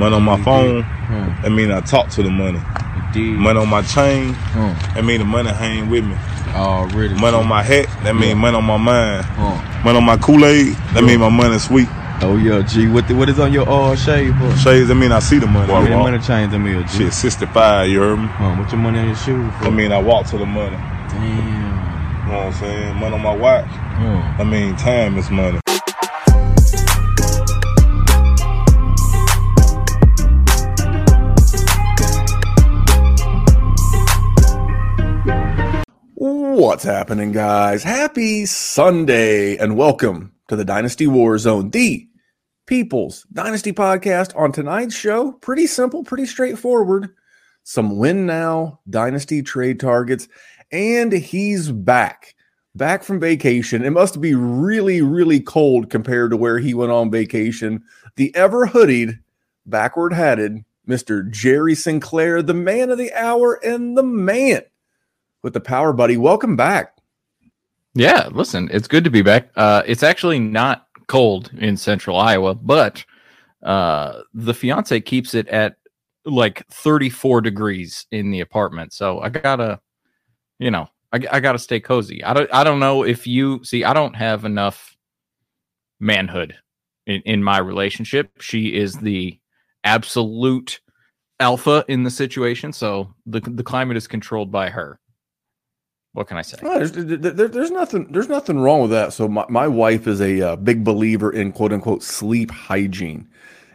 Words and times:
Money 0.00 0.16
on 0.16 0.22
my 0.22 0.42
phone, 0.42 0.82
hmm. 0.82 1.44
I 1.44 1.50
mean 1.50 1.70
I 1.70 1.80
talk 1.82 2.08
to 2.10 2.22
the 2.22 2.30
money. 2.30 2.58
Indeed. 3.08 3.36
Money 3.36 3.60
on 3.60 3.68
my 3.68 3.82
chain, 3.82 4.32
hmm. 4.32 4.72
Huh. 4.72 4.98
I 4.98 5.02
mean 5.02 5.18
the 5.18 5.26
money 5.26 5.50
hang 5.50 5.90
with 5.90 6.06
me. 6.06 6.16
Already. 6.54 7.12
Money 7.20 7.36
on 7.36 7.46
my 7.46 7.62
hat, 7.62 7.86
that 8.02 8.16
mean 8.16 8.38
money 8.38 8.56
on 8.56 8.64
my 8.64 8.78
mind. 8.78 9.26
Huh. 9.26 9.82
Money 9.84 9.98
on 9.98 10.04
my 10.04 10.16
Kool-Aid, 10.16 10.72
that 10.94 11.04
mean 11.04 11.20
my 11.20 11.28
money 11.28 11.58
sweet. 11.58 11.86
Oh 12.22 12.38
yeah, 12.38 12.62
G. 12.62 12.88
What 12.88 13.08
the, 13.08 13.14
what 13.14 13.28
is 13.28 13.38
on 13.38 13.52
your 13.52 13.68
uh 13.68 13.94
shave? 13.94 14.32
Huh? 14.32 14.56
Shades, 14.56 14.88
that 14.88 14.94
mean 14.94 15.12
I 15.12 15.18
see 15.18 15.38
the 15.38 15.46
money. 15.46 15.70
I 15.70 15.94
money 15.94 16.18
chains 16.18 16.54
in 16.54 16.64
me, 16.64 16.82
G? 16.84 17.04
Shit, 17.04 17.12
65, 17.12 17.88
you 17.90 18.00
heard 18.00 18.16
me? 18.18 18.26
Huh, 18.26 18.56
what's 18.56 18.72
your 18.72 18.80
money 18.80 19.00
on 19.00 19.06
your 19.06 19.16
shoes? 19.16 19.52
For? 19.58 19.66
I 19.66 19.70
mean 19.70 19.92
I 19.92 20.00
walk 20.00 20.26
to 20.28 20.38
the 20.38 20.46
money. 20.46 20.76
damn. 21.12 22.26
You 22.26 22.32
know 22.32 22.38
what 22.38 22.46
I'm 22.46 22.52
saying? 22.54 22.96
Money 22.96 23.14
on 23.16 23.22
my 23.22 23.36
watch, 23.36 23.66
Huh. 23.68 24.42
I 24.42 24.44
mean 24.44 24.76
time 24.76 25.18
is 25.18 25.30
money. 25.30 25.59
What's 36.60 36.84
happening, 36.84 37.32
guys? 37.32 37.82
Happy 37.82 38.44
Sunday 38.44 39.56
and 39.56 39.78
welcome 39.78 40.34
to 40.48 40.56
the 40.56 40.64
Dynasty 40.64 41.06
War 41.06 41.38
Zone, 41.38 41.70
the 41.70 42.06
People's 42.66 43.26
Dynasty 43.32 43.72
podcast. 43.72 44.36
On 44.36 44.52
tonight's 44.52 44.94
show, 44.94 45.32
pretty 45.32 45.66
simple, 45.66 46.04
pretty 46.04 46.26
straightforward. 46.26 47.14
Some 47.62 47.96
win 47.96 48.26
now, 48.26 48.80
Dynasty 48.90 49.40
trade 49.40 49.80
targets, 49.80 50.28
and 50.70 51.10
he's 51.12 51.72
back. 51.72 52.34
Back 52.74 53.04
from 53.04 53.20
vacation. 53.20 53.82
It 53.82 53.92
must 53.92 54.20
be 54.20 54.34
really, 54.34 55.00
really 55.00 55.40
cold 55.40 55.88
compared 55.88 56.30
to 56.30 56.36
where 56.36 56.58
he 56.58 56.74
went 56.74 56.92
on 56.92 57.10
vacation. 57.10 57.82
The 58.16 58.36
ever 58.36 58.66
hoodied, 58.66 59.18
backward 59.64 60.12
hatted 60.12 60.62
Mr. 60.86 61.28
Jerry 61.30 61.74
Sinclair, 61.74 62.42
the 62.42 62.52
man 62.52 62.90
of 62.90 62.98
the 62.98 63.14
hour 63.14 63.58
and 63.64 63.96
the 63.96 64.02
man 64.02 64.60
with 65.42 65.52
the 65.52 65.60
power 65.60 65.92
buddy. 65.92 66.16
Welcome 66.16 66.56
back. 66.56 66.96
Yeah, 67.94 68.28
listen, 68.32 68.68
it's 68.72 68.88
good 68.88 69.04
to 69.04 69.10
be 69.10 69.22
back. 69.22 69.50
Uh, 69.56 69.82
it's 69.86 70.02
actually 70.02 70.38
not 70.38 70.86
cold 71.08 71.50
in 71.58 71.76
central 71.76 72.16
Iowa, 72.16 72.54
but 72.54 73.04
uh, 73.64 74.22
the 74.32 74.54
fiance 74.54 75.00
keeps 75.00 75.34
it 75.34 75.48
at 75.48 75.76
like 76.24 76.66
34 76.68 77.40
degrees 77.40 78.06
in 78.12 78.30
the 78.30 78.40
apartment. 78.40 78.92
So 78.92 79.20
I 79.20 79.28
gotta, 79.28 79.80
you 80.58 80.70
know, 80.70 80.88
I, 81.12 81.20
I 81.32 81.40
gotta 81.40 81.58
stay 81.58 81.80
cozy. 81.80 82.22
I 82.22 82.32
don't, 82.32 82.54
I 82.54 82.62
don't 82.62 82.78
know 82.78 83.02
if 83.02 83.26
you 83.26 83.64
see, 83.64 83.82
I 83.82 83.92
don't 83.92 84.14
have 84.14 84.44
enough 84.44 84.96
manhood 85.98 86.54
in, 87.06 87.22
in 87.22 87.42
my 87.42 87.58
relationship. 87.58 88.30
She 88.40 88.74
is 88.74 88.94
the 88.94 89.38
absolute 89.82 90.80
alpha 91.40 91.84
in 91.88 92.04
the 92.04 92.10
situation. 92.10 92.72
So 92.72 93.12
the, 93.26 93.40
the 93.40 93.64
climate 93.64 93.96
is 93.96 94.06
controlled 94.06 94.52
by 94.52 94.70
her. 94.70 95.00
What 96.12 96.26
can 96.26 96.36
I 96.36 96.42
say? 96.42 96.58
There's, 96.60 96.92
there- 96.92 97.16
there- 97.16 97.48
there's 97.48 97.70
nothing. 97.70 98.08
There's 98.10 98.28
nothing 98.28 98.58
wrong 98.58 98.82
with 98.82 98.90
that. 98.90 99.12
So 99.12 99.28
my, 99.28 99.44
my 99.48 99.68
wife 99.68 100.06
is 100.06 100.20
a 100.20 100.40
uh, 100.42 100.56
big 100.56 100.82
believer 100.84 101.32
in 101.32 101.52
quote 101.52 101.72
unquote 101.72 102.02
sleep 102.02 102.50
hygiene, 102.50 103.28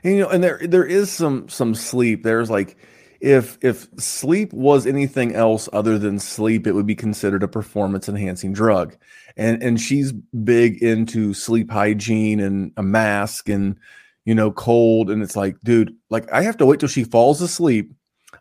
and 0.03 0.13
you 0.15 0.19
know, 0.21 0.29
and 0.29 0.43
there 0.43 0.59
there 0.63 0.85
is 0.85 1.09
some 1.11 1.47
some 1.47 1.73
sleep. 1.73 2.23
There's 2.23 2.49
like 2.49 2.75
if 3.21 3.57
if 3.61 3.87
sleep 3.97 4.51
was 4.51 4.85
anything 4.85 5.33
else 5.33 5.69
other 5.71 5.97
than 5.97 6.19
sleep, 6.19 6.67
it 6.67 6.73
would 6.73 6.85
be 6.85 6.95
considered 6.95 7.41
a 7.41 7.47
performance 7.47 8.09
enhancing 8.09 8.51
drug, 8.51 8.97
and 9.37 9.63
and 9.63 9.79
she's 9.79 10.11
big 10.11 10.83
into 10.83 11.33
sleep 11.33 11.71
hygiene 11.71 12.41
and 12.41 12.73
a 12.75 12.83
mask 12.83 13.47
and 13.47 13.77
you 14.25 14.35
know 14.35 14.51
cold, 14.51 15.09
and 15.09 15.23
it's 15.23 15.37
like, 15.37 15.55
dude, 15.63 15.95
like 16.09 16.29
I 16.33 16.41
have 16.41 16.57
to 16.57 16.65
wait 16.65 16.81
till 16.81 16.89
she 16.89 17.05
falls 17.05 17.41
asleep. 17.41 17.93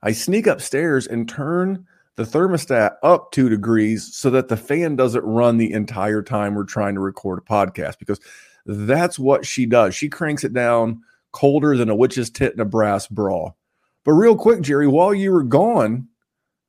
I 0.03 0.11
sneak 0.11 0.49
upstairs 0.49 1.07
and 1.07 1.29
turn 1.29 1.87
the 2.17 2.23
thermostat 2.23 2.97
up 3.03 3.33
two 3.33 3.49
degrees 3.49 4.15
so 4.15 4.31
that 4.31 4.49
the 4.49 4.57
fan 4.57 4.97
doesn't 4.97 5.25
run 5.25 5.57
the 5.57 5.73
entire 5.73 6.23
time 6.23 6.55
we're 6.55 6.65
trying 6.65 6.95
to 6.95 7.01
record 7.01 7.39
a 7.39 7.43
podcast 7.43 7.99
because 7.99 8.21
that's 8.67 9.19
what 9.19 9.45
she 9.45 9.67
does. 9.67 9.95
She 9.95 10.09
cranks 10.09 10.45
it 10.45 10.53
down 10.53 11.03
colder 11.33 11.77
than 11.77 11.91
a 11.91 11.97
witch's 11.97 12.31
tit 12.31 12.55
in 12.55 12.61
a 12.61 12.65
brass 12.65 13.07
bra. 13.09 13.51
But 14.05 14.13
real 14.13 14.37
quick, 14.37 14.61
Jerry, 14.61 14.87
while 14.87 15.13
you 15.13 15.33
were 15.33 15.43
gone, 15.43 16.09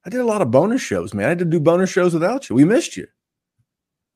I 0.05 0.09
did 0.09 0.21
a 0.21 0.25
lot 0.25 0.41
of 0.41 0.51
bonus 0.51 0.81
shows, 0.81 1.13
man. 1.13 1.25
I 1.25 1.29
had 1.29 1.39
to 1.39 1.45
do 1.45 1.59
bonus 1.59 1.89
shows 1.89 2.13
without 2.13 2.49
you. 2.49 2.55
We 2.55 2.65
missed 2.65 2.97
you. 2.97 3.07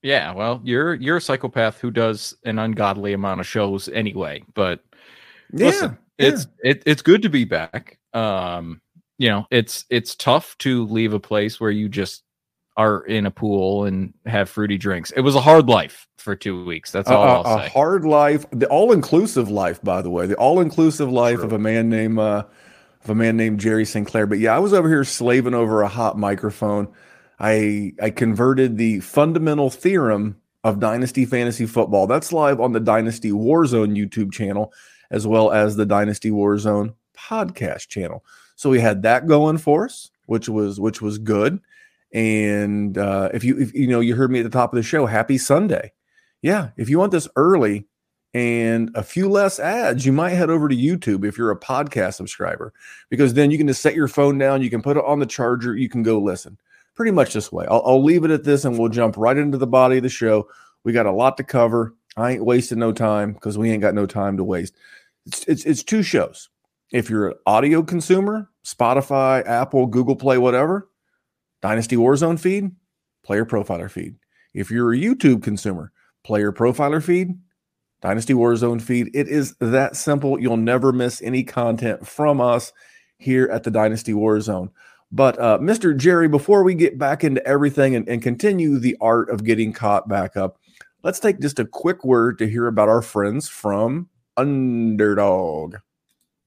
Yeah, 0.01 0.33
well, 0.33 0.61
you're 0.63 0.95
you're 0.95 1.17
a 1.17 1.21
psychopath 1.21 1.79
who 1.79 1.91
does 1.91 2.33
an 2.45 2.57
ungodly 2.57 3.13
amount 3.13 3.41
of 3.41 3.47
shows 3.47 3.89
anyway. 3.89 4.43
But 4.53 4.83
listen, 5.51 5.97
it's 6.17 6.47
it, 6.63 6.83
it's 6.85 7.01
good 7.01 7.21
to 7.23 7.29
be 7.29 7.43
back. 7.43 7.99
Um, 8.13 8.81
you 9.19 9.29
know, 9.29 9.45
it's 9.51 9.85
it's 9.91 10.15
tough 10.15 10.57
to 10.59 10.85
leave 10.87 11.13
a 11.13 11.19
place 11.19 11.59
where 11.59 11.69
you 11.69 11.87
just 11.89 12.23
are 12.77 13.05
in 13.05 13.25
a 13.25 13.31
pool 13.31 13.83
and 13.83 14.13
have 14.25 14.49
fruity 14.49 14.77
drinks. 14.77 15.11
It 15.11 15.19
was 15.21 15.35
a 15.35 15.41
hard 15.41 15.67
life 15.67 16.07
for 16.17 16.33
two 16.35 16.63
weeks. 16.63 16.91
That's 16.91 17.09
a, 17.09 17.15
all 17.15 17.23
a- 17.23 17.41
I'll 17.49 17.59
a 17.59 17.63
say. 17.63 17.69
hard 17.69 18.05
life, 18.05 18.45
the 18.51 18.67
all-inclusive 18.69 19.51
life, 19.51 19.81
by 19.83 20.01
the 20.01 20.09
way, 20.09 20.25
the 20.27 20.35
all-inclusive 20.35 21.11
life 21.11 21.35
True. 21.35 21.45
of 21.45 21.51
a 21.53 21.59
man 21.59 21.89
named 21.89 22.17
uh, 22.17 22.45
of 23.03 23.09
a 23.09 23.15
man 23.15 23.35
named 23.35 23.59
Jerry 23.59 23.83
Sinclair. 23.85 24.25
But 24.25 24.39
yeah, 24.39 24.55
I 24.55 24.59
was 24.59 24.73
over 24.73 24.87
here 24.87 25.03
slaving 25.03 25.53
over 25.53 25.81
a 25.81 25.89
hot 25.89 26.17
microphone. 26.17 26.87
I 27.39 27.91
I 28.01 28.09
converted 28.11 28.77
the 28.77 29.01
fundamental 29.01 29.69
theorem 29.69 30.37
of 30.63 30.79
Dynasty 30.79 31.25
Fantasy 31.25 31.65
Football. 31.65 32.07
That's 32.07 32.31
live 32.31 32.61
on 32.61 32.71
the 32.71 32.79
Dynasty 32.79 33.31
Warzone 33.31 33.97
YouTube 33.97 34.31
channel, 34.31 34.73
as 35.11 35.27
well 35.27 35.51
as 35.51 35.75
the 35.75 35.85
Dynasty 35.85 36.31
Warzone 36.31 36.93
podcast 37.17 37.89
channel. 37.89 38.23
So 38.59 38.69
we 38.69 38.81
had 38.81 39.03
that 39.03 39.25
going 39.25 39.57
for 39.57 39.85
us, 39.85 40.11
which 40.25 40.49
was 40.49 40.81
which 40.81 41.01
was 41.01 41.17
good. 41.17 41.61
And 42.13 42.97
uh, 42.97 43.29
if 43.33 43.41
you 43.41 43.57
if 43.57 43.73
you 43.73 43.87
know 43.87 44.01
you 44.01 44.15
heard 44.15 44.31
me 44.31 44.39
at 44.39 44.43
the 44.43 44.49
top 44.49 44.73
of 44.73 44.75
the 44.75 44.83
show, 44.83 45.05
happy 45.05 45.37
Sunday. 45.37 45.93
Yeah, 46.41 46.71
if 46.75 46.89
you 46.89 46.99
want 46.99 47.13
this 47.13 47.29
early 47.37 47.87
and 48.33 48.91
a 48.95 49.01
few 49.01 49.29
less 49.29 49.61
ads, 49.61 50.05
you 50.05 50.11
might 50.11 50.31
head 50.31 50.49
over 50.49 50.67
to 50.67 50.75
YouTube 50.75 51.25
if 51.25 51.37
you're 51.37 51.51
a 51.51 51.57
podcast 51.57 52.15
subscriber, 52.15 52.73
because 53.09 53.33
then 53.33 53.49
you 53.49 53.57
can 53.57 53.67
just 53.67 53.81
set 53.81 53.95
your 53.95 54.09
phone 54.09 54.37
down, 54.37 54.61
you 54.61 54.69
can 54.69 54.81
put 54.81 54.97
it 54.97 55.05
on 55.05 55.19
the 55.19 55.25
charger, 55.25 55.77
you 55.77 55.87
can 55.87 56.03
go 56.03 56.19
listen. 56.19 56.57
Pretty 56.95 57.11
much 57.11 57.31
this 57.31 57.53
way. 57.53 57.65
I'll, 57.71 57.81
I'll 57.85 58.03
leave 58.03 58.25
it 58.25 58.31
at 58.31 58.43
this 58.43 58.65
and 58.65 58.77
we'll 58.77 58.89
jump 58.89 59.15
right 59.15 59.37
into 59.37 59.57
the 59.57 59.67
body 59.67 59.97
of 59.97 60.03
the 60.03 60.09
show. 60.09 60.49
We 60.83 60.91
got 60.91 61.05
a 61.05 61.13
lot 61.13 61.37
to 61.37 61.45
cover. 61.45 61.95
I 62.17 62.31
ain't 62.31 62.43
wasting 62.43 62.79
no 62.79 62.91
time 62.91 63.31
because 63.31 63.57
we 63.57 63.71
ain't 63.71 63.81
got 63.81 63.95
no 63.95 64.05
time 64.05 64.35
to 64.35 64.43
waste. 64.43 64.75
It's, 65.25 65.45
it's, 65.45 65.63
it's 65.63 65.83
two 65.83 66.03
shows. 66.03 66.49
If 66.91 67.09
you're 67.09 67.29
an 67.29 67.35
audio 67.45 67.83
consumer, 67.83 68.49
Spotify, 68.65 69.45
Apple, 69.45 69.85
Google 69.85 70.15
Play, 70.15 70.37
whatever, 70.37 70.89
Dynasty 71.61 71.95
Warzone 71.95 72.39
feed, 72.39 72.71
player 73.23 73.45
profiler 73.45 73.91
feed. 73.91 74.15
If 74.55 74.71
you're 74.71 74.93
a 74.93 74.97
YouTube 74.97 75.43
consumer, 75.43 75.91
player 76.23 76.51
profiler 76.51 77.03
feed, 77.03 77.37
Dynasty 78.01 78.33
Warzone 78.33 78.81
feed. 78.81 79.11
It 79.13 79.27
is 79.27 79.55
that 79.59 79.95
simple. 79.95 80.39
You'll 80.39 80.57
never 80.57 80.91
miss 80.91 81.21
any 81.21 81.43
content 81.43 82.07
from 82.07 82.41
us 82.41 82.73
here 83.17 83.47
at 83.51 83.63
the 83.63 83.71
Dynasty 83.71 84.13
Warzone. 84.13 84.71
But 85.11 85.39
uh, 85.39 85.59
Mr. 85.59 85.95
Jerry, 85.95 86.27
before 86.27 86.63
we 86.63 86.75
get 86.75 86.97
back 86.97 87.23
into 87.23 87.45
everything 87.45 87.95
and, 87.95 88.07
and 88.07 88.21
continue 88.21 88.79
the 88.79 88.95
art 89.01 89.29
of 89.29 89.43
getting 89.43 89.73
caught 89.73 90.07
back 90.07 90.37
up, 90.37 90.59
let's 91.03 91.19
take 91.19 91.39
just 91.39 91.59
a 91.59 91.65
quick 91.65 92.03
word 92.05 92.37
to 92.39 92.47
hear 92.47 92.67
about 92.67 92.89
our 92.89 93.01
friends 93.01 93.47
from 93.49 94.07
Underdog. 94.37 95.75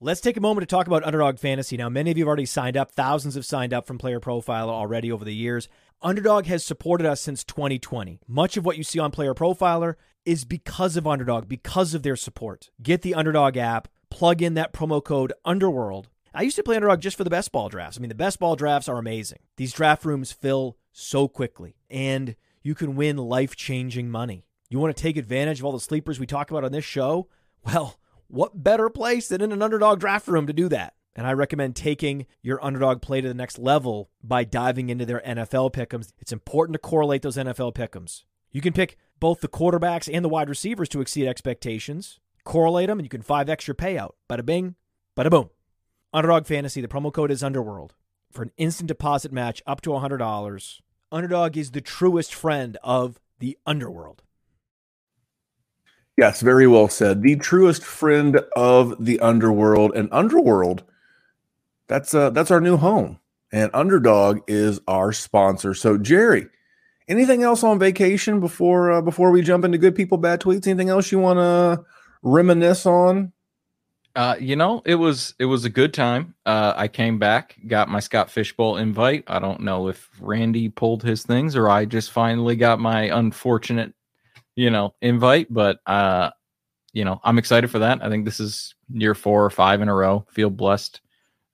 Let's 0.05 0.21
take 0.21 0.37
a 0.37 0.41
moment 0.41 0.69
to 0.69 0.75
talk 0.75 0.89
about 0.89 1.05
Underdog 1.05 1.39
Fantasy. 1.39 1.77
Now, 1.77 1.89
many 1.89 2.11
of 2.11 2.19
you 2.19 2.25
have 2.25 2.29
already 2.29 2.45
signed 2.45 2.77
up. 2.77 2.91
Thousands 2.91 3.37
have 3.37 3.47
signed 3.47 3.73
up 3.73 3.87
from 3.87 3.99
Player 3.99 4.19
Profiler 4.19 4.69
already 4.69 5.13
over 5.13 5.25
the 5.25 5.33
years. 5.33 5.69
Underdog 6.03 6.47
has 6.47 6.65
supported 6.65 7.07
us 7.07 7.21
since 7.21 7.45
2020. 7.45 8.19
Much 8.27 8.57
of 8.57 8.65
what 8.65 8.77
you 8.77 8.83
see 8.83 8.99
on 8.99 9.13
Player 9.13 9.33
Profiler 9.33 9.95
is 10.25 10.45
because 10.45 10.97
of 10.97 11.07
Underdog, 11.07 11.49
because 11.49 11.95
of 11.95 12.03
their 12.03 12.17
support. 12.17 12.71
Get 12.83 13.03
the 13.03 13.15
Underdog 13.15 13.57
app, 13.57 13.87
plug 14.11 14.43
in 14.43 14.55
that 14.55 14.73
promo 14.73 15.05
code 15.05 15.33
Underworld. 15.45 16.09
I 16.34 16.43
used 16.43 16.57
to 16.57 16.65
play 16.65 16.75
Underdog 16.75 17.01
just 17.01 17.16
for 17.16 17.22
the 17.22 17.31
best 17.31 17.53
ball 17.53 17.69
drafts. 17.69 17.97
I 17.97 18.01
mean, 18.01 18.09
the 18.09 18.16
best 18.16 18.41
ball 18.41 18.57
drafts 18.57 18.89
are 18.89 18.98
amazing. 18.98 19.39
These 19.57 19.72
draft 19.72 20.05
rooms 20.05 20.33
fill 20.33 20.78
so 20.91 21.28
quickly, 21.28 21.77
and 21.89 22.34
you 22.65 22.75
can 22.75 22.97
win 22.97 23.19
life 23.19 23.55
changing 23.55 24.10
money. 24.10 24.47
You 24.69 24.81
want 24.81 24.97
to 24.97 25.01
take 25.01 25.16
advantage 25.16 25.60
of 25.60 25.65
all 25.65 25.71
the 25.71 25.78
sleepers 25.78 26.19
we 26.19 26.27
talk 26.27 26.51
about 26.51 26.65
on 26.65 26.72
this 26.72 26.84
show? 26.84 27.28
Well, 27.65 28.01
what 28.33 28.65
better 28.65 28.89
place 28.89 29.29
than 29.29 29.43
in 29.43 29.53
an 29.53 29.61
underdog 29.61 30.01
draft 30.01 30.27
room 30.27 30.47
to 30.47 30.55
do 30.55 30.69
that? 30.71 30.95
And 31.15 31.27
I 31.27 31.34
recommend 31.34 31.77
taking 31.77 32.25
your 32.41 32.65
underdog 32.65 33.03
play 33.03 33.21
to 33.21 33.29
the 33.29 33.34
next 33.34 33.59
level 33.59 34.09
by 34.25 34.45
diving 34.45 34.89
into 34.89 35.05
their 35.05 35.21
NFL 35.21 35.75
pickums. 35.75 36.13
It's 36.19 36.33
important 36.33 36.73
to 36.73 36.79
correlate 36.79 37.21
those 37.21 37.37
NFL 37.37 37.75
pickums. 37.75 38.25
You 38.51 38.63
can 38.63 38.73
pick 38.73 38.97
both 39.21 39.43
the 39.43 39.49
quarterbacks 39.49 40.09
and 40.11 40.25
the 40.25 40.31
wide 40.31 40.49
receivers 40.49 40.89
to 40.91 41.03
exceed 41.03 41.29
expectations. 41.29 42.21
Correlate 42.43 42.89
them, 42.89 42.99
and 42.99 43.05
you 43.05 43.11
can 43.11 43.23
5x 43.23 43.67
your 43.67 43.75
payout. 43.75 44.13
Bada 44.31 44.45
bing, 44.47 44.77
bada 45.15 45.31
boom. 45.31 45.51
Underdog 46.15 46.47
Fantasy, 46.47 46.81
the 46.81 46.89
promo 46.89 47.13
code 47.13 47.31
is 47.31 47.43
Underworld 47.43 47.95
for 48.31 48.43
an 48.43 48.53
instant 48.57 48.89
deposit 48.89 49.31
match 49.31 49.63
up 49.67 49.83
to 49.83 49.91
$100. 49.91 50.81
Underdog 51.13 51.57
is 51.59 51.73
the 51.73 51.83
truest 51.83 52.34
friend 52.34 52.79
of 52.83 53.21
the 53.39 53.59
underworld. 53.67 54.23
Yes, 56.16 56.41
very 56.41 56.66
well 56.66 56.88
said. 56.88 57.22
The 57.22 57.36
truest 57.36 57.82
friend 57.82 58.41
of 58.54 59.03
the 59.04 59.18
underworld 59.20 59.97
and 59.97 60.09
underworld. 60.12 60.84
That's 61.88 62.14
uh 62.14 62.30
that's 62.30 62.50
our 62.50 62.60
new 62.60 62.76
home. 62.76 63.18
And 63.53 63.70
Underdog 63.74 64.41
is 64.48 64.80
our 64.88 65.12
sponsor. 65.12 65.74
So 65.74 65.98
Jerry, 65.98 66.47
anything 67.09 67.42
else 67.42 67.62
on 67.62 67.78
vacation 67.78 68.41
before 68.41 68.91
uh, 68.92 69.03
before 69.03 69.30
we 69.30 69.42
jump 69.42 69.64
into 69.64 69.78
good 69.78 69.94
people 69.94 70.18
bad 70.18 70.41
tweets? 70.41 70.66
Anything 70.66 70.88
else 70.88 71.12
you 71.12 71.18
want 71.18 71.38
to 71.38 71.84
reminisce 72.22 72.86
on? 72.86 73.32
Uh, 74.14 74.36
you 74.38 74.56
know, 74.56 74.82
it 74.84 74.97
was 74.97 75.34
it 75.38 75.47
was 75.47 75.64
a 75.64 75.70
good 75.70 75.94
time. 75.94 76.34
Uh, 76.44 76.74
I 76.76 76.88
came 76.88 77.18
back, 77.18 77.56
got 77.66 77.88
my 77.88 78.00
Scott 78.00 78.30
Fishbowl 78.30 78.76
invite. 78.76 79.24
I 79.26 79.38
don't 79.38 79.60
know 79.60 79.88
if 79.88 80.10
Randy 80.20 80.68
pulled 80.68 81.03
his 81.03 81.22
things 81.22 81.56
or 81.56 81.70
I 81.70 81.86
just 81.86 82.10
finally 82.10 82.56
got 82.56 82.78
my 82.78 83.04
unfortunate, 83.04 83.94
you 84.57 84.71
know, 84.71 84.95
invite. 85.01 85.53
But 85.53 85.81
uh, 85.87 86.31
you 86.93 87.04
know, 87.04 87.21
I'm 87.25 87.39
excited 87.39 87.71
for 87.71 87.78
that. 87.81 88.04
I 88.04 88.09
think 88.09 88.25
this 88.25 88.41
is 88.41 88.75
year 88.91 89.15
four 89.15 89.45
or 89.45 89.51
five 89.51 89.81
in 89.81 89.89
a 89.89 89.95
row. 89.95 90.27
Feel 90.31 90.51
blessed 90.51 91.01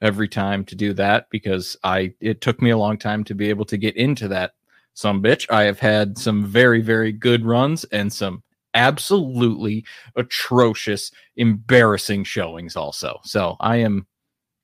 every 0.00 0.29
time 0.29 0.65
to 0.65 0.77
do 0.77 0.93
that 0.95 1.29
because 1.31 1.77
I 1.85 2.15
it 2.21 2.41
took 2.41 2.62
me 2.62 2.71
a 2.71 2.79
long 2.79 2.99
time 2.99 3.25
to 3.25 3.35
be 3.35 3.50
able 3.50 3.65
to 3.67 3.77
get 3.77 3.97
into 3.97 4.29
that 4.29 4.53
some 4.95 5.23
bitch. 5.23 5.47
I 5.50 5.65
have 5.65 5.79
had 5.81 6.19
some 6.19 6.45
very 6.45 6.81
very 6.81 7.12
good 7.12 7.45
runs 7.45 7.85
and 7.85 8.12
some 8.12 8.43
absolutely 8.75 9.85
atrocious, 10.17 11.11
embarrassing 11.37 12.25
showings 12.25 12.77
also. 12.77 13.19
So 13.25 13.56
I 13.61 13.77
am 13.77 14.06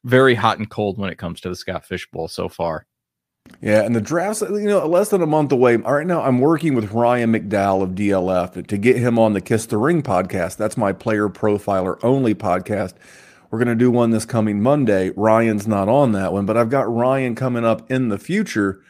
very 0.05 0.35
hot 0.35 0.59
and 0.59 0.69
cold 0.69 0.99
when 0.99 1.11
it 1.11 1.19
comes 1.19 1.41
to 1.41 1.49
the 1.49 1.57
Scott 1.57 1.85
Fish 1.87 2.09
Bowl 2.11 2.29
so 2.29 2.49
far. 2.49 2.87
Yeah, 3.61 3.83
and 3.83 3.95
the 3.95 4.01
draft's 4.01 4.41
you 4.41 4.65
know 4.65 4.87
less 4.87 5.11
than 5.11 5.23
a 5.23 5.27
month 5.27 5.53
away. 5.53 5.77
Right 5.77 6.07
now, 6.07 6.23
I'm 6.23 6.39
working 6.39 6.75
with 6.75 6.93
Ryan 6.93 7.33
McDowell 7.33 7.83
of 7.83 7.91
DLF 7.91 8.67
to 8.67 8.79
get 8.79 8.97
him 8.97 9.19
on 9.19 9.33
the 9.33 9.41
Kiss 9.41 9.67
the 9.67 9.79
Ring 9.79 10.03
podcast. 10.03 10.57
That's 10.57 10.77
my 10.77 10.93
player 10.93 11.29
profiler 11.29 11.99
only 12.03 12.35
podcast. 12.35 12.95
We're 13.51 13.59
going 13.59 13.69
to 13.69 13.75
do 13.75 13.91
one 13.91 14.11
this 14.11 14.25
coming 14.25 14.63
Monday. 14.63 15.13
Ryan's 15.17 15.67
not 15.67 15.89
on 15.89 16.13
that 16.13 16.33
one, 16.33 16.45
but 16.45 16.57
I've 16.57 16.71
got 16.71 16.93
Ryan 16.93 17.35
coming 17.35 17.65
up 17.65 17.91
in 17.91 18.09
the 18.09 18.19
future 18.19 18.83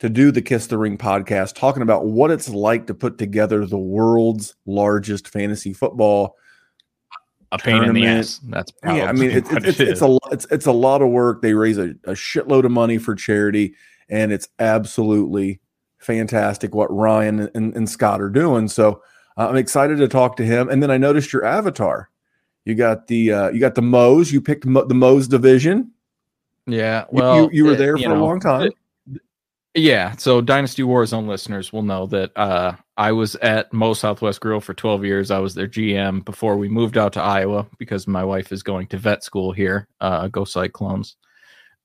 to 0.00 0.08
do 0.08 0.30
the 0.30 0.42
Kiss 0.42 0.66
the 0.66 0.78
Ring 0.78 0.98
podcast, 0.98 1.54
talking 1.54 1.82
about 1.82 2.06
what 2.06 2.30
it's 2.30 2.48
like 2.48 2.86
to 2.86 2.94
put 2.94 3.18
together 3.18 3.64
the 3.64 3.78
world's 3.78 4.54
largest 4.66 5.28
fantasy 5.28 5.72
football. 5.72 6.36
A 7.52 7.58
pain 7.58 7.82
in 7.82 7.94
the 7.94 8.06
ass. 8.06 8.40
That's 8.44 8.72
Yeah, 8.84 9.06
I 9.06 9.12
mean, 9.12 9.30
it's 9.32 9.50
what 9.50 9.66
it's, 9.66 9.80
it 9.80 9.88
it's 9.88 10.00
a 10.00 10.06
lo- 10.06 10.18
it's 10.30 10.46
it's 10.50 10.66
a 10.66 10.72
lot 10.72 11.02
of 11.02 11.08
work. 11.08 11.42
They 11.42 11.54
raise 11.54 11.78
a, 11.78 11.90
a 12.04 12.12
shitload 12.12 12.64
of 12.64 12.70
money 12.70 12.96
for 12.98 13.14
charity, 13.14 13.74
and 14.08 14.32
it's 14.32 14.48
absolutely 14.58 15.60
fantastic 15.98 16.74
what 16.74 16.94
Ryan 16.94 17.50
and, 17.54 17.74
and 17.74 17.90
Scott 17.90 18.20
are 18.20 18.30
doing. 18.30 18.68
So 18.68 19.02
uh, 19.36 19.48
I'm 19.48 19.56
excited 19.56 19.98
to 19.98 20.08
talk 20.08 20.36
to 20.36 20.44
him. 20.44 20.68
And 20.68 20.82
then 20.82 20.90
I 20.90 20.96
noticed 20.96 21.32
your 21.32 21.44
avatar. 21.44 22.08
You 22.64 22.74
got 22.74 23.08
the 23.08 23.32
uh, 23.32 23.50
you 23.50 23.58
got 23.58 23.74
the 23.74 23.82
Moes. 23.82 24.30
You 24.32 24.40
picked 24.40 24.64
Mo- 24.64 24.84
the 24.84 24.94
Moes 24.94 25.26
division. 25.26 25.90
yeah. 26.66 27.04
Well, 27.10 27.44
you, 27.44 27.50
you 27.52 27.64
were 27.64 27.72
it- 27.72 27.78
there 27.78 27.96
you 27.96 28.04
for 28.04 28.14
a 28.14 28.20
long 28.20 28.38
time. 28.38 28.70
Yeah, 29.74 30.16
so 30.16 30.40
Dynasty 30.40 30.82
Warzone 30.82 31.28
listeners 31.28 31.72
will 31.72 31.82
know 31.84 32.06
that 32.06 32.32
uh, 32.36 32.72
I 33.00 33.12
was 33.12 33.34
at 33.36 33.72
Mo 33.72 33.94
Southwest 33.94 34.42
Grill 34.42 34.60
for 34.60 34.74
12 34.74 35.06
years. 35.06 35.30
I 35.30 35.38
was 35.38 35.54
their 35.54 35.66
GM 35.66 36.22
before 36.22 36.58
we 36.58 36.68
moved 36.68 36.98
out 36.98 37.14
to 37.14 37.22
Iowa 37.22 37.66
because 37.78 38.06
my 38.06 38.22
wife 38.22 38.52
is 38.52 38.62
going 38.62 38.88
to 38.88 38.98
vet 38.98 39.24
school 39.24 39.52
here. 39.52 39.88
Uh, 40.02 40.28
go 40.28 40.44
Cyclones. 40.44 41.16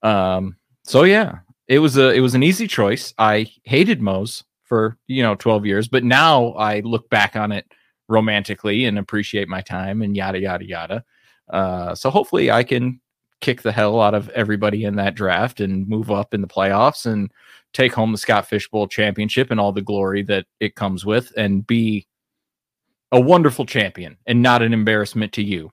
Um, 0.04 0.58
so 0.84 1.04
yeah, 1.04 1.38
it 1.70 1.80
was 1.80 1.96
a 1.98 2.12
it 2.12 2.20
was 2.20 2.36
an 2.36 2.44
easy 2.44 2.68
choice. 2.68 3.14
I 3.18 3.50
hated 3.64 4.02
Mo's 4.02 4.44
for 4.66 4.98
you 5.08 5.24
know 5.24 5.36
12 5.36 5.66
years, 5.66 5.88
but 5.88 6.04
now 6.04 6.50
I 6.50 6.82
look 6.82 7.10
back 7.10 7.38
on 7.38 7.54
it 7.54 7.66
romantically 8.10 8.84
and 8.84 9.00
appreciate 9.00 9.48
my 9.48 9.62
time 9.62 10.02
and 10.02 10.18
yada 10.18 10.42
yada 10.42 10.68
yada. 10.68 11.06
Uh, 11.50 11.96
so 11.96 12.10
hopefully 12.10 12.52
I 12.52 12.64
can 12.64 13.00
kick 13.40 13.62
the 13.62 13.72
hell 13.72 14.02
out 14.02 14.16
of 14.16 14.28
everybody 14.32 14.84
in 14.84 14.98
that 14.98 15.16
draft 15.16 15.62
and 15.62 15.88
move 15.88 16.12
up 16.12 16.34
in 16.34 16.42
the 16.42 16.48
playoffs 16.48 17.06
and 17.06 17.32
take 17.76 17.94
home 17.94 18.12
the 18.12 18.18
Scott 18.18 18.48
Fish 18.48 18.68
Bowl 18.70 18.88
championship 18.88 19.52
and 19.52 19.60
all 19.60 19.72
the 19.72 19.82
glory 19.82 20.24
that 20.24 20.46
it 20.60 20.76
comes 20.76 21.06
with 21.06 21.32
and 21.38 21.66
be 21.68 22.08
a 23.12 23.20
wonderful 23.20 23.66
champion 23.66 24.18
and 24.26 24.42
not 24.42 24.62
an 24.62 24.74
embarrassment 24.74 25.34
to 25.34 25.44
you. 25.44 25.70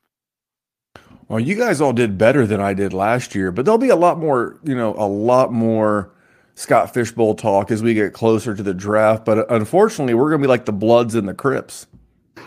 Well, 1.29 1.41
you 1.41 1.55
guys 1.55 1.81
all 1.81 1.93
did 1.93 2.19
better 2.19 2.47
than 2.47 2.61
I 2.61 2.75
did 2.75 2.93
last 2.93 3.35
year, 3.35 3.51
but 3.53 3.65
there'll 3.65 3.79
be 3.79 3.89
a 3.89 3.97
lot 3.97 4.19
more, 4.19 4.59
you 4.65 4.75
know, 4.75 4.95
a 4.99 5.07
lot 5.07 5.53
more 5.53 6.13
Scott 6.57 6.93
Fishbowl 6.93 7.37
talk 7.37 7.71
as 7.71 7.83
we 7.83 7.95
get 7.95 8.13
closer 8.13 8.55
to 8.55 8.63
the 8.63 8.75
draft. 8.75 9.25
But 9.25 9.51
unfortunately, 9.51 10.13
we're 10.15 10.29
going 10.29 10.43
to 10.43 10.47
be 10.47 10.51
like 10.51 10.67
the 10.67 10.73
Bloods 10.73 11.15
and 11.15 11.27
the 11.29 11.35
Crips 11.35 11.87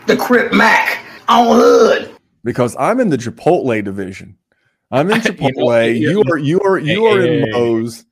the 0.06 0.16
Crip 0.16 0.52
Mac 0.52 1.00
on 1.28 1.46
Hood. 1.56 2.14
because 2.44 2.76
I'm 2.78 3.00
in 3.00 3.08
the 3.08 3.16
Chipotle 3.16 3.82
division. 3.82 4.36
I'm 4.92 5.10
in 5.10 5.16
You 5.24 5.30
Chipotle. 5.32 5.98
you're- 5.98 6.12
you 6.12 6.22
are 6.30 6.38
you 6.38 6.60
are 6.60 6.78
you 6.78 7.06
Hey, 7.06 7.12
are 7.16 7.20
hey, 7.22 7.38
in 7.38 7.44
hey. 7.46 7.50
Moe's, 7.50 8.04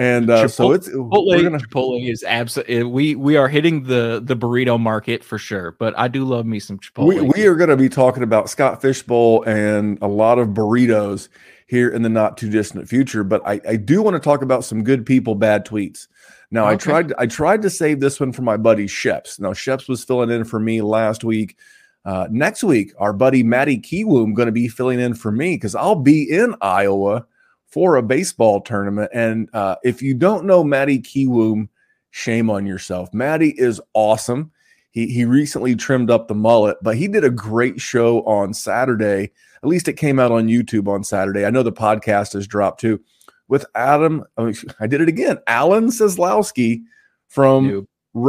and 0.00 0.30
uh, 0.30 0.48
so 0.48 0.70
Chipotle- 0.70 0.74
it's 0.76 0.88
we're 0.88 1.02
Chipotle, 1.02 1.42
gonna. 1.42 1.58
Chipotle 1.58 2.10
is 2.10 2.24
absolutely 2.26 2.84
we 2.84 3.14
we 3.14 3.36
are 3.36 3.48
hitting 3.48 3.82
the 3.82 4.22
the 4.24 4.34
burrito 4.34 4.80
market 4.80 5.22
for 5.22 5.36
sure. 5.36 5.72
But 5.78 5.92
I 5.98 6.08
do 6.08 6.24
love 6.24 6.46
me 6.46 6.58
some 6.58 6.78
Chipotle. 6.78 7.06
We, 7.06 7.20
we 7.20 7.46
are 7.46 7.54
going 7.54 7.68
to 7.68 7.76
be 7.76 7.90
talking 7.90 8.22
about 8.22 8.48
Scott 8.48 8.80
Fishbowl 8.80 9.42
and 9.42 9.98
a 10.00 10.08
lot 10.08 10.38
of 10.38 10.48
burritos 10.48 11.28
here 11.66 11.90
in 11.90 12.00
the 12.00 12.08
not 12.08 12.38
too 12.38 12.48
distant 12.48 12.88
future. 12.88 13.22
But 13.22 13.46
I, 13.46 13.60
I 13.68 13.76
do 13.76 14.00
want 14.00 14.14
to 14.14 14.20
talk 14.20 14.40
about 14.40 14.64
some 14.64 14.82
good 14.82 15.04
people, 15.04 15.34
bad 15.34 15.66
tweets. 15.66 16.08
Now 16.50 16.64
I 16.64 16.76
tried 16.76 17.12
I 17.18 17.26
tried 17.26 17.60
to 17.60 17.68
save 17.68 18.00
this 18.00 18.18
one 18.18 18.32
for 18.32 18.40
my 18.40 18.56
buddy 18.56 18.86
Sheps. 18.86 19.38
Now 19.38 19.52
Sheps 19.52 19.86
was 19.86 20.02
filling 20.02 20.30
in 20.30 20.44
for 20.44 20.58
me 20.58 20.80
last 20.80 21.24
week. 21.24 21.58
Uh, 22.06 22.26
next 22.30 22.64
week, 22.64 22.94
our 22.98 23.12
buddy 23.12 23.42
Matty 23.42 23.78
Kiwoom 23.78 24.32
going 24.32 24.46
to 24.46 24.52
be 24.52 24.66
filling 24.66 24.98
in 24.98 25.12
for 25.12 25.30
me 25.30 25.56
because 25.56 25.74
I'll 25.74 25.94
be 25.94 26.22
in 26.22 26.54
Iowa 26.62 27.26
for 27.70 27.96
a 27.96 28.02
baseball 28.02 28.60
tournament. 28.60 29.10
And 29.14 29.48
uh, 29.52 29.76
if 29.84 30.02
you 30.02 30.14
don't 30.14 30.44
know 30.44 30.64
Matty 30.64 31.00
Kiwoom, 31.00 31.68
shame 32.10 32.50
on 32.50 32.66
yourself. 32.66 33.12
Matty 33.14 33.50
is 33.50 33.80
awesome. 33.94 34.50
He 34.90 35.06
he 35.06 35.24
recently 35.24 35.76
trimmed 35.76 36.10
up 36.10 36.26
the 36.26 36.34
mullet, 36.34 36.76
but 36.82 36.96
he 36.96 37.06
did 37.06 37.22
a 37.22 37.30
great 37.30 37.80
show 37.80 38.22
on 38.24 38.52
Saturday. 38.52 39.30
At 39.62 39.68
least 39.68 39.88
it 39.88 39.92
came 39.92 40.18
out 40.18 40.32
on 40.32 40.48
YouTube 40.48 40.88
on 40.88 41.04
Saturday. 41.04 41.44
I 41.44 41.50
know 41.50 41.62
the 41.62 41.72
podcast 41.72 42.32
has 42.32 42.46
dropped 42.46 42.80
too. 42.80 43.00
With 43.46 43.66
Adam, 43.74 44.24
I, 44.36 44.44
mean, 44.44 44.54
I 44.80 44.86
did 44.86 45.00
it 45.00 45.08
again. 45.08 45.38
Alan 45.46 45.88
Seslowski 45.88 46.82
from 47.28 47.86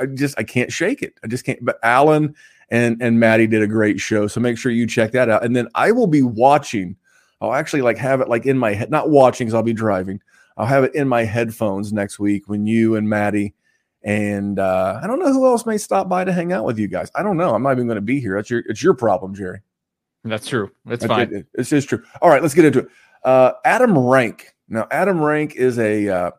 I 0.00 0.06
just 0.14 0.36
I 0.38 0.42
can't 0.42 0.72
shake 0.72 1.02
it. 1.02 1.14
I 1.22 1.28
just 1.28 1.44
can't. 1.44 1.64
But 1.64 1.78
Alan 1.84 2.34
and 2.70 3.00
and 3.00 3.20
Maddie 3.20 3.46
did 3.46 3.62
a 3.62 3.68
great 3.68 4.00
show, 4.00 4.26
so 4.26 4.40
make 4.40 4.58
sure 4.58 4.72
you 4.72 4.86
check 4.86 5.12
that 5.12 5.28
out. 5.28 5.44
And 5.44 5.54
then 5.54 5.68
I 5.74 5.92
will 5.92 6.08
be 6.08 6.22
watching. 6.22 6.96
I'll 7.40 7.54
actually 7.54 7.82
like 7.82 7.98
have 7.98 8.20
it 8.20 8.28
like 8.28 8.46
in 8.46 8.58
my 8.58 8.72
head, 8.74 8.90
not 8.90 9.10
watching 9.10 9.46
because 9.46 9.54
I'll 9.54 9.62
be 9.62 9.72
driving. 9.72 10.20
I'll 10.56 10.66
have 10.66 10.84
it 10.84 10.94
in 10.94 11.06
my 11.08 11.22
headphones 11.24 11.92
next 11.92 12.18
week 12.18 12.48
when 12.48 12.66
you 12.66 12.96
and 12.96 13.08
Maddie 13.08 13.54
and 14.02 14.58
uh, 14.58 15.00
I 15.02 15.06
don't 15.06 15.18
know 15.20 15.32
who 15.32 15.46
else 15.46 15.66
may 15.66 15.78
stop 15.78 16.08
by 16.08 16.24
to 16.24 16.32
hang 16.32 16.52
out 16.52 16.64
with 16.64 16.78
you 16.78 16.88
guys. 16.88 17.10
I 17.14 17.22
don't 17.22 17.36
know. 17.36 17.54
I'm 17.54 17.62
not 17.62 17.72
even 17.72 17.86
going 17.86 17.96
to 17.96 18.00
be 18.00 18.20
here. 18.20 18.34
That's 18.36 18.50
your 18.50 18.62
it's 18.66 18.82
your 18.82 18.94
problem, 18.94 19.34
Jerry. 19.34 19.60
That's 20.24 20.46
true. 20.48 20.70
That's 20.84 21.04
fine. 21.06 21.32
it- 21.34 21.46
it's 21.54 21.68
just 21.70 21.88
true. 21.88 22.02
All 22.22 22.28
right, 22.28 22.42
let's 22.42 22.54
get 22.54 22.64
into 22.64 22.80
it. 22.80 22.88
Uh, 23.24 23.52
Adam 23.64 23.96
Rank. 23.98 24.48
Now, 24.68 24.86
Adam 24.90 25.20
Rank 25.20 25.54
is 25.56 25.78
a 25.78 26.08
uh, 26.08 26.30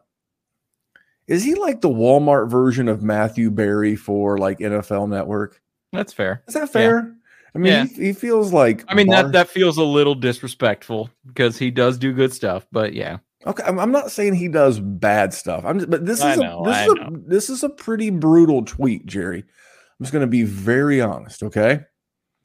is 1.28 1.44
he 1.44 1.56
like 1.56 1.82
the 1.82 1.90
Walmart 1.90 2.50
version 2.50 2.88
of 2.88 3.04
Matthew 3.04 3.52
Berry 3.52 3.96
for 3.96 4.38
like 4.38 4.60
NFL 4.60 5.10
Network? 5.10 5.62
That's 5.94 6.14
fair. 6.14 6.44
Is 6.48 6.54
that 6.56 6.70
fair? 6.70 7.16
I 7.56 7.58
mean, 7.58 7.72
Yeah. 7.74 7.86
he, 7.86 8.06
he 8.08 8.14
feels 8.14 8.54
like 8.54 8.84
I 8.88 8.94
mean 8.94 9.08
that 9.10 9.32
that 9.32 9.50
feels 9.50 9.78
a 9.78 9.84
little 9.84 10.16
disrespectful 10.16 11.10
because 11.28 11.58
he 11.58 11.72
does 11.72 11.98
do 11.98 12.14
good 12.14 12.34
stuff, 12.34 12.66
but 12.72 12.94
yeah. 12.94 13.18
Okay, 13.48 13.64
I'm, 13.64 13.80
I'm 13.80 13.92
not 13.92 14.12
saying 14.12 14.36
he 14.36 14.50
does 14.50 14.80
bad 14.80 15.34
stuff. 15.34 15.64
I'm 15.66 15.80
just, 15.80 15.90
but 15.90 16.06
this 16.06 16.22
I 16.22 16.34
is 16.34 16.40
know, 16.40 16.62
a, 16.62 16.66
this 16.68 16.76
I 16.78 16.84
is 16.86 16.92
a, 16.94 17.10
this 17.28 17.50
is 17.50 17.64
a 17.64 17.70
pretty 17.70 18.10
brutal 18.10 18.66
tweet, 18.66 19.06
Jerry. 19.06 19.40
I'm 19.40 20.04
just 20.04 20.12
going 20.12 20.22
to 20.22 20.28
be 20.28 20.44
very 20.44 21.02
honest, 21.02 21.44
okay? 21.44 21.82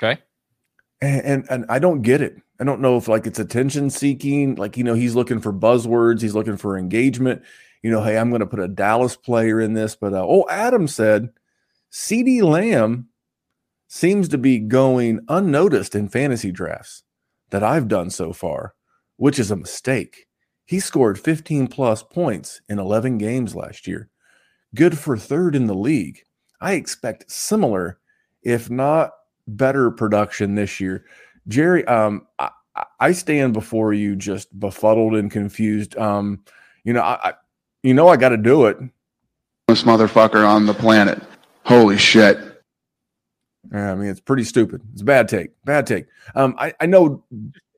Okay. 0.03 0.21
And, 1.01 1.23
and 1.23 1.47
and 1.51 1.65
I 1.69 1.81
don't 1.81 2.03
get 2.03 2.21
it. 2.21 2.37
I 2.61 2.65
don't 2.65 2.81
know 2.81 2.97
if 2.97 3.09
like 3.09 3.27
it's 3.27 3.41
attention 3.41 3.91
seeking, 3.91 4.55
like 4.55 4.77
you 4.77 4.85
know 4.85 4.95
he's 4.95 5.17
looking 5.17 5.41
for 5.41 5.53
buzzwords, 5.53 6.21
he's 6.23 6.35
looking 6.35 6.57
for 6.57 6.79
engagement. 6.79 7.43
You 7.83 7.91
know, 7.91 8.03
hey, 8.03 8.17
I'm 8.17 8.31
going 8.31 8.41
to 8.41 8.47
put 8.47 8.61
a 8.61 8.69
Dallas 8.69 9.17
player 9.17 9.61
in 9.61 9.75
this, 9.75 9.97
but 9.97 10.15
uh, 10.15 10.25
oh, 10.25 10.47
Adam 10.49 10.87
said, 10.89 11.31
CeeDee 11.93 12.43
Lamb 12.43 13.09
seems 13.95 14.29
to 14.29 14.37
be 14.37 14.59
going 14.59 15.21
unnoticed 15.29 15.95
in 15.95 16.09
fantasy 16.09 16.51
drafts 16.51 17.05
that 17.51 17.63
I've 17.63 17.87
done 17.87 18.11
so 18.11 18.33
far, 18.33 18.75
which 19.19 19.39
is 19.39 19.53
a 19.53 19.57
mistake. 19.57 20.27
He 20.65 20.81
scored 20.81 21.17
15 21.17 21.69
plus 21.69 22.03
points 22.03 22.61
in 22.69 22.81
11 22.81 23.19
games 23.19 23.55
last 23.55 23.87
year. 23.87 24.11
Good 24.75 24.99
for 24.99 25.17
third 25.17 25.55
in 25.55 25.69
the 25.69 25.77
league. 25.77 26.23
I 26.61 26.73
expect 26.73 27.31
similar, 27.31 28.01
if 28.43 28.69
not 28.69 29.13
better, 29.47 29.93
production 29.93 30.57
this 30.57 30.81
year. 30.81 31.05
Jerry, 31.47 31.87
um, 31.87 32.27
I, 32.41 32.51
I- 32.99 33.13
stand 33.13 33.53
before 33.53 33.93
you 33.93 34.17
just 34.17 34.59
befuddled 34.59 35.15
and 35.15 35.31
confused. 35.31 35.97
Um, 35.97 36.43
you 36.83 36.93
know, 36.93 37.03
I, 37.03 37.29
I 37.29 37.35
you 37.85 37.95
know, 37.95 38.09
I 38.09 38.17
got 38.17 38.31
to 38.31 38.37
do 38.39 38.67
it. 38.67 38.77
this 39.69 39.85
motherfucker 39.85 40.45
on 40.45 40.67
the 40.67 40.75
planet. 40.75 41.23
Holy 41.65 41.97
shit. 41.97 42.54
Yeah, 43.73 43.93
I 43.93 43.95
mean, 43.95 44.09
it's 44.09 44.21
pretty 44.21 44.45
stupid. 44.45 44.83
It's 44.93 45.03
a 45.03 45.05
bad 45.05 45.29
take. 45.29 45.51
Bad 45.65 45.87
take. 45.87 46.07
Um, 46.35 46.55
I, 46.59 46.75
I 46.81 46.87
know 46.87 47.25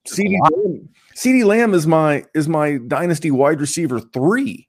CeeDee 0.07 0.38
Lamb, 0.40 0.88
CeeDee 1.14 1.45
Lamb 1.45 1.75
is 1.75 1.87
my 1.87 2.25
is 2.35 2.49
my 2.49 2.78
dynasty 2.87 3.31
wide 3.31 3.61
receiver 3.61 4.00
three. 4.00 4.69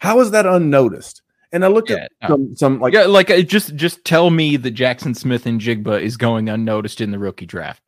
How 0.00 0.20
is 0.20 0.30
that 0.32 0.46
unnoticed? 0.46 1.22
And 1.52 1.64
I 1.64 1.68
look 1.68 1.88
Yeah, 1.88 1.96
at 1.96 2.12
no. 2.22 2.28
some 2.28 2.56
some 2.56 2.80
like 2.80 2.92
yeah, 2.94 3.04
like 3.04 3.30
uh, 3.30 3.40
just 3.42 3.76
just 3.76 4.04
tell 4.04 4.30
me 4.30 4.56
that 4.56 4.74
Jaxon 4.74 5.16
Smith-Njigba 5.16 6.00
is 6.00 6.16
going 6.16 6.48
unnoticed 6.48 7.00
in 7.00 7.12
the 7.12 7.18
rookie 7.18 7.46
draft. 7.46 7.82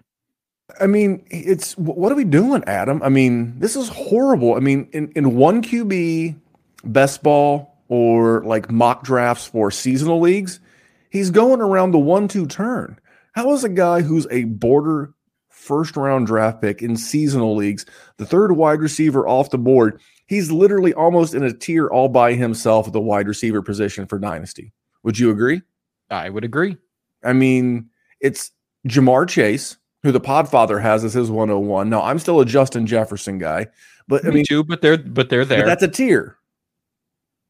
I 0.81 0.87
mean, 0.87 1.25
it's 1.31 1.77
what 1.79 2.13
are 2.13 2.17
we 2.17 2.25
doing, 2.25 2.63
Adam? 2.67 3.03
I 3.03 3.09
mean, 3.09 3.59
this 3.59 3.75
is 3.77 3.89
horrible. 3.89 4.55
I 4.55 4.61
mean, 4.61 4.89
in, 4.93 5.11
in 5.17 5.35
one 5.37 5.63
QB, 5.63 6.37
best 6.85 7.23
ball, 7.23 7.77
or 7.89 8.43
like 8.45 8.71
mock 8.71 9.03
drafts 9.03 9.47
for 9.47 9.71
seasonal 9.71 10.21
leagues, 10.21 10.61
he's 11.11 11.31
going 11.31 11.61
around 11.61 11.93
the 11.93 11.99
one 11.99 12.29
two 12.29 12.47
turn. 12.47 12.99
How 13.33 13.53
is 13.53 13.65
a 13.65 13.69
guy 13.69 14.03
who's 14.03 14.27
a 14.31 14.45
border 14.45 15.13
first 15.49 15.97
round 15.97 16.27
draft 16.27 16.61
pick 16.61 16.83
in 16.83 16.97
seasonal 16.97 17.57
leagues, 17.57 17.85
the 18.19 18.27
third 18.27 18.53
wide 18.53 18.81
receiver 18.81 19.27
off 19.27 19.51
the 19.51 19.59
board, 19.59 20.01
he's 20.27 20.51
literally 20.51 20.95
almost 20.95 21.35
in 21.35 21.43
a 21.43 21.53
tier 21.53 21.89
all 21.89 22.09
by 22.09 22.35
himself 22.35 22.87
at 22.87 22.93
the 22.93 23.01
wide 23.01 23.29
receiver 23.29 23.63
position 23.63 24.07
for 24.07 24.19
Dynasty? 24.19 24.73
Would 25.03 25.19
you 25.19 25.31
agree? 25.31 25.63
I 26.11 26.31
would 26.31 26.45
agree. 26.45 26.77
I 27.25 27.33
mean, 27.33 27.91
it's 28.21 28.53
Ja'Marr 28.89 29.29
Chase, 29.29 29.77
who 30.03 30.13
the 30.13 30.21
Podfather 30.21 30.81
has 30.81 31.05
as 31.05 31.15
his 31.15 31.31
101. 31.31 31.91
Now, 31.91 32.03
I'm 32.03 32.19
still 32.19 32.41
a 32.41 32.47
Justin 32.47 32.87
Jefferson 32.87 33.39
guy, 33.39 33.67
but 34.07 34.25
I 34.25 34.31
mean, 34.31 34.45
too, 34.47 34.63
but 34.63 34.83
they're 34.83 34.99
but 34.99 35.29
they're 35.29 35.43
but 35.43 35.49
there. 35.49 35.67
that's 35.67 35.83
a 35.83 35.89
tier. 35.89 36.39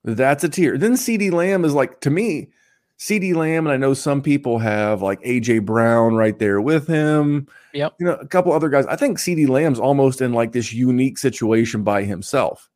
That's 0.05 0.45
a 0.45 0.49
tier. 0.49 0.79
Then 0.79 0.95
CeeDee 0.95 1.33
Lamb 1.33 1.65
is 1.65 1.75
like, 1.75 2.01
to 2.03 2.11
me, 2.11 2.51
CeeDee 2.99 3.35
Lamb, 3.35 3.67
and 3.67 3.73
I 3.73 3.77
know 3.77 3.93
some 3.93 4.23
people 4.23 4.59
have 4.59 5.03
like 5.03 5.21
AJ 5.23 5.65
Brown 5.65 6.15
right 6.15 6.39
there 6.39 6.61
with 6.61 6.87
him. 6.87 7.47
Yep. 7.75 7.95
You 8.01 8.07
know, 8.07 8.15
a 8.15 8.27
couple 8.27 8.53
other 8.53 8.69
guys. 8.71 8.87
I 8.87 8.97
think 8.97 9.19
CeeDee 9.19 9.49
Lamb's 9.49 9.79
almost 9.79 10.21
in 10.23 10.33
like 10.33 10.53
this 10.53 10.73
unique 10.73 11.19
situation 11.19 11.83
by 11.83 12.05
himself 12.05 12.71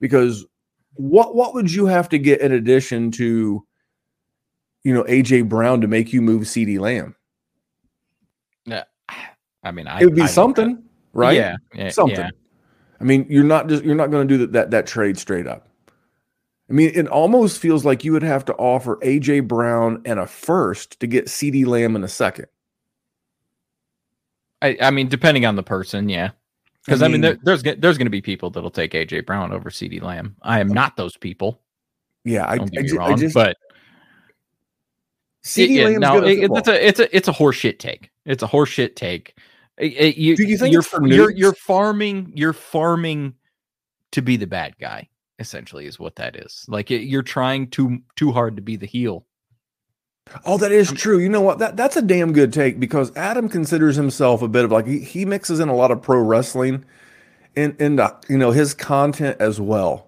because 0.00 0.44
what 0.94 1.36
what 1.36 1.54
would 1.54 1.72
you 1.72 1.86
have 1.86 2.08
to 2.08 2.18
get 2.18 2.40
in 2.40 2.52
addition 2.52 3.12
to 3.12 3.64
you 4.82 4.94
know 4.94 5.04
AJ 5.04 5.48
Brown 5.48 5.80
to 5.82 5.86
make 5.86 6.12
you 6.12 6.20
move 6.20 6.42
CeeDee 6.42 6.80
Lamb? 6.80 7.14
Yeah. 8.66 8.84
I 9.62 9.70
mean, 9.72 9.86
I, 9.86 10.00
it 10.00 10.06
would 10.06 10.16
be 10.16 10.22
I- 10.22 10.26
something, 10.26 10.82
right? 11.12 11.36
Yeah, 11.36 11.56
yeah, 11.74 11.90
something. 11.90 12.16
yeah. 12.18 12.30
I 13.00 13.04
mean, 13.04 13.26
you're 13.30 13.44
not 13.44 13.68
just 13.68 13.84
you're 13.84 13.94
not 13.94 14.10
going 14.10 14.26
to 14.26 14.34
do 14.34 14.38
that, 14.38 14.52
that 14.52 14.70
that 14.72 14.86
trade 14.86 15.18
straight 15.18 15.46
up. 15.46 15.68
I 16.70 16.72
mean, 16.72 16.92
it 16.94 17.08
almost 17.08 17.58
feels 17.58 17.84
like 17.84 18.04
you 18.04 18.12
would 18.12 18.22
have 18.22 18.44
to 18.44 18.54
offer 18.54 18.96
AJ 19.02 19.48
Brown 19.48 20.02
and 20.04 20.20
a 20.20 20.26
first 20.26 21.00
to 21.00 21.08
get 21.08 21.26
CeeDee 21.26 21.66
Lamb 21.66 21.96
in 21.96 22.04
a 22.04 22.08
second. 22.08 22.46
I, 24.62 24.76
I 24.80 24.90
mean, 24.92 25.08
depending 25.08 25.44
on 25.46 25.56
the 25.56 25.64
person, 25.64 26.08
yeah. 26.08 26.30
Because 26.84 27.02
I 27.02 27.08
mean, 27.08 27.20
there, 27.22 27.38
there's 27.42 27.62
there's 27.62 27.98
going 27.98 28.06
to 28.06 28.10
be 28.10 28.22
people 28.22 28.50
that'll 28.50 28.70
take 28.70 28.92
AJ 28.92 29.26
Brown 29.26 29.52
over 29.52 29.68
CeeDee 29.68 30.00
Lamb. 30.00 30.36
I 30.42 30.60
am 30.60 30.68
not 30.68 30.96
those 30.96 31.16
people. 31.16 31.60
yeah, 32.24 32.48
I, 32.48 32.56
Don't 32.58 32.68
I, 32.78 32.82
get 32.82 32.92
me 32.92 32.98
I 32.98 33.08
wrong, 33.08 33.18
just 33.18 33.34
but 33.34 33.56
CD 35.42 35.78
yeah, 35.78 35.84
Lamb's 35.86 36.00
no, 36.00 36.24
it- 36.24 36.50
it's 36.52 36.68
a 36.68 36.86
it's 36.86 37.00
a 37.00 37.16
it's 37.16 37.28
a 37.28 37.32
horseshit 37.32 37.78
take. 37.78 38.10
It's 38.24 38.42
a 38.42 38.46
horseshit 38.48 38.96
take. 38.96 39.36
It- 39.76 40.16
you, 40.16 40.36
Do 40.36 40.44
you 40.44 40.56
think 40.56 40.72
you're 40.72 40.84
you're 41.06 41.30
you're 41.30 41.54
farming 41.54 42.32
you're 42.34 42.52
farming 42.52 43.34
to 44.12 44.22
be 44.22 44.36
the 44.36 44.46
bad 44.46 44.76
guy? 44.78 45.08
Essentially, 45.40 45.86
is 45.86 45.98
what 45.98 46.16
that 46.16 46.36
is. 46.36 46.64
Like 46.68 46.90
it, 46.90 47.02
you're 47.02 47.22
trying 47.22 47.68
too 47.70 48.00
too 48.14 48.30
hard 48.30 48.56
to 48.56 48.62
be 48.62 48.76
the 48.76 48.86
heel. 48.86 49.26
Oh, 50.44 50.58
that 50.58 50.70
is 50.70 50.92
true. 50.92 51.18
You 51.18 51.28
know 51.28 51.40
what? 51.40 51.58
That 51.58 51.76
that's 51.76 51.96
a 51.96 52.02
damn 52.02 52.32
good 52.32 52.52
take 52.52 52.78
because 52.78 53.14
Adam 53.16 53.48
considers 53.48 53.96
himself 53.96 54.42
a 54.42 54.48
bit 54.48 54.64
of 54.64 54.70
like 54.70 54.86
he, 54.86 55.00
he 55.00 55.24
mixes 55.24 55.58
in 55.58 55.68
a 55.68 55.74
lot 55.74 55.90
of 55.90 56.02
pro 56.02 56.20
wrestling 56.20 56.84
in 57.56 57.74
in 57.78 57.96
the, 57.96 58.14
you 58.28 58.38
know 58.38 58.50
his 58.50 58.74
content 58.74 59.38
as 59.40 59.60
well. 59.60 60.06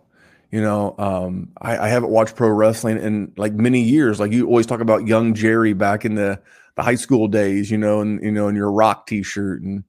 You 0.51 0.61
know, 0.61 0.95
um, 0.99 1.49
I, 1.63 1.79
I 1.79 1.89
haven't 1.89 2.11
watched 2.11 2.37
pro 2.37 2.51
wrestling 2.51 2.99
in 2.99 3.33
like 3.39 3.55
many 3.55 3.81
years. 3.81 4.21
Like 4.21 4.33
you 4.33 4.47
always 4.47 4.67
talk 4.67 4.81
about 4.81 5.07
young 5.07 5.35
Jerry 5.35 5.73
back 5.73 6.05
in 6.05 6.15
the 6.15 6.41
the 6.77 6.83
high 6.83 6.95
school 6.95 7.27
days, 7.27 7.71
you 7.71 7.79
know, 7.79 8.01
and 8.01 8.23
you 8.23 8.31
know, 8.31 8.49
in 8.49 8.55
your 8.55 8.71
rock 8.71 9.07
t-shirt 9.07 9.63
and 9.63 9.85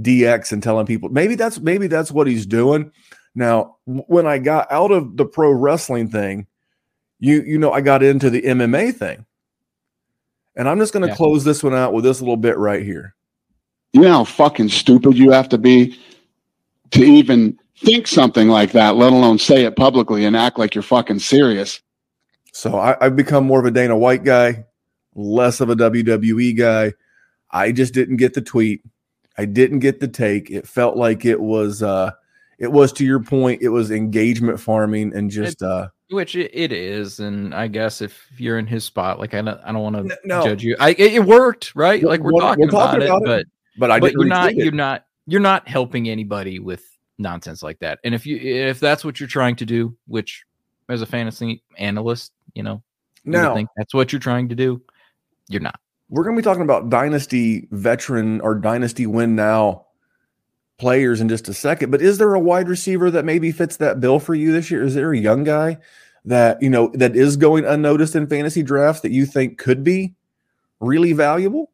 DX 0.00 0.52
and 0.52 0.62
telling 0.62 0.86
people 0.86 1.08
maybe 1.10 1.34
that's 1.34 1.58
maybe 1.60 1.86
that's 1.86 2.10
what 2.10 2.26
he's 2.26 2.46
doing. 2.46 2.90
Now, 3.36 3.76
when 3.84 4.26
I 4.26 4.38
got 4.38 4.72
out 4.72 4.90
of 4.90 5.16
the 5.16 5.26
pro 5.26 5.50
wrestling 5.52 6.08
thing, 6.08 6.46
you 7.20 7.42
you 7.42 7.58
know, 7.58 7.70
I 7.70 7.82
got 7.82 8.02
into 8.02 8.30
the 8.30 8.42
MMA 8.42 8.94
thing. 8.94 9.24
And 10.56 10.68
I'm 10.68 10.78
just 10.78 10.94
going 10.94 11.02
to 11.02 11.08
Yeah. 11.08 11.16
close 11.16 11.44
this 11.44 11.62
one 11.62 11.74
out 11.74 11.92
with 11.92 12.02
this 12.02 12.20
little 12.20 12.38
bit 12.38 12.56
right 12.56 12.82
here. 12.82 13.14
You 13.92 14.00
know 14.00 14.12
how 14.12 14.24
fucking 14.24 14.70
stupid 14.70 15.16
you 15.16 15.30
have 15.30 15.48
to 15.50 15.58
be 15.58 15.98
to 16.92 17.02
even 17.04 17.58
think 17.84 18.06
something 18.06 18.48
like 18.48 18.72
that, 18.72 18.96
let 18.96 19.12
alone 19.12 19.38
say 19.38 19.64
it 19.64 19.76
publicly 19.76 20.24
and 20.24 20.34
act 20.34 20.58
like 20.58 20.74
you're 20.74 20.82
fucking 20.82 21.18
serious. 21.18 21.80
So 22.52 22.76
I, 22.78 22.96
I've 23.04 23.16
become 23.16 23.44
more 23.44 23.60
of 23.60 23.66
a 23.66 23.70
Dana 23.70 23.96
White 23.98 24.24
guy, 24.24 24.64
less 25.14 25.60
of 25.60 25.68
a 25.68 25.76
WWE 25.76 26.56
guy. 26.56 26.94
I 27.50 27.70
just 27.70 27.92
didn't 27.92 28.16
get 28.16 28.32
the 28.32 28.40
tweet. 28.40 28.82
I 29.36 29.44
didn't 29.44 29.80
get 29.80 30.00
the 30.00 30.08
take. 30.08 30.50
It 30.50 30.66
felt 30.66 30.96
like 30.96 31.26
it 31.26 31.40
was 31.40 31.82
uh 31.82 32.12
it 32.58 32.72
was 32.72 32.92
to 32.94 33.04
your 33.04 33.20
point, 33.20 33.62
it 33.62 33.68
was 33.68 33.90
engagement 33.90 34.58
farming 34.60 35.14
and 35.14 35.30
just 35.30 35.62
uh 35.62 35.88
Which 36.10 36.36
it, 36.36 36.72
is, 36.72 37.20
and 37.20 37.54
I 37.54 37.66
guess 37.68 38.00
if 38.00 38.26
you're 38.38 38.58
in 38.58 38.66
his 38.66 38.84
spot, 38.84 39.18
like 39.18 39.34
I 39.34 39.42
don't, 39.42 39.60
I 39.64 39.72
don't 39.72 39.82
want 39.82 39.96
to 39.96 40.18
no. 40.24 40.42
judge 40.42 40.62
you. 40.62 40.76
I 40.80 40.90
it, 40.98 41.24
worked, 41.24 41.74
right? 41.74 42.02
Like 42.02 42.20
we're, 42.20 42.32
we're- 42.32 42.40
talking, 42.40 42.64
we're 42.64 42.70
talking 42.70 43.02
about, 43.02 43.22
about 43.22 43.38
it, 43.38 43.40
it, 43.40 43.48
but 43.78 43.90
I 43.90 44.00
but 44.00 44.12
but 44.12 44.12
you're 44.12 44.24
not 44.24 44.54
you're 44.54 44.72
not 44.72 45.04
you're 45.26 45.40
not 45.40 45.68
helping 45.68 46.08
anybody 46.08 46.58
with 46.58 46.84
nonsense 47.18 47.62
like 47.62 47.78
that. 47.80 47.98
And 48.04 48.14
if 48.14 48.26
you 48.26 48.36
if 48.36 48.80
that's 48.80 49.04
what 49.04 49.20
you're 49.20 49.28
trying 49.28 49.56
to 49.56 49.66
do, 49.66 49.96
which 50.06 50.44
as 50.88 51.02
a 51.02 51.06
fantasy 51.06 51.62
analyst, 51.78 52.32
you 52.54 52.62
know, 52.62 52.82
now 53.24 53.54
think 53.54 53.68
that's 53.76 53.92
what 53.92 54.12
you're 54.12 54.20
trying 54.20 54.48
to 54.48 54.54
do, 54.54 54.80
you're 55.48 55.60
not. 55.60 55.80
we're 56.08 56.22
going 56.22 56.36
to 56.36 56.40
be 56.40 56.44
talking 56.44 56.62
about 56.62 56.88
dynasty 56.88 57.66
veteran 57.72 58.40
or 58.40 58.54
dynasty 58.54 59.06
win 59.06 59.34
now 59.34 59.85
players 60.78 61.20
in 61.20 61.28
just 61.28 61.48
a 61.48 61.54
second 61.54 61.90
but 61.90 62.02
is 62.02 62.18
there 62.18 62.34
a 62.34 62.40
wide 62.40 62.68
receiver 62.68 63.10
that 63.10 63.24
maybe 63.24 63.50
fits 63.50 63.76
that 63.78 64.00
bill 64.00 64.18
for 64.18 64.34
you 64.34 64.52
this 64.52 64.70
year 64.70 64.82
is 64.82 64.94
there 64.94 65.12
a 65.12 65.18
young 65.18 65.42
guy 65.42 65.76
that 66.24 66.60
you 66.60 66.68
know 66.68 66.90
that 66.94 67.16
is 67.16 67.36
going 67.36 67.64
unnoticed 67.64 68.14
in 68.14 68.26
fantasy 68.26 68.62
drafts 68.62 69.00
that 69.00 69.12
you 69.12 69.24
think 69.24 69.56
could 69.58 69.82
be 69.82 70.14
really 70.80 71.12
valuable 71.12 71.70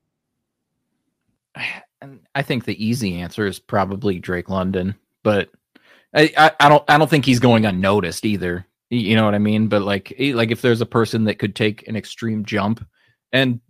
I 2.35 2.43
think 2.43 2.65
the 2.65 2.85
easy 2.85 3.21
answer 3.21 3.47
is 3.47 3.59
probably 3.59 4.19
Drake 4.19 4.49
London, 4.49 4.95
but 5.23 5.51
I, 6.15 6.33
I, 6.37 6.51
I 6.61 6.69
don't 6.69 6.85
I 6.89 6.99
don't 6.99 7.09
think 7.09 7.25
he's 7.25 7.39
going 7.39 7.65
unnoticed 7.65 8.25
either. 8.25 8.67
You 8.91 9.17
know 9.17 9.25
what 9.25 9.35
I 9.35 9.39
mean? 9.39 9.69
But 9.69 9.83
like 9.83 10.15
like 10.19 10.51
if 10.51 10.63
there's 10.63 10.81
a 10.81 10.87
person 10.87 11.25
that 11.25 11.39
could 11.39 11.55
take 11.55 11.87
an 11.89 11.97
extreme 11.97 12.45
jump, 12.45 12.85
and 13.33 13.61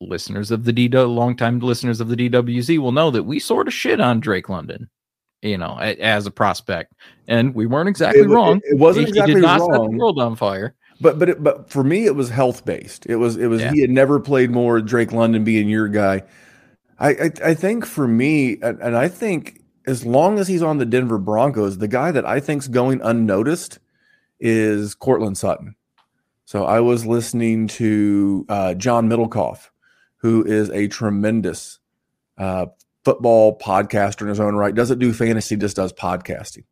listeners 0.00 0.50
of 0.50 0.64
the 0.64 0.72
D 0.72 0.88
longtime 0.88 1.58
listeners 1.60 2.00
of 2.00 2.08
the 2.08 2.16
DWZ 2.16 2.78
will 2.78 2.92
know 2.92 3.10
that 3.10 3.24
we 3.24 3.38
sort 3.38 3.66
of 3.68 3.74
shit 3.74 4.00
on 4.00 4.20
Drake 4.20 4.48
London, 4.48 4.88
you 5.42 5.58
know, 5.58 5.76
a- 5.80 5.96
as 6.00 6.26
a 6.26 6.30
prospect, 6.30 6.94
and 7.26 7.54
we 7.54 7.66
weren't 7.66 7.88
exactly 7.88 8.22
It 8.22 8.28
wrong. 8.28 8.58
it, 8.58 8.74
it 8.74 8.78
wasn't 8.78 9.06
He- 9.06 9.10
exactly 9.10 9.34
he 9.34 9.40
did 9.40 9.46
not 9.46 9.60
set 9.60 9.66
the 9.72 9.78
wrong 9.78 9.96
world 9.96 10.18
on 10.20 10.36
fire. 10.36 10.74
but 11.00 11.18
but 11.18 11.28
it, 11.28 11.42
but 11.42 11.70
for 11.70 11.82
me 11.84 12.06
it 12.06 12.14
was 12.16 12.28
health 12.28 12.64
based 12.64 13.06
it 13.06 13.16
was 13.16 13.36
it 13.36 13.46
was 13.46 13.60
Yeah. 13.62 13.72
he 13.72 13.80
had 13.80 13.90
never 13.90 14.18
played 14.18 14.50
more 14.50 14.80
drake 14.80 15.12
london 15.12 15.44
being 15.44 15.68
your 15.68 15.86
guy 15.86 16.22
i 16.98 17.10
i, 17.10 17.30
I 17.44 17.54
think 17.54 17.86
for 17.86 18.08
me 18.08 18.58
and, 18.62 18.80
and 18.80 18.96
i 18.96 19.06
think 19.06 19.60
as 19.86 20.04
long 20.04 20.40
as 20.40 20.48
he's 20.48 20.60
on 20.62 20.78
the 20.78 20.84
denver 20.84 21.18
broncos 21.18 21.78
the 21.78 21.86
guy 21.86 22.10
that 22.10 22.26
i 22.26 22.40
think's 22.40 22.66
going 22.66 23.00
unnoticed 23.02 23.78
is 24.40 24.94
Courtland 24.96 25.36
Sutton. 25.38 25.74
So 26.44 26.64
I 26.64 26.80
was 26.80 27.04
listening 27.06 27.66
to 27.68 28.46
uh, 28.48 28.74
John 28.74 29.08
Middlekauff, 29.08 29.68
who 30.18 30.44
is 30.44 30.70
a 30.70 30.88
tremendous 30.88 31.78
uh, 32.36 32.66
football 33.04 33.58
podcaster 33.58 34.22
in 34.22 34.28
his 34.28 34.40
own 34.40 34.54
right. 34.54 34.74
Doesn't 34.74 34.98
do 34.98 35.12
fantasy, 35.12 35.56
just 35.56 35.76
does 35.76 35.92
podcasting. 35.92 36.64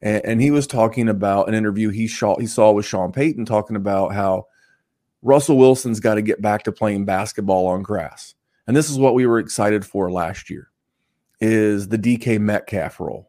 And, 0.00 0.24
and 0.24 0.42
he 0.42 0.50
was 0.50 0.66
talking 0.66 1.08
about 1.08 1.48
an 1.48 1.54
interview 1.54 1.90
he 1.90 2.08
saw 2.08 2.38
he 2.38 2.46
saw 2.46 2.72
with 2.72 2.86
Sean 2.86 3.12
Payton, 3.12 3.44
talking 3.44 3.76
about 3.76 4.14
how 4.14 4.46
Russell 5.22 5.56
Wilson's 5.56 6.00
got 6.00 6.14
to 6.14 6.22
get 6.22 6.42
back 6.42 6.64
to 6.64 6.72
playing 6.72 7.04
basketball 7.04 7.66
on 7.68 7.82
grass. 7.82 8.34
And 8.66 8.76
this 8.76 8.90
is 8.90 8.98
what 8.98 9.14
we 9.14 9.26
were 9.26 9.38
excited 9.38 9.84
for 9.84 10.10
last 10.10 10.50
year 10.50 10.68
is 11.40 11.88
the 11.88 11.98
DK 11.98 12.38
Metcalf 12.38 13.00
role. 13.00 13.28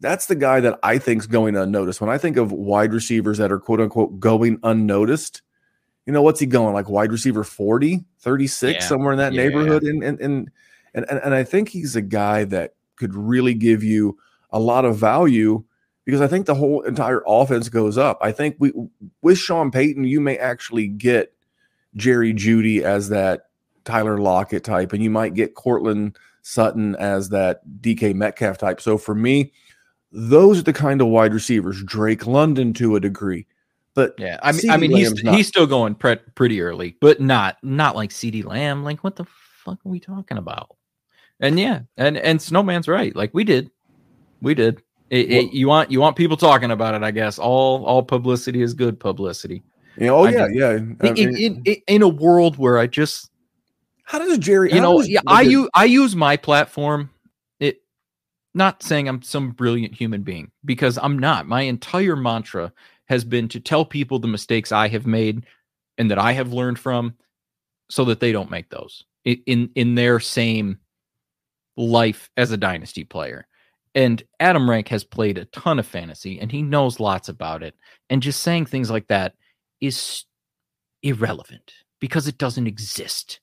That's 0.00 0.26
the 0.26 0.34
guy 0.34 0.60
that 0.60 0.78
I 0.82 0.98
think's 0.98 1.26
going 1.26 1.56
unnoticed. 1.56 2.00
When 2.00 2.10
I 2.10 2.18
think 2.18 2.36
of 2.36 2.52
wide 2.52 2.92
receivers 2.92 3.38
that 3.38 3.52
are 3.52 3.58
quote 3.58 3.80
unquote 3.80 4.18
going 4.20 4.58
unnoticed, 4.62 5.42
you 6.06 6.12
know, 6.12 6.22
what's 6.22 6.40
he 6.40 6.46
going 6.46 6.74
like 6.74 6.88
wide 6.88 7.12
receiver 7.12 7.44
40, 7.44 8.04
36, 8.20 8.74
Yeah. 8.74 8.88
somewhere 8.88 9.12
in 9.12 9.18
that 9.18 9.32
Yeah. 9.32 9.44
neighborhood? 9.44 9.82
And 9.84 10.02
and, 10.02 10.20
and 10.20 10.50
and 10.94 11.06
and 11.08 11.20
and 11.24 11.34
I 11.34 11.44
think 11.44 11.68
he's 11.68 11.96
a 11.96 12.02
guy 12.02 12.44
that 12.44 12.74
could 12.96 13.14
really 13.14 13.54
give 13.54 13.82
you 13.82 14.16
a 14.50 14.60
lot 14.60 14.84
of 14.84 14.96
value 14.96 15.64
because 16.04 16.20
I 16.20 16.26
think 16.26 16.46
the 16.46 16.54
whole 16.54 16.82
entire 16.82 17.22
offense 17.26 17.68
goes 17.68 17.96
up. 17.98 18.18
I 18.20 18.30
think 18.32 18.56
we 18.58 18.72
with 19.22 19.38
Sean 19.38 19.70
Payton, 19.70 20.04
you 20.04 20.20
may 20.20 20.36
actually 20.36 20.86
get 20.86 21.32
Jerry 21.96 22.32
Jeudy 22.34 22.82
as 22.82 23.08
that 23.08 23.46
Tyler 23.84 24.18
Lockett 24.18 24.64
type, 24.64 24.92
and 24.92 25.02
you 25.02 25.10
might 25.10 25.34
get 25.34 25.54
Courtland 25.54 26.16
Sutton 26.42 26.94
as 26.96 27.30
that 27.30 27.62
DK 27.80 28.14
Metcalf 28.14 28.58
type. 28.58 28.80
So 28.80 28.98
for 28.98 29.14
me, 29.14 29.52
those 30.12 30.58
are 30.58 30.62
the 30.62 30.72
kind 30.72 31.00
of 31.00 31.06
wide 31.08 31.32
receivers. 31.34 31.82
Drake 31.82 32.26
London 32.26 32.72
to 32.74 32.96
a 32.96 33.00
degree, 33.00 33.46
but 33.94 34.14
Yeah, 34.18 34.38
I 34.42 34.52
mean, 34.52 34.70
I 34.70 34.76
mean, 34.76 34.90
he's 34.90 35.22
not. 35.22 35.34
he's 35.34 35.46
still 35.48 35.66
going 35.66 35.94
pre- 35.94 36.16
pretty 36.34 36.60
early, 36.60 36.96
but 37.00 37.20
not 37.20 37.56
not 37.62 37.96
like 37.96 38.10
CeeDee 38.10 38.44
Lamb. 38.44 38.84
Like, 38.84 39.02
what 39.04 39.16
the 39.16 39.24
fuck 39.64 39.78
are 39.84 39.88
we 39.88 40.00
talking 40.00 40.38
about? 40.38 40.76
And 41.40 41.58
yeah, 41.58 41.80
and 41.96 42.16
and 42.16 42.40
Snowman's 42.40 42.88
right. 42.88 43.14
Like, 43.14 43.32
we 43.34 43.44
did, 43.44 43.70
we 44.40 44.54
did. 44.54 44.82
It, 45.10 45.30
it- 45.30 45.52
you 45.52 45.68
want 45.68 45.90
you 45.90 46.00
want 46.00 46.16
people 46.16 46.36
talking 46.36 46.70
about 46.70 46.94
it, 46.94 47.02
I 47.02 47.10
guess. 47.10 47.38
All 47.38 47.84
all 47.84 48.02
publicity 48.02 48.62
is 48.62 48.74
good 48.74 48.98
publicity. 48.98 49.62
know, 49.98 50.16
oh 50.18 50.24
I 50.24 50.30
yeah, 50.30 50.38
just- 50.48 50.54
yeah. 50.54 50.68
I 50.68 50.72
In, 50.72 50.96
mean, 51.14 51.36
in, 51.38 51.62
in, 51.64 51.76
in 51.86 52.02
a 52.02 52.08
world 52.08 52.56
where 52.56 52.78
I 52.78 52.86
just 52.86 53.30
how 54.04 54.18
does 54.18 54.36
Jerry? 54.38 54.72
you 54.72 54.80
know 54.80 54.98
does- 54.98 55.08
yeah, 55.08 55.20
i 55.26 55.40
use 55.40 55.68
i 55.74 55.84
use 55.86 56.14
my 56.14 56.36
platform 56.36 57.08
it 57.58 57.80
not 58.54 58.82
saying 58.82 59.08
i'm 59.08 59.22
some 59.22 59.50
brilliant 59.52 59.94
human 59.94 60.22
being 60.22 60.50
because 60.64 60.98
i'm 61.00 61.18
not 61.18 61.46
my 61.46 61.62
entire 61.62 62.14
mantra 62.14 62.70
has 63.14 63.24
been 63.24 63.48
to 63.48 63.60
tell 63.60 63.84
people 63.84 64.18
the 64.18 64.28
mistakes 64.28 64.72
i 64.72 64.88
have 64.88 65.06
made 65.06 65.46
and 65.96 66.10
that 66.10 66.18
i 66.18 66.32
have 66.32 66.52
learned 66.52 66.78
from 66.78 67.14
so 67.88 68.04
that 68.04 68.20
they 68.20 68.32
don't 68.32 68.50
make 68.50 68.68
those 68.70 69.04
in 69.24 69.70
in 69.74 69.94
their 69.94 70.20
same 70.20 70.78
life 71.76 72.30
as 72.36 72.52
a 72.52 72.56
dynasty 72.56 73.04
player. 73.04 73.46
And 73.94 74.22
adam 74.40 74.68
rank 74.68 74.88
has 74.88 75.04
played 75.04 75.38
a 75.38 75.44
ton 75.46 75.78
of 75.78 75.86
fantasy 75.86 76.40
and 76.40 76.50
he 76.50 76.62
knows 76.62 77.00
lots 77.00 77.28
about 77.28 77.62
it. 77.62 77.74
And 78.10 78.22
just 78.22 78.42
saying 78.42 78.66
things 78.66 78.90
like 78.90 79.06
that 79.08 79.34
is 79.80 80.24
irrelevant 81.02 81.72
because 82.00 82.26
it 82.26 82.38
doesn't 82.38 82.66
exist 82.66 83.40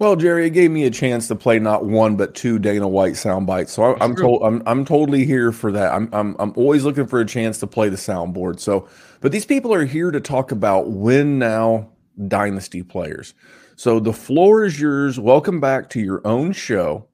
Well, 0.00 0.16
Jerry, 0.16 0.46
it 0.46 0.50
gave 0.50 0.70
me 0.70 0.84
a 0.86 0.90
chance 0.90 1.28
to 1.28 1.36
play 1.36 1.58
not 1.58 1.84
one 1.84 2.16
but 2.16 2.34
two 2.34 2.58
Dana 2.58 2.88
White 2.88 3.18
sound 3.18 3.46
bites. 3.46 3.74
So 3.74 3.96
I, 4.00 4.12
told 4.14 4.42
I'm 4.42 4.62
I'm 4.64 4.82
totally 4.82 5.26
here 5.26 5.52
for 5.52 5.70
that. 5.72 5.92
I'm 5.92 6.08
I'm 6.14 6.34
I'm 6.38 6.54
always 6.56 6.84
looking 6.84 7.06
for 7.06 7.20
a 7.20 7.26
chance 7.26 7.58
to 7.60 7.66
play 7.66 7.90
the 7.90 7.98
soundboard. 7.98 8.60
So, 8.60 8.88
but 9.20 9.30
these 9.30 9.44
people 9.44 9.74
are 9.74 9.84
here 9.84 10.10
to 10.10 10.18
talk 10.18 10.52
about 10.52 10.90
win 10.90 11.38
now 11.38 11.90
dynasty 12.28 12.82
players. 12.82 13.34
So 13.76 14.00
the 14.00 14.14
floor 14.14 14.64
is 14.64 14.80
yours. 14.80 15.20
Welcome 15.20 15.60
back 15.60 15.90
to 15.90 16.00
your 16.00 16.26
own 16.26 16.52
show. 16.52 17.06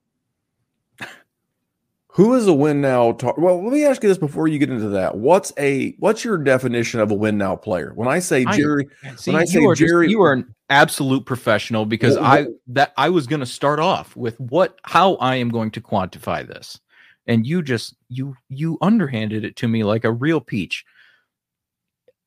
Who 2.11 2.35
is 2.35 2.47
a 2.47 2.55
win 2.55 2.81
now? 2.81 3.13
Talk- 3.13 3.37
well, 3.37 3.63
let 3.65 3.73
me 3.73 3.85
ask 3.85 4.01
you 4.03 4.09
this 4.09 4.17
before 4.17 4.47
you 4.47 4.61
get 4.61 4.71
into 4.71 4.91
that. 4.91 5.17
What's 5.17 5.53
a 5.59 5.97
what's 5.99 6.25
your 6.25 6.39
definition 6.39 7.01
of 7.01 7.11
a 7.11 7.15
win 7.15 7.37
now 7.37 7.57
player? 7.57 7.91
When 7.97 8.07
I 8.07 8.21
say 8.21 8.45
I- 8.47 8.57
Jerry, 8.57 8.89
See, 9.17 9.33
When 9.33 9.43
I 9.43 9.45
say 9.45 9.61
you 9.61 9.69
are 9.71 9.75
just- 9.75 9.89
Jerry- 9.91 10.09
you 10.09 10.23
are 10.23 10.45
absolute 10.69 11.25
professional 11.27 11.87
because 11.87 12.17
I 12.17 12.47
that 12.69 12.93
I 12.97 13.11
was 13.11 13.27
going 13.27 13.41
to 13.41 13.47
start 13.47 13.79
off 13.79 14.17
with 14.17 14.39
what 14.41 14.79
how 14.85 15.15
I 15.17 15.37
am 15.37 15.49
going 15.51 15.71
to 15.73 15.81
quantify 15.81 16.47
this, 16.47 16.81
and 17.27 17.47
you 17.47 17.63
just 17.63 17.95
you 18.09 18.35
you 18.49 18.79
underhanded 18.81 19.45
it 19.45 19.57
to 19.57 19.69
me 19.69 19.85
like 19.85 20.05
a 20.05 20.13
real 20.13 20.41
peach. 20.41 20.85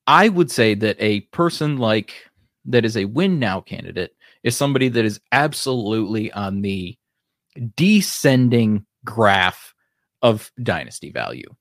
I 0.08 0.30
would 0.30 0.50
say 0.50 0.74
that 0.76 0.98
a 1.00 1.22
person 1.22 1.78
like 1.78 2.14
that 2.66 2.86
is 2.86 2.98
a 2.98 3.06
win 3.06 3.40
now 3.40 3.62
candidate 3.62 4.16
is 4.44 4.56
somebody 4.56 4.90
that 4.90 5.06
is 5.06 5.20
absolutely 5.32 6.32
on 6.32 6.62
the 6.62 6.98
descending 7.76 8.86
graph 9.06 9.74
of 10.22 10.52
dynasty 10.62 11.12
value. 11.12 11.56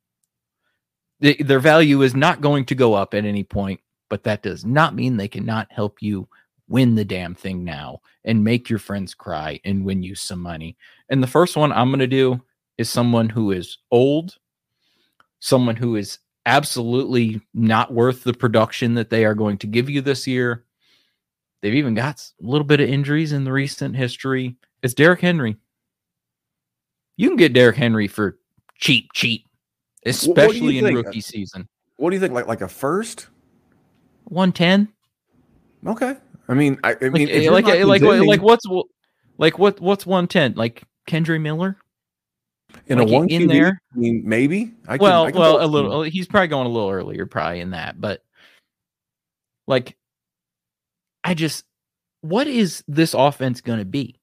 The- 1.21 1.43
their 1.43 1.61
value 1.61 2.03
is 2.03 2.15
not 2.15 2.41
going 2.41 2.65
to 2.67 2.75
go 2.75 2.95
up 2.95 3.15
at 3.15 3.25
any 3.25 3.45
point 3.45 3.81
but 4.09 4.25
that 4.25 4.43
does 4.43 4.65
not 4.65 4.95
mean 4.95 5.17
they 5.17 5.29
cannot 5.29 5.69
help 5.71 5.99
you 6.01 6.29
win 6.69 6.95
the 6.95 7.05
damn 7.05 7.35
thing 7.35 7.65
now 7.65 8.01
and 8.25 8.45
make 8.45 8.69
your 8.69 8.79
friends 8.79 9.15
cry 9.15 9.61
and 9.65 9.85
win 9.85 10.03
you 10.03 10.15
some 10.15 10.41
money. 10.41 10.77
And 11.09 11.23
the 11.23 11.27
first 11.27 11.57
one 11.57 11.73
I'm 11.73 11.89
going 11.89 12.01
to 12.01 12.07
do 12.07 12.41
is 12.77 12.91
someone 12.91 13.29
who 13.29 13.53
is 13.53 13.79
old, 13.91 14.37
someone 15.41 15.77
who 15.77 15.97
is 15.97 16.19
absolutely 16.47 17.41
not 17.55 17.93
worth 17.93 18.25
the 18.25 18.35
production 18.35 18.95
that 18.95 19.11
they 19.11 19.25
are 19.25 19.35
going 19.35 19.59
to 19.59 19.67
give 19.67 19.91
you 19.91 20.01
this 20.01 20.27
year. 20.27 20.65
They've 21.61 21.75
even 21.75 21.95
got 21.95 22.21
a 22.21 22.47
little 22.47 22.67
bit 22.67 22.81
of 22.81 22.89
injuries 22.89 23.33
in 23.33 23.45
the 23.45 23.53
recent 23.53 23.97
history. 23.97 24.57
It's 24.83 24.95
Derrick 24.95 25.21
Henry. 25.21 25.57
You 27.17 27.29
can 27.29 27.37
get 27.37 27.53
Derrick 27.53 27.77
Henry 27.77 28.07
for 28.07 28.39
cheap, 28.79 29.13
cheap, 29.13 29.45
what 30.05 30.13
do 30.13 30.35
you 30.35 30.45
especially 30.45 30.79
in 30.79 30.85
think? 30.85 30.99
Uh, 30.99 31.03
rookie 31.03 31.21
season. 31.21 31.69
what 31.97 32.11
do 32.11 32.17
you 32.17 32.21
think? 32.21 32.33
Like 32.33 32.47
like 32.47 32.61
a 32.61 32.69
first? 32.69 33.29
110. 34.25 34.89
Okay. 35.87 36.17
I 36.49 36.55
mean, 36.55 36.79
I, 36.83 36.97
I 37.01 37.09
mean, 37.11 37.29
eh, 37.29 37.51
like 37.51 37.67
if 37.69 37.75
eh, 37.75 37.85
like 37.85 38.03
like, 38.03 38.23
like 38.23 38.43
what's 38.43 38.65
like 39.37 39.59
what 39.59 39.81
what's 39.81 40.07
110 40.07 40.55
like 40.55 40.83
Kendre 41.07 41.41
Miller? 41.41 41.77
In 42.87 42.99
like 42.99 43.09
a 43.09 43.11
one 43.11 43.29
in 43.29 43.43
QB, 43.43 43.49
there? 43.49 43.83
I 43.95 43.99
mean, 43.99 44.23
maybe. 44.25 44.75
I 44.87 44.99
can, 44.99 45.05
well 45.05 45.25
I 45.25 45.31
can 45.31 45.41
well 45.41 45.65
a 45.65 45.67
little 45.67 46.03
he's 46.03 46.27
probably 46.27 46.49
going 46.49 46.67
a 46.67 46.71
little 46.71 46.91
earlier 46.91 47.25
probably 47.27 47.61
in 47.61 47.71
that 47.71 47.99
but 48.01 48.23
like 49.67 49.97
I 51.25 51.35
just 51.35 51.65
what 52.21 52.47
is 52.47 52.83
this 52.89 53.15
offense 53.15 53.61
going 53.61 53.79
to 53.79 53.85
be? 53.85 54.19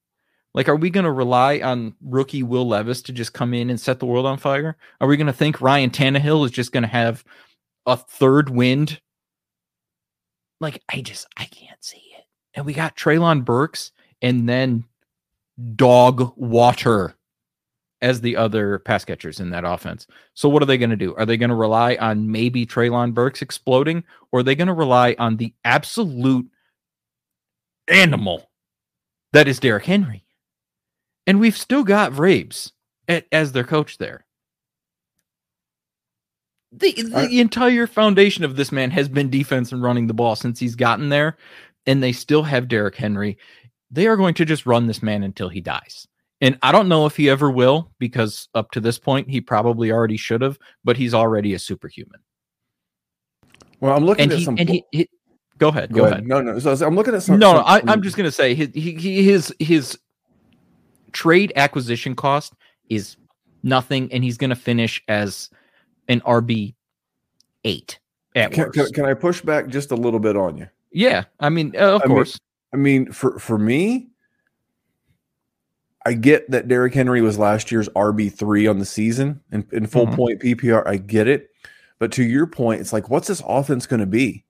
Like 0.54 0.68
are 0.68 0.76
we 0.76 0.90
going 0.90 1.06
to 1.06 1.12
rely 1.12 1.60
on 1.60 1.96
rookie 2.02 2.44
Will 2.44 2.68
Levis 2.68 3.02
to 3.04 3.14
just 3.14 3.34
come 3.34 3.54
in 3.54 3.70
and 3.70 3.80
set 3.80 4.00
the 4.00 4.06
world 4.06 4.26
on 4.26 4.38
fire? 4.38 4.78
Are 5.00 5.08
we 5.08 5.18
going 5.18 5.28
to 5.28 5.34
think 5.34 5.62
Ryan 5.62 5.90
Tannehill 5.92 6.46
is 6.46 6.52
just 6.52 6.72
going 6.72 6.84
to 6.84 6.90
have 6.90 7.24
a 7.86 7.98
third 7.98 8.50
wind? 8.50 9.00
Like 10.60 10.82
I 10.90 11.02
just 11.02 11.28
I 11.38 11.46
can't 11.46 11.84
see 11.84 11.98
it 11.98 12.15
and 12.56 12.66
we 12.66 12.74
got 12.74 12.96
Treylon 12.96 13.46
Burks 13.46 13.92
and 14.22 14.50
then 14.50 14.86
dog 15.76 16.34
water 16.36 17.16
as 18.02 18.22
the 18.22 18.36
other 18.36 18.80
pass 18.80 19.06
catchers 19.06 19.40
in 19.40 19.52
that 19.52 19.64
offense. 19.66 20.06
So 20.34 20.50
what 20.50 20.62
are 20.62 20.66
they 20.66 20.78
going 20.78 20.90
to 20.90 20.96
do? 20.96 21.16
Are 21.16 21.26
they 21.26 21.38
going 21.38 21.50
to 21.50 21.56
rely 21.56 21.96
on 21.96 22.32
maybe 22.32 22.66
Treylon 22.66 23.14
Burks 23.14 23.42
exploding, 23.42 24.04
or 24.32 24.40
are 24.40 24.44
they 24.44 24.56
going 24.56 24.68
to 24.68 24.74
rely 24.74 25.16
on 25.18 25.38
the 25.38 25.54
absolute 25.64 26.48
animal 27.88 28.50
that 29.34 29.48
is 29.48 29.60
Derrick 29.60 29.86
Henry? 29.86 30.24
And 31.28 31.40
we've 31.40 31.58
still 31.58 31.84
got 31.84 32.12
Vrabes 32.12 32.72
a- 33.10 33.24
as 33.34 33.54
their 33.54 33.64
coach 33.64 33.98
there. 33.98 34.26
The, 36.72 36.92
the 36.92 37.18
I- 37.18 37.28
entire 37.28 37.88
foundation 37.88 38.44
of 38.44 38.58
this 38.58 38.72
man 38.72 38.92
has 38.92 39.08
been 39.08 39.30
defense 39.30 39.72
and 39.72 39.82
running 39.82 40.08
the 40.08 40.14
ball 40.14 40.36
since 40.36 40.60
he's 40.60 40.76
gotten 40.76 41.10
there, 41.10 41.38
and 41.88 42.02
they 42.02 42.12
still 42.12 42.44
have 42.44 42.68
Derrick 42.68 42.96
Henry. 42.96 43.38
They 43.92 44.08
are 44.08 44.18
going 44.18 44.34
to 44.36 44.46
just 44.46 44.66
run 44.66 44.88
this 44.88 45.02
man 45.04 45.24
until 45.24 45.50
he 45.50 45.62
dies. 45.62 46.08
And 46.42 46.58
I 46.62 46.72
don't 46.72 46.90
know 46.90 47.06
if 47.06 47.16
he 47.16 47.30
ever 47.30 47.50
will, 47.50 47.92
because 47.98 48.50
up 48.54 48.72
to 48.72 48.80
this 48.82 49.00
point, 49.00 49.30
he 49.30 49.40
probably 49.40 49.92
already 49.92 50.18
should 50.18 50.42
have, 50.42 50.60
but 50.84 50.98
he's 50.98 51.14
already 51.14 51.54
a 51.54 51.60
superhuman. 51.60 52.20
Well, 53.80 53.96
I'm 53.96 54.06
looking 54.06 54.24
And 54.24 54.32
at 54.34 54.40
he, 54.40 54.44
some. 54.46 54.56
and 54.58 54.68
he, 54.70 54.84
he 54.92 55.10
go 55.58 55.70
ahead, 55.70 55.94
go, 55.94 56.06
ahead. 56.06 56.28
No, 56.28 56.42
no. 56.42 56.60
So, 56.60 56.76
so 56.76 56.86
I'm 56.86 56.96
looking 56.96 57.14
at 57.16 57.24
some. 57.24 57.40
no, 57.40 57.54
no, 57.54 57.58
some- 57.60 57.66
I, 57.68 57.82
I'm 57.88 58.02
just 58.02 58.18
gonna 58.18 58.32
say 58.32 58.54
his 58.56 58.70
he, 58.74 59.24
his 59.24 59.54
his 59.60 59.98
trade 61.14 61.54
acquisition 61.56 62.16
cost 62.16 62.54
is 62.90 63.16
nothing, 63.64 64.12
and 64.12 64.24
he's 64.24 64.38
gonna 64.38 64.56
finish 64.56 65.02
as 65.08 65.50
an 66.08 66.22
RB 66.22 66.76
eight 67.64 68.00
at 68.36 68.52
Can, 68.52 68.66
worst. 68.66 68.74
can, 68.78 68.94
can 68.94 69.06
I 69.06 69.14
push 69.14 69.42
back 69.42 69.68
just 69.68 69.92
a 69.92 69.96
little 69.96 70.20
bit 70.20 70.36
on 70.36 70.58
you? 70.58 70.68
Yeah, 70.96 71.26
I 71.40 71.50
mean, 71.50 71.76
uh, 71.78 71.96
of 71.96 72.02
I 72.04 72.08
mean, 72.08 72.16
course, 72.16 72.40
I 72.74 72.78
mean, 72.78 73.12
for 73.12 73.38
for 73.38 73.58
me, 73.58 74.08
I 76.06 76.14
get 76.14 76.50
that 76.52 76.68
Derrick 76.68 76.94
Henry 76.94 77.22
was 77.22 77.38
last 77.38 77.72
year's 77.72 77.90
RB 77.90 78.32
three 78.32 78.66
on 78.66 78.80
the 78.80 78.86
season 78.86 79.42
in, 79.52 79.68
in 79.72 79.88
full 79.88 80.08
Mhm. 80.08 80.16
point 80.16 80.42
PPR. 80.42 80.88
I 80.88 80.98
get 80.98 81.28
it, 81.28 81.50
but 82.00 82.12
to 82.14 82.24
your 82.24 82.48
point, 82.48 82.80
it's 82.82 82.94
like, 82.94 83.10
what's 83.10 83.28
this 83.28 83.42
offense 83.46 83.86
going 83.86 84.00
to 84.00 84.06
be? 84.06 84.46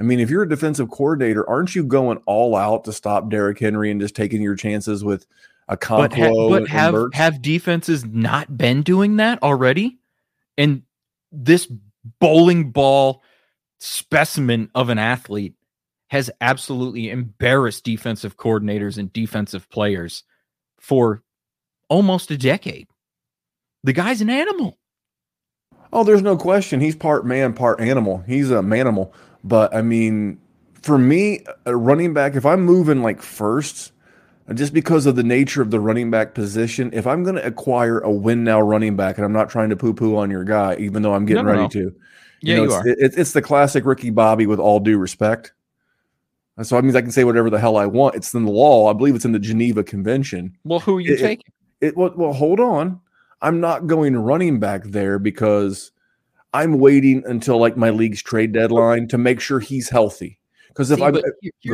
I 0.00 0.04
mean, 0.04 0.18
if 0.18 0.30
you're 0.30 0.42
a 0.44 0.48
defensive 0.48 0.90
coordinator, 0.90 1.48
aren't 1.48 1.74
you 1.74 1.84
going 1.84 2.18
all 2.26 2.56
out 2.56 2.84
to 2.84 2.92
stop 2.92 3.28
Derrick 3.28 3.58
Henry 3.58 3.90
and 3.90 4.00
just 4.00 4.16
taking 4.16 4.40
your 4.42 4.54
chances 4.56 5.04
with 5.04 5.26
a 5.68 5.76
but, 5.76 6.12
ha- 6.12 6.48
but 6.48 6.66
have 6.68 6.92
Burks? 6.92 7.16
have 7.18 7.42
defenses 7.42 8.04
not 8.04 8.56
been 8.56 8.82
doing 8.82 9.16
that 9.16 9.42
already? 9.42 9.98
And 10.56 10.82
this 11.30 11.70
bowling 12.18 12.70
ball 12.70 13.22
specimen 13.78 14.70
of 14.74 14.88
an 14.88 14.98
athlete 14.98 15.54
has 16.12 16.30
absolutely 16.42 17.08
embarrassed 17.08 17.84
defensive 17.84 18.36
coordinators 18.36 18.98
and 18.98 19.10
defensive 19.14 19.66
players 19.70 20.24
for 20.78 21.22
almost 21.88 22.30
a 22.30 22.36
decade. 22.36 22.86
The 23.82 23.94
guy's 23.94 24.20
an 24.20 24.28
animal. 24.28 24.76
Oh, 25.90 26.04
there's 26.04 26.20
no 26.20 26.36
question. 26.36 26.80
He's 26.80 26.94
part 26.94 27.24
man, 27.24 27.54
part 27.54 27.80
animal. 27.80 28.22
He's 28.26 28.50
a 28.50 28.56
manimal. 28.56 29.10
But 29.42 29.74
I 29.74 29.80
mean, 29.80 30.38
for 30.82 30.98
me, 30.98 31.44
a 31.64 31.74
running 31.74 32.12
back, 32.12 32.34
if 32.34 32.44
I'm 32.44 32.60
moving 32.60 33.00
like 33.02 33.22
first, 33.22 33.92
just 34.52 34.74
because 34.74 35.06
of 35.06 35.16
the 35.16 35.22
nature 35.22 35.62
of 35.62 35.70
the 35.70 35.80
running 35.80 36.10
back 36.10 36.34
position, 36.34 36.90
if 36.92 37.06
I'm 37.06 37.22
going 37.22 37.36
to 37.36 37.46
acquire 37.46 38.00
a 38.00 38.10
win 38.10 38.44
now 38.44 38.60
running 38.60 38.96
back, 38.96 39.16
and 39.16 39.24
I'm 39.24 39.32
not 39.32 39.48
trying 39.48 39.70
to 39.70 39.76
poo 39.76 39.94
poo 39.94 40.18
on 40.18 40.30
your 40.30 40.44
guy, 40.44 40.76
even 40.78 41.00
though 41.00 41.14
I'm 41.14 41.24
getting 41.24 41.46
No, 41.46 41.50
ready 41.52 41.62
no. 41.62 41.68
to. 41.68 41.94
Yeah, 42.42 42.56
know, 42.56 42.62
you 42.64 42.66
it's, 42.66 42.74
are. 42.74 42.88
it- 42.88 43.14
it's 43.18 43.32
the 43.32 43.40
classic 43.40 43.86
Ricky 43.86 44.10
Bobby 44.10 44.46
with 44.46 44.58
all 44.58 44.78
due 44.78 44.98
respect. 44.98 45.54
And 46.56 46.66
so 46.66 46.76
I 46.76 46.80
mean 46.80 46.94
I 46.94 47.00
can 47.00 47.10
say 47.10 47.24
whatever 47.24 47.50
the 47.50 47.58
hell 47.58 47.76
I 47.76 47.86
want. 47.86 48.14
It's 48.14 48.34
in 48.34 48.44
the 48.44 48.50
law. 48.52 48.90
I 48.90 48.92
believe 48.92 49.14
it's 49.14 49.24
in 49.24 49.32
the 49.32 49.38
Geneva 49.38 49.82
Convention. 49.82 50.56
Well, 50.64 50.80
who 50.80 50.98
are 50.98 51.00
you 51.00 51.12
It- 51.14 51.20
it- 51.20 51.22
taking? 51.22 51.52
It 51.80 51.96
well, 51.96 52.12
well 52.16 52.32
hold 52.32 52.60
on. 52.60 53.00
I'm 53.40 53.58
not 53.60 53.86
going 53.88 54.16
running 54.16 54.60
back 54.60 54.84
there 54.84 55.18
because 55.18 55.90
I'm 56.54 56.78
waiting 56.78 57.24
until 57.26 57.58
like 57.58 57.76
my 57.76 57.90
league's 57.90 58.22
trade 58.22 58.52
deadline 58.52 59.08
to 59.08 59.18
make 59.18 59.40
sure 59.40 59.58
he's 59.58 59.88
healthy. 59.88 60.38
Because 60.68 60.90
if 60.90 61.02
I 61.02 61.10
go 61.10 61.20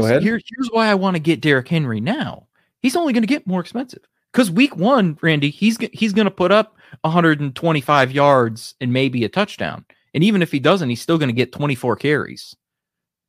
ahead. 0.05 0.23
here- 0.23 0.41
here's 0.45 0.69
why 0.73 0.89
I 0.89 0.95
want 0.95 1.15
to 1.17 1.21
get 1.21 1.41
Derrick 1.41 1.69
Henry 1.69 2.01
now. 2.01 2.47
He's 2.81 2.97
only 2.97 3.13
going 3.13 3.23
to 3.23 3.29
get 3.29 3.47
more 3.47 3.61
expensive 3.61 4.03
because 4.33 4.51
week 4.51 4.77
one, 4.77 5.19
Randy, 5.21 5.51
he's 5.51 5.77
he's 5.93 6.13
going 6.13 6.27
to 6.27 6.31
put 6.31 6.53
up 6.53 6.77
125 7.03 8.13
yards 8.13 8.75
and 8.81 8.93
maybe 8.93 9.25
a 9.25 9.29
touchdown. 9.29 9.85
And 10.15 10.25
even 10.25 10.43
if 10.43 10.51
he 10.51 10.59
doesn't, 10.59 10.89
he's 10.89 11.03
still 11.03 11.19
going 11.19 11.29
to 11.29 11.35
get 11.35 11.53
24 11.53 11.97
carries. 11.97 12.57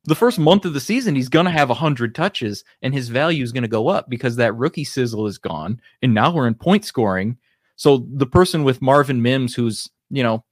The 0.06 0.16
first 0.16 0.40
month 0.40 0.66
of 0.66 0.74
the 0.74 0.80
season, 0.80 1.16
he's 1.16 1.30
going 1.30 1.46
to 1.46 1.52
have 1.52 1.70
100 1.70 2.16
touches 2.16 2.64
and 2.82 2.94
his 2.94 3.10
value 3.10 3.44
is 3.44 3.52
going 3.52 3.64
to 3.64 3.68
go 3.68 3.90
up 3.90 4.10
because 4.10 4.38
that 4.38 4.56
rookie 4.56 4.86
sizzle 4.86 5.28
is 5.28 5.38
gone. 5.38 5.82
And 6.02 6.14
now 6.14 6.32
we're 6.32 6.48
in 6.48 6.56
point 6.56 6.86
scoring. 6.86 7.38
So 7.76 8.06
the 8.12 8.26
person 8.26 8.64
with 8.64 8.82
Marvin 8.82 9.22
Mims, 9.22 9.56
who's, 9.56 9.90
you 10.10 10.24
know, 10.24 10.44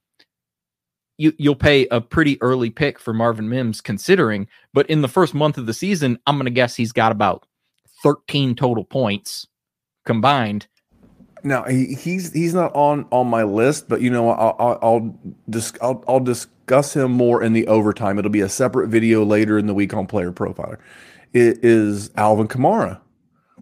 you, 1.16 1.32
you'll 1.38 1.56
pay 1.56 1.86
a 1.88 2.00
pretty 2.00 2.40
early 2.40 2.70
pick 2.70 2.98
for 2.98 3.12
Marvin 3.12 3.48
Mims 3.48 3.80
considering, 3.80 4.46
but 4.72 4.88
in 4.88 5.02
the 5.02 5.08
first 5.08 5.34
month 5.34 5.58
of 5.58 5.66
the 5.66 5.74
season, 5.74 6.18
I'm 6.26 6.36
going 6.36 6.44
to 6.44 6.50
guess 6.50 6.76
he's 6.76 6.92
got 6.92 7.10
about 7.10 7.44
13 8.02 8.54
total 8.54 8.84
points 8.84 9.46
combined. 10.06 10.68
Now 11.44 11.64
he, 11.64 11.94
he's 11.94 12.32
he's 12.32 12.54
not 12.54 12.74
on 12.74 13.06
on 13.10 13.26
my 13.28 13.42
list, 13.42 13.88
but 13.88 14.00
you 14.00 14.10
know 14.10 14.30
I'll 14.30 14.56
I'll 14.58 14.78
I'll, 14.82 15.18
dis- 15.50 15.72
I'll 15.80 16.04
I'll 16.08 16.20
discuss 16.20 16.94
him 16.94 17.12
more 17.12 17.42
in 17.42 17.52
the 17.52 17.66
overtime. 17.66 18.18
It'll 18.18 18.30
be 18.30 18.40
a 18.40 18.48
separate 18.48 18.88
video 18.88 19.24
later 19.24 19.58
in 19.58 19.66
the 19.66 19.74
week 19.74 19.94
on 19.94 20.06
Player 20.06 20.32
Profiler. 20.32 20.78
It 21.32 21.64
is 21.64 22.10
Alvin 22.16 22.48
Kamara. 22.48 23.00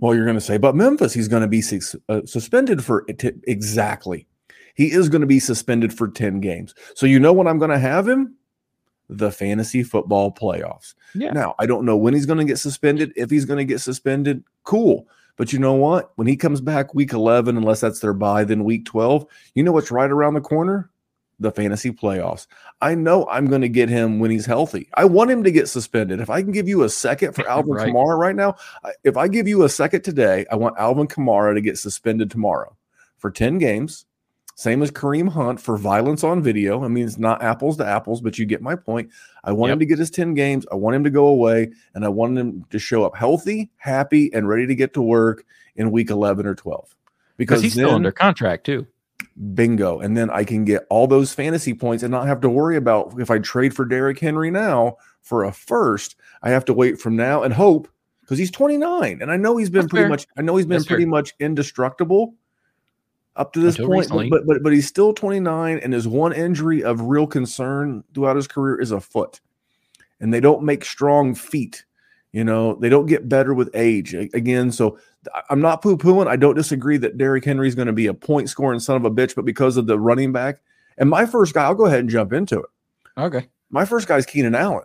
Well, 0.01 0.15
you're 0.15 0.25
going 0.25 0.37
to 0.37 0.43
say, 0.43 0.59
but 0.59 0.75
Memphis, 0.75 1.15
he's 1.15 1.29
going 1.29 1.41
to 1.41 1.49
be 1.49 1.63
sus- 1.63 1.97
uh, 2.09 2.21
suspended 2.27 2.85
for 2.85 3.05
it 3.09 3.23
exactly. 3.47 4.27
He 4.75 4.93
is 4.93 5.09
going 5.09 5.23
to 5.23 5.27
be 5.27 5.41
suspended 5.41 5.93
for 5.93 6.09
ten 6.09 6.41
games. 6.41 6.75
So 6.95 7.07
you 7.07 7.19
know 7.19 7.33
when 7.33 7.47
I'm 7.47 7.59
going 7.59 7.71
to 7.71 7.79
have 7.79 8.07
him, 8.07 8.35
the 9.09 9.31
fantasy 9.31 9.83
football 9.83 10.33
playoffs. 10.33 10.95
Yeah. 11.15 11.33
Now 11.33 11.55
I 11.59 11.67
don't 11.67 11.85
know 11.85 11.97
when 11.97 12.13
he's 12.13 12.27
going 12.27 12.39
to 12.39 12.45
get 12.45 12.59
suspended. 12.59 13.13
If 13.17 13.31
he's 13.31 13.45
going 13.45 13.59
to 13.59 13.65
get 13.65 13.81
suspended, 13.81 14.45
cool. 14.65 15.09
But 15.37 15.53
you 15.53 15.59
know 15.59 15.75
what? 15.75 16.13
When 16.17 16.27
he 16.27 16.37
comes 16.37 16.61
back 16.61 16.95
week 16.95 17.13
11, 17.13 17.57
unless 17.57 17.81
that's 17.81 18.01
their 18.01 18.15
bye, 18.15 18.45
then 18.45 18.65
week 18.65 18.87
12, 18.87 19.27
you 19.55 19.63
know 19.63 19.73
what's 19.73 19.91
right 19.91 20.11
around 20.11 20.35
the 20.35 20.41
corner? 20.41 20.91
The 21.39 21.53
fantasy 21.53 21.91
playoffs. 21.91 22.47
I 22.81 22.95
know 22.95 23.27
I'm 23.29 23.47
going 23.47 23.61
to 23.61 23.69
get 23.69 23.91
him 23.91 24.19
when 24.19 24.31
he's 24.31 24.47
healthy. 24.47 24.89
I 24.95 25.05
want 25.05 25.31
him 25.31 25.45
to 25.45 25.51
get 25.51 25.69
suspended. 25.69 26.21
If 26.21 26.31
I 26.31 26.41
can 26.43 26.53
give 26.53 26.67
you 26.67 26.83
a 26.83 26.89
second 26.89 27.35
for 27.35 27.47
Alvin 27.49 27.73
Right. 27.73 27.93
Kamara 27.93 28.19
right 28.19 28.35
now, 28.35 28.57
if 29.05 29.19
I 29.19 29.29
give 29.29 29.47
you 29.47 29.65
a 29.65 29.69
second 29.69 30.03
today, 30.03 30.47
I 30.51 30.57
want 30.57 30.79
Alvin 30.79 31.07
Kamara 31.07 31.55
to 31.55 31.61
get 31.61 31.77
suspended 31.77 32.31
tomorrow 32.31 32.75
for 33.19 33.31
10 33.31 33.59
games. 33.59 34.07
Same 34.59 34.83
as 34.83 34.91
Kareem 34.91 35.29
Hunt 35.29 35.61
for 35.61 35.77
violence 35.77 36.25
on 36.25 36.43
video. 36.43 36.83
I 36.83 36.89
mean, 36.89 37.05
it's 37.05 37.19
not 37.19 37.43
apples 37.43 37.77
to 37.77 37.87
apples, 37.87 38.23
but 38.23 38.39
you 38.39 38.47
get 38.47 38.63
my 38.63 38.75
point. 38.75 39.11
I 39.45 39.53
want 39.53 39.71
him 39.71 39.79
to 39.81 39.85
get 39.85 39.99
his 39.99 40.11
10 40.11 40.33
games. 40.33 40.65
I 40.73 40.77
want 40.77 40.97
him 40.97 41.05
to 41.05 41.11
go 41.11 41.27
away, 41.27 41.71
and 41.95 42.07
I 42.07 42.09
want 42.09 42.39
him 42.39 42.65
to 42.71 42.79
show 42.79 43.05
up 43.05 43.15
healthy, 43.15 43.71
happy, 43.77 44.33
and 44.33 44.49
ready 44.49 44.67
to 44.67 44.75
get 44.75 44.95
to 44.95 45.03
work 45.03 45.45
in 45.77 45.91
week 45.91 46.09
11 46.09 46.47
or 46.47 46.55
12. 46.55 46.97
Because 47.37 47.61
he's 47.63 47.75
still 47.75 47.91
under 47.91 48.11
contract 48.11 48.65
too. 48.65 48.87
bingo. 49.53 50.01
And 50.01 50.17
then 50.17 50.31
I 50.31 50.43
can 50.43 50.65
get 50.65 50.87
all 50.89 51.07
those 51.07 51.35
fantasy 51.35 51.75
points 51.75 52.03
and 52.03 52.11
not 52.11 52.27
have 52.27 52.41
to 52.41 52.49
worry 52.49 52.77
about 52.77 53.21
if 53.21 53.31
I 53.31 53.39
trade 53.41 53.77
for 53.77 53.85
Derrick 53.85 54.19
Henry 54.19 54.51
now 54.51 54.97
for 55.21 55.45
a 55.45 55.53
first, 55.53 56.17
I 56.43 56.49
have 56.49 56.65
to 56.65 56.73
wait 56.73 56.99
from 56.99 57.15
now 57.15 57.43
and 57.43 57.53
hope 57.53 57.89
because 58.23 58.39
he's 58.39 58.51
29. 58.51 59.21
And 59.21 59.31
I 59.31 59.37
know 59.37 59.59
he's 59.59 59.69
been 59.69 59.83
That's 59.83 59.91
pretty 59.91 60.05
fair. 60.05 60.09
much, 60.09 60.27
I 60.39 60.41
know 60.41 60.57
he's 60.57 60.65
been 60.65 60.79
That's 60.79 60.87
pretty 60.87 61.05
fair. 61.05 61.11
much 61.11 61.35
indestructible 61.41 62.35
up 63.37 63.53
to 63.53 63.61
this 63.61 63.77
Until 63.77 63.89
point. 63.89 64.01
recently. 64.01 64.31
But, 64.31 64.47
but 64.47 64.63
but 64.63 64.73
he's 64.73 64.87
still 64.87 65.13
29, 65.13 65.79
and 65.79 65.93
his 65.93 66.09
one 66.09 66.33
injury 66.33 66.83
of 66.83 67.01
real 67.03 67.27
concern 67.27 68.03
throughout 68.15 68.37
his 68.37 68.49
career 68.49 68.81
is 68.81 68.91
a 68.91 69.01
foot. 69.01 69.41
And 70.21 70.33
they 70.33 70.41
don't 70.41 70.63
make 70.63 70.85
strong 70.85 71.35
feet. 71.35 71.85
You 72.33 72.45
know, 72.45 72.75
they 72.75 72.89
don't 72.89 73.07
get 73.07 73.29
better 73.29 73.55
with 73.55 73.71
age. 73.75 74.15
Again, 74.15 74.71
so 74.73 74.99
I'm 75.49 75.61
not 75.61 75.83
poo 75.83 75.97
pooing. 75.97 76.27
I 76.27 76.37
don't 76.37 76.55
disagree 76.55 76.97
that 76.99 77.17
Derrick 77.17 77.45
Henry 77.45 77.69
is 77.69 77.75
going 77.75 77.87
to 77.87 77.93
be 77.93 78.07
a 78.07 78.15
point 78.15 78.49
scoring 78.49 78.81
son 78.81 78.97
of 78.97 79.05
a 79.05 79.11
bitch, 79.11 79.35
but 79.35 79.45
because 79.45 79.77
of 79.77 79.87
the 79.87 79.99
running 79.99 80.33
back, 80.33 80.61
and 80.99 81.09
my 81.09 81.27
first 81.27 81.55
guy, 81.55 81.65
I'll 81.65 81.75
go 81.75 81.87
ahead 81.87 82.01
and 82.01 82.11
jump 82.11 82.33
into 82.33 82.61
it. 82.61 82.71
Okay. 83.19 83.49
My 83.71 83.85
first 83.85 84.09
guy 84.09 84.17
is 84.17 84.27
Keenan 84.27 84.55
Allen. 84.55 84.85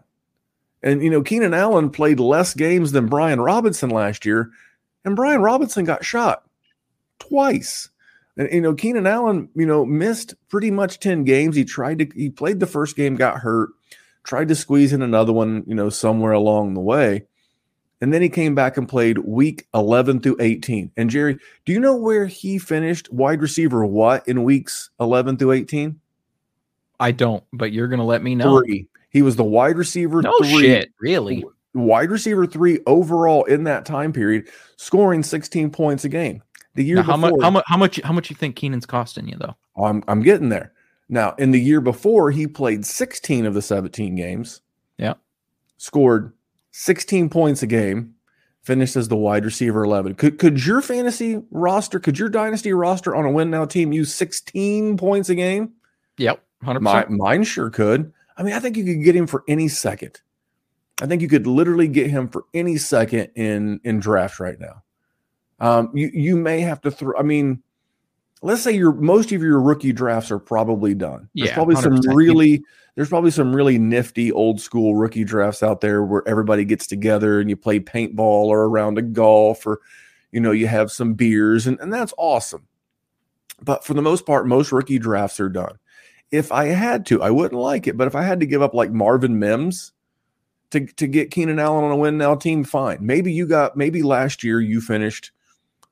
And, 0.84 1.04
you 1.04 1.10
know, 1.10 1.22
Keenan 1.22 1.54
Allen 1.54 1.90
played 1.90 2.20
less 2.20 2.54
games 2.54 2.92
than 2.92 3.08
Brian 3.08 3.40
Robinson 3.40 3.90
last 3.90 4.26
year, 4.26 4.50
and 5.06 5.16
Brian 5.16 5.42
Robinson 5.42 5.86
got 5.86 6.04
shot 6.04 6.44
twice. 7.20 7.90
And, 8.38 8.52
you 8.52 8.62
know, 8.62 8.74
Keenan 8.74 9.08
Allen, 9.08 9.50
you 9.56 9.66
know, 9.66 9.86
missed 9.86 10.36
pretty 10.50 10.72
much 10.72 11.00
10 11.00 11.24
games. 11.24 11.56
He 11.56 11.66
tried 11.66 12.00
to, 12.00 12.08
he 12.16 12.30
played 12.30 12.60
the 12.60 12.68
first 12.68 12.96
game, 12.96 13.16
got 13.16 13.40
hurt, 13.40 13.72
tried 14.24 14.48
to 14.48 14.56
squeeze 14.56 14.94
in 14.94 15.02
another 15.02 15.34
one, 15.34 15.64
you 15.68 15.76
know, 15.76 15.90
somewhere 15.90 16.32
along 16.32 16.74
the 16.74 16.80
way. 16.80 17.26
And 18.00 18.12
then 18.12 18.22
he 18.22 18.30
came 18.30 18.56
back 18.56 18.78
and 18.78 18.90
played 18.90 19.20
week 19.20 19.68
11 19.76 20.22
through 20.22 20.38
18. 20.40 20.92
And 20.98 21.10
Jerry, 21.10 21.38
do 21.66 21.72
you 21.72 21.80
know 21.80 21.96
where 21.96 22.26
he 22.26 22.58
finished 22.58 23.12
wide 23.14 23.42
receiver 23.42 23.86
what 23.86 24.28
in 24.28 24.44
weeks 24.44 24.90
11 25.00 25.38
through 25.38 25.52
18? 25.52 26.00
I 27.00 27.12
don't, 27.12 27.44
but 27.54 27.72
you're 27.72 27.88
going 27.88 28.00
to 28.00 28.06
let 28.06 28.24
me 28.24 28.34
know. 28.34 28.60
Three. 28.60 28.88
He 29.12 29.22
was 29.22 29.36
the 29.36 29.44
wide 29.44 29.78
receiver 29.78 30.22
No 30.22 30.34
three, 30.40 30.62
shit. 30.62 30.92
Really? 31.00 31.44
wide 31.74 32.12
receiver 32.12 32.46
three 32.46 32.80
overall 32.86 33.44
in 33.46 33.66
that 33.66 33.86
time 33.86 34.14
period, 34.14 34.48
scoring 34.78 35.24
16 35.24 35.70
points 35.72 36.04
a 36.06 36.10
game. 36.10 36.42
The 36.76 36.84
year 36.84 36.98
Now, 36.98 37.04
how 37.04 37.18
much? 37.18 37.32
before, 37.32 37.44
How 37.44 37.50
much? 37.52 37.64
How 37.68 37.78
much? 37.78 38.00
How 38.04 38.14
much 38.14 38.30
you 38.30 38.36
think 38.36 38.56
Keenan's 38.56 38.86
costing 38.86 39.28
you 39.28 39.36
though? 39.38 39.56
Oh, 39.76 39.86
I'm, 39.86 40.04
I'm 40.08 40.22
getting 40.22 40.50
there. 40.50 40.74
Now, 41.10 41.34
in 41.38 41.52
the 41.52 41.60
year 41.60 41.82
before, 41.82 42.32
he 42.32 42.48
played 42.48 42.86
16 42.86 43.46
of 43.46 43.54
the 43.54 43.62
17 43.62 44.16
games. 44.16 44.62
Yeah. 44.98 45.16
Scored 45.78 46.32
16 46.72 47.30
points 47.30 47.62
a 47.64 47.68
game, 47.68 48.14
finished 48.64 48.96
as 48.96 49.10
the 49.10 49.18
wide 49.18 49.44
receiver 49.44 49.84
11. 49.84 50.16
Could, 50.16 50.40
could 50.40 50.66
your 50.66 50.82
fantasy 50.82 51.42
roster, 51.52 52.00
could 52.00 52.18
your 52.18 52.30
dynasty 52.30 52.72
roster 52.72 53.14
on 53.14 53.26
a 53.26 53.32
win 53.32 53.50
now 53.50 53.66
team 53.66 53.92
use 53.92 54.14
16 54.16 54.96
points 54.98 55.28
a 55.30 55.36
game? 55.36 55.74
Yep. 56.18 56.42
Hundred 56.64 56.82
My, 56.82 57.02
percent. 57.04 57.20
mine 57.20 57.44
sure 57.44 57.70
could. 57.70 58.14
I 58.38 58.44
mean, 58.44 58.54
I 58.54 58.60
think 58.60 58.78
you 58.78 58.86
could 58.86 59.04
get 59.04 59.16
him 59.16 59.28
for 59.28 59.44
any 59.50 59.68
second. 59.68 60.22
I 61.02 61.08
think 61.08 61.22
you 61.22 61.28
could 61.28 61.48
literally 61.48 61.88
get 61.90 62.10
him 62.10 62.28
for 62.30 62.46
any 62.54 62.78
second 62.78 63.32
in 63.36 63.82
in 63.84 64.00
draft 64.00 64.40
right 64.40 64.60
now. 64.60 64.84
Um, 65.62 65.92
you 65.94 66.10
you 66.14 66.36
may 66.36 66.60
have 66.62 66.82
to 66.82 66.92
throw. 66.92 67.18
I 67.18 67.22
mean, 67.22 67.62
let's 68.42 68.62
say 68.62 68.72
your 68.74 68.92
most 68.92 69.32
of 69.32 69.42
your 69.42 69.62
rookie 69.62 69.94
drafts 69.94 70.32
are 70.32 70.40
probably 70.40 70.94
done. 70.94 71.30
There's 71.36 71.50
Yeah, 71.50 71.56
probably 71.56 71.76
some 71.76 71.98
100%. 71.98 72.16
really 72.16 72.64
there's 72.96 73.10
probably 73.10 73.32
some 73.32 73.56
really 73.56 73.78
nifty 73.78 74.32
old 74.32 74.60
school 74.60 74.96
rookie 74.96 75.24
drafts 75.24 75.64
out 75.64 75.80
there 75.80 76.04
where 76.04 76.28
everybody 76.28 76.66
gets 76.66 76.88
together 76.88 77.40
and 77.40 77.50
you 77.50 77.56
play 77.56 77.80
paintball 77.80 78.20
or 78.20 78.66
around 78.66 78.68
a 78.68 78.68
round 78.68 78.98
of 78.98 79.14
golf 79.14 79.66
or 79.66 79.80
you 80.32 80.42
know 80.42 80.52
you 80.52 80.68
have 80.68 80.92
some 80.92 81.14
beers 81.14 81.68
and, 81.68 81.80
and 81.80 81.94
that's 81.94 82.14
awesome. 82.18 82.68
But 83.64 83.86
for 83.86 83.94
the 83.94 84.02
most 84.02 84.26
part, 84.26 84.48
most 84.48 84.72
rookie 84.72 85.00
drafts 85.00 85.40
are 85.40 85.48
done 85.50 85.78
if 86.32 86.52
I 86.52 86.66
had 86.68 87.06
to, 87.08 87.22
I 87.22 87.30
wouldn't 87.30 87.60
like 87.60 87.88
it, 87.88 87.98
but 87.98 88.08
if 88.08 88.16
I 88.16 88.24
had 88.24 88.40
to 88.40 88.46
give 88.46 88.62
up 88.62 88.74
like 88.74 88.92
Marvin 88.92 89.38
Mims 89.38 89.92
to, 90.72 90.86
to 90.86 91.06
get 91.06 91.30
Keenan 91.30 91.60
Allen 91.60 91.84
on 91.84 91.92
a 91.92 91.96
win 91.98 92.18
now 92.18 92.36
team, 92.36 92.64
fine. 92.64 93.00
Maybe 93.02 93.34
you 93.34 93.46
got 93.46 93.76
maybe 93.76 94.02
last 94.02 94.44
year 94.44 94.62
you 94.62 94.80
finished 94.80 95.32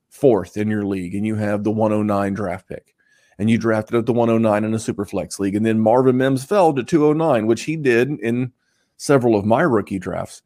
fourth 0.09 0.57
in 0.57 0.69
your 0.69 0.85
league 0.85 1.15
and 1.15 1.25
you 1.25 1.35
have 1.35 1.63
the 1.63 1.71
109 1.71 2.33
draft 2.33 2.67
pick 2.67 2.95
and 3.39 3.49
you 3.49 3.57
drafted 3.57 3.95
at 3.95 4.05
the 4.05 4.13
109 4.13 4.63
in 4.63 4.73
a 4.73 4.79
super 4.79 5.05
flex 5.05 5.39
league. 5.39 5.55
And 5.55 5.65
then 5.65 5.79
Marvin 5.79 6.17
Mims 6.17 6.43
fell 6.43 6.73
to 6.73 6.83
209, 6.83 7.47
which 7.47 7.63
he 7.63 7.77
did 7.77 8.09
in 8.19 8.51
several 8.97 9.35
of 9.35 9.45
my 9.45 9.61
rookie 9.61 9.97
drafts. 9.97 10.41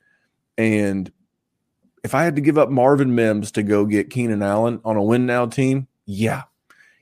And 0.57 1.11
if 2.03 2.13
I 2.13 2.23
had 2.23 2.35
to 2.35 2.41
give 2.41 2.57
up 2.57 2.69
Marvin 2.69 3.15
Mims 3.15 3.51
to 3.53 3.63
go 3.63 3.85
get 3.85 4.11
Keenan 4.11 4.43
Allen 4.43 4.79
on 4.85 4.95
a 4.95 5.03
win 5.03 5.25
now 5.25 5.47
team, 5.47 5.87
yeah, 6.05 6.43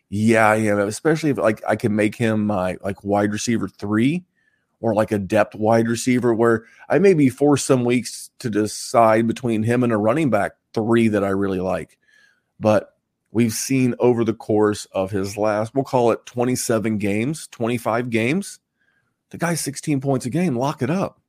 yeah, 0.09 0.47
I 0.47 0.57
am. 0.57 0.79
Especially 0.79 1.31
if 1.31 1.37
like 1.37 1.61
I 1.67 1.75
can 1.75 1.95
make 1.95 2.15
him 2.15 2.45
my 2.45 2.77
like 2.83 3.03
wide 3.03 3.33
receiver 3.33 3.67
three 3.67 4.23
or 4.79 4.93
like 4.93 5.11
a 5.11 5.19
depth 5.19 5.55
wide 5.55 5.87
receiver 5.87 6.33
where 6.33 6.65
I 6.89 6.99
may 6.99 7.13
be 7.13 7.29
forced 7.29 7.65
some 7.65 7.83
weeks 7.83 8.29
to 8.39 8.49
decide 8.49 9.27
between 9.27 9.63
him 9.63 9.83
and 9.83 9.91
a 9.91 9.97
running 9.97 10.29
back 10.29 10.53
three 10.73 11.09
that 11.09 11.23
I 11.23 11.29
really 11.29 11.59
like. 11.59 11.97
But 12.61 12.95
we've 13.31 13.51
seen 13.51 13.95
over 13.99 14.23
the 14.23 14.33
course 14.33 14.85
of 14.93 15.11
his 15.11 15.35
last, 15.35 15.75
we'll 15.75 15.83
call 15.83 16.11
it 16.11 16.25
27 16.25 16.97
games, 16.99 17.47
25 17.47 18.09
games, 18.09 18.59
the 19.31 19.37
guy's 19.37 19.61
16 19.61 19.99
points 20.01 20.25
a 20.25 20.29
game. 20.29 20.55
Lock 20.55 20.81
it 20.81 20.89
up. 20.89 21.19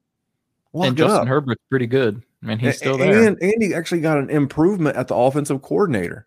Lock 0.73 0.89
and 0.89 0.99
it 0.99 1.03
Justin 1.03 1.23
up. 1.23 1.29
Herbert's 1.29 1.63
pretty 1.71 1.87
good. 1.87 2.23
and 2.47 2.61
he's 2.61 2.77
still 2.77 2.99
there. 2.99 3.27
And, 3.27 3.41
and 3.41 3.63
he 3.63 3.75
actually 3.75 4.01
got 4.01 4.19
an 4.19 4.29
improvement 4.29 4.97
at 4.97 5.09
the 5.09 5.15
offensive 5.15 5.63
coordinator. 5.63 6.27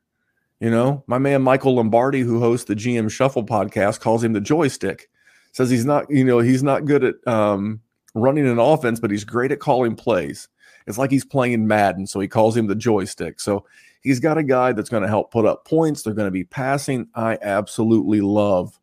You 0.60 0.70
know, 0.70 1.04
my 1.06 1.18
man 1.18 1.42
Michael 1.42 1.76
Lombardi, 1.76 2.22
who 2.22 2.40
hosts 2.40 2.66
the 2.66 2.76
GM 2.76 3.12
Shuffle 3.12 3.46
podcast, 3.46 4.00
calls 4.00 4.24
him 4.24 4.34
the 4.34 4.42
joystick. 4.42 5.10
Says 5.52 5.70
he's 5.70 5.86
not, 5.86 6.10
you 6.10 6.24
know, 6.24 6.40
he's 6.40 6.64
not 6.64 6.86
good 6.86 7.04
at 7.04 7.28
um, 7.28 7.82
running 8.14 8.48
an 8.48 8.58
offense, 8.58 9.00
but 9.00 9.12
he's 9.12 9.26
great 9.26 9.52
at 9.52 9.60
calling 9.60 9.96
plays. 9.96 10.48
It's 10.88 10.98
like 10.98 11.12
he's 11.12 11.26
playing 11.26 11.68
Madden, 11.68 12.08
so 12.08 12.20
he 12.20 12.28
calls 12.28 12.56
him 12.56 12.68
the 12.68 12.76
joystick. 12.76 13.40
So 13.40 13.66
he's 14.06 14.20
got 14.22 14.38
a 14.38 14.44
guy 14.44 14.72
that's 14.72 14.90
going 14.90 15.04
to 15.04 15.10
help 15.10 15.32
put 15.32 15.46
up 15.46 15.66
points. 15.66 16.04
They're 16.04 16.14
going 16.14 16.28
to 16.28 16.32
be 16.32 16.46
passing. 16.46 17.08
I 17.16 17.38
absolutely 17.42 18.22
love, 18.22 18.80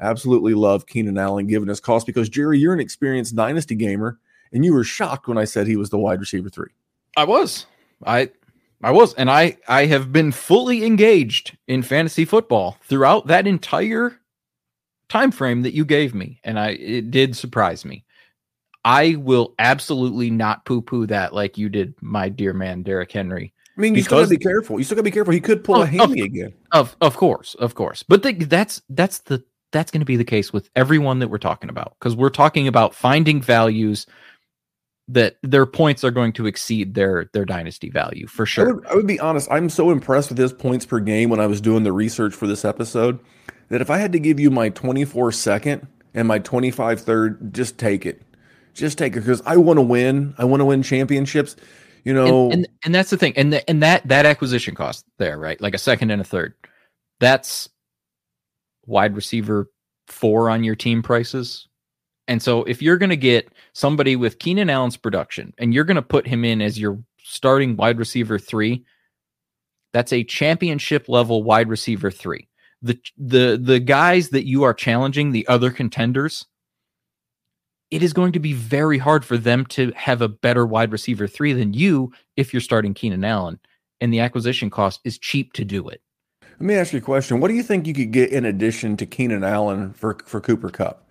absolutely 0.00 0.52
love 0.52 0.86
Keenan 0.86 1.16
Allen 1.16 1.46
given 1.46 1.68
his 1.68 1.80
cost 1.80 2.06
because 2.06 2.28
Jerry, 2.28 2.58
you're 2.58 2.74
an 2.74 2.80
experienced 2.80 3.36
dynasty 3.36 3.76
gamer, 3.76 4.18
and 4.52 4.64
you 4.64 4.74
were 4.74 4.84
shocked 4.84 5.28
when 5.28 5.38
I 5.38 5.44
said 5.44 5.66
he 5.66 5.76
was 5.76 5.90
the 5.90 5.98
wide 5.98 6.20
receiver 6.20 6.50
three. 6.50 6.70
I 7.16 7.24
was. 7.24 7.66
I 8.04 8.30
I 8.82 8.90
was 8.90 9.14
and 9.14 9.30
I 9.30 9.56
I 9.66 9.86
have 9.86 10.12
been 10.12 10.30
fully 10.30 10.84
engaged 10.84 11.56
in 11.66 11.82
fantasy 11.82 12.26
football 12.26 12.76
throughout 12.82 13.28
that 13.28 13.46
entire 13.46 14.20
time 15.08 15.30
frame 15.30 15.62
that 15.62 15.74
you 15.74 15.84
gave 15.84 16.14
me 16.14 16.40
and 16.44 16.58
I 16.58 16.70
it 16.70 17.10
did 17.10 17.36
surprise 17.36 17.84
me. 17.84 18.04
I 18.84 19.16
will 19.16 19.54
absolutely 19.58 20.28
not 20.28 20.66
poo-poo 20.66 21.06
that 21.06 21.32
like 21.32 21.56
you 21.56 21.70
did 21.70 21.94
my 22.02 22.28
dear 22.28 22.52
man 22.52 22.82
Derrick 22.82 23.12
Henry. 23.12 23.53
I 23.76 23.80
mean, 23.80 23.94
you 23.94 24.02
still 24.02 24.18
got 24.18 24.24
to 24.24 24.30
be 24.30 24.36
careful. 24.38 24.78
You 24.78 24.84
still 24.84 24.94
got 24.96 25.00
to 25.00 25.04
be 25.04 25.10
careful. 25.10 25.32
He 25.32 25.40
could 25.40 25.64
pull 25.64 25.76
Oh, 25.76 25.82
a 25.82 25.98
of- 26.04 26.12
again. 26.12 26.52
Of 26.72 26.96
of 27.00 27.16
course, 27.16 27.54
of 27.56 27.74
course. 27.74 28.02
But 28.02 28.22
the, 28.22 28.32
that's 28.32 28.82
that's 28.88 29.18
the 29.20 29.42
that's 29.72 29.90
going 29.90 30.00
to 30.00 30.06
be 30.06 30.16
the 30.16 30.24
case 30.24 30.52
with 30.52 30.70
everyone 30.76 31.18
that 31.18 31.28
we're 31.28 31.38
talking 31.38 31.68
about 31.70 31.96
because 31.98 32.14
we're 32.14 32.30
talking 32.30 32.68
about 32.68 32.94
finding 32.94 33.42
values 33.42 34.06
that 35.08 35.36
their 35.42 35.66
points 35.66 36.02
are 36.04 36.10
going 36.10 36.32
to 36.32 36.46
exceed 36.46 36.94
their 36.94 37.28
their 37.32 37.44
dynasty 37.44 37.90
value 37.90 38.26
for 38.26 38.44
I 38.44 38.46
sure. 38.46 38.74
would, 38.76 38.86
I 38.86 38.94
would 38.94 39.06
be 39.06 39.18
honest. 39.20 39.48
I'm 39.50 39.68
so 39.68 39.90
impressed 39.90 40.28
with 40.30 40.38
his 40.38 40.52
points 40.52 40.86
per 40.86 41.00
game 41.00 41.28
when 41.28 41.40
I 41.40 41.46
was 41.46 41.60
doing 41.60 41.82
the 41.82 41.92
research 41.92 42.34
for 42.34 42.46
this 42.46 42.64
episode 42.64 43.18
that 43.68 43.80
if 43.80 43.90
I 43.90 43.98
had 43.98 44.12
to 44.12 44.18
give 44.18 44.38
you 44.40 44.50
my 44.50 44.68
24 44.70 45.32
second 45.32 45.86
and 46.14 46.28
my 46.28 46.38
25 46.38 47.00
third, 47.00 47.52
just 47.52 47.76
take 47.76 48.06
it. 48.06 48.22
Just 48.72 48.96
take 48.98 49.12
it 49.14 49.20
because 49.20 49.42
I 49.46 49.56
want 49.56 49.76
to 49.78 49.82
win. 49.82 50.34
I 50.38 50.44
want 50.44 50.60
to 50.60 50.64
win 50.64 50.82
championships. 50.82 51.56
You 52.04 52.12
know, 52.12 52.44
and, 52.44 52.52
and 52.52 52.68
and 52.84 52.94
that's 52.94 53.10
the 53.10 53.16
thing 53.16 53.32
and 53.36 53.52
the, 53.52 53.68
and 53.68 53.82
that 53.82 54.06
that 54.08 54.26
acquisition 54.26 54.74
cost 54.74 55.06
there 55.18 55.38
right? 55.38 55.60
Like 55.60 55.74
a 55.74 55.78
second 55.78 56.10
and 56.10 56.20
a 56.20 56.24
third. 56.24 56.54
That's 57.18 57.68
wide 58.86 59.16
receiver 59.16 59.70
four 60.06 60.50
on 60.50 60.64
your 60.64 60.74
team 60.74 61.02
prices. 61.02 61.66
And 62.28 62.42
so 62.42 62.64
if 62.64 62.82
you're 62.82 62.98
going 62.98 63.10
to 63.10 63.16
get 63.16 63.52
somebody 63.72 64.16
with 64.16 64.38
Keenan 64.38 64.70
Allen's 64.70 64.96
production 64.96 65.52
and 65.58 65.74
you're 65.74 65.84
going 65.84 65.96
to 65.96 66.02
put 66.02 66.26
him 66.26 66.44
in 66.44 66.62
as 66.62 66.78
your 66.78 66.98
starting 67.24 67.76
wide 67.76 67.98
receiver 67.98 68.38
3 68.38 68.84
that's 69.92 70.12
a 70.12 70.24
championship 70.24 71.08
level 71.08 71.42
wide 71.42 71.68
receiver 71.68 72.10
3 72.10 72.46
the 72.82 72.98
the 73.16 73.58
the 73.60 73.80
guys 73.80 74.28
that 74.28 74.46
you 74.46 74.62
are 74.62 74.74
challenging 74.74 75.32
the 75.32 75.46
other 75.48 75.70
contenders 75.70 76.46
it 77.94 78.02
is 78.02 78.12
going 78.12 78.32
to 78.32 78.40
be 78.40 78.52
very 78.52 78.98
hard 78.98 79.24
for 79.24 79.38
them 79.38 79.64
to 79.66 79.92
have 79.94 80.20
a 80.20 80.28
better 80.28 80.66
wide 80.66 80.90
receiver 80.90 81.28
three 81.28 81.52
than 81.52 81.72
you 81.72 82.12
if 82.36 82.52
you're 82.52 82.60
starting 82.60 82.92
Keenan 82.92 83.24
Allen, 83.24 83.60
and 84.00 84.12
the 84.12 84.18
acquisition 84.18 84.68
cost 84.68 85.00
is 85.04 85.16
cheap 85.16 85.52
to 85.52 85.64
do 85.64 85.88
it. 85.88 86.02
let 86.42 86.60
me 86.60 86.74
ask 86.74 86.92
you 86.92 86.98
a 86.98 87.02
question. 87.02 87.38
What 87.38 87.48
do 87.48 87.54
you 87.54 87.62
think 87.62 87.86
you 87.86 87.94
could 87.94 88.10
get 88.10 88.32
in 88.32 88.44
addition 88.44 88.96
to 88.96 89.06
Keenan 89.06 89.44
Allen 89.44 89.92
for 89.92 90.18
for 90.26 90.40
Cooper 90.40 90.70
Kupp? 90.70 91.08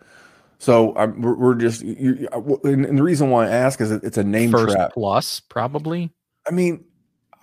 So 0.60 0.94
um, 0.98 1.22
we're, 1.22 1.36
we're 1.36 1.56
just, 1.56 1.84
you, 1.84 2.28
and 2.66 2.86
and 2.86 2.98
the 2.98 3.04
reason 3.04 3.30
why 3.30 3.48
I 3.48 3.52
ask 3.52 3.80
is 3.80 3.90
it's 3.90 4.18
a 4.18 4.24
name 4.24 4.52
First 4.52 4.76
trap. 4.76 4.92
plus, 4.94 5.40
probably. 5.40 6.12
I 6.46 6.52
mean, 6.52 6.84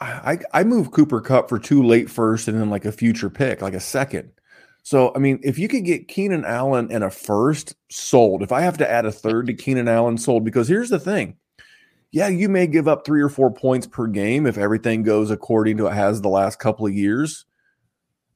I 0.00 0.38
I 0.52 0.64
move 0.64 0.90
Cooper 0.90 1.22
Kupp 1.22 1.48
for 1.48 1.58
two 1.58 1.82
late 1.82 2.10
first 2.10 2.46
and 2.46 2.60
then 2.60 2.68
like 2.68 2.84
a 2.84 2.92
future 2.92 3.30
pick, 3.30 3.62
like 3.62 3.74
a 3.74 3.80
second. 3.80 4.32
So 4.82 5.12
I 5.14 5.18
mean, 5.18 5.40
if 5.42 5.58
you 5.58 5.68
could 5.68 5.84
get 5.84 6.08
Keenan 6.08 6.44
Allen 6.44 6.88
and 6.90 7.04
a 7.04 7.10
first 7.10 7.74
sold, 7.90 8.42
if 8.42 8.52
I 8.52 8.62
have 8.62 8.78
to 8.78 8.90
add 8.90 9.06
a 9.06 9.12
third 9.12 9.46
to 9.46 9.54
Keenan 9.54 9.88
Allen 9.88 10.18
sold, 10.18 10.44
because 10.44 10.68
here's 10.68 10.90
the 10.90 10.98
thing. 10.98 11.36
Yeah, 12.12 12.28
you 12.28 12.48
may 12.48 12.66
give 12.66 12.88
up 12.88 13.04
three 13.04 13.22
or 13.22 13.28
four 13.28 13.52
points 13.52 13.86
per 13.86 14.06
game 14.08 14.46
if 14.46 14.58
everything 14.58 15.04
goes 15.04 15.30
according 15.30 15.76
to 15.76 15.86
it 15.86 15.92
has 15.92 16.20
the 16.20 16.28
last 16.28 16.58
couple 16.58 16.86
of 16.86 16.92
years. 16.92 17.44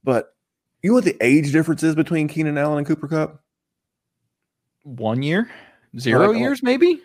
But 0.03 0.33
you 0.81 0.91
know 0.91 0.95
what 0.95 1.03
the 1.03 1.17
age 1.19 1.51
difference 1.51 1.83
is 1.83 1.95
between 1.95 2.27
Keenan 2.27 2.57
Allen 2.57 2.77
and 2.77 2.87
Cooper 2.87 3.07
Kupp? 3.07 3.41
One 4.83 5.23
year, 5.23 5.49
zero 5.99 6.29
Like, 6.31 6.39
years, 6.39 6.63
maybe. 6.63 7.01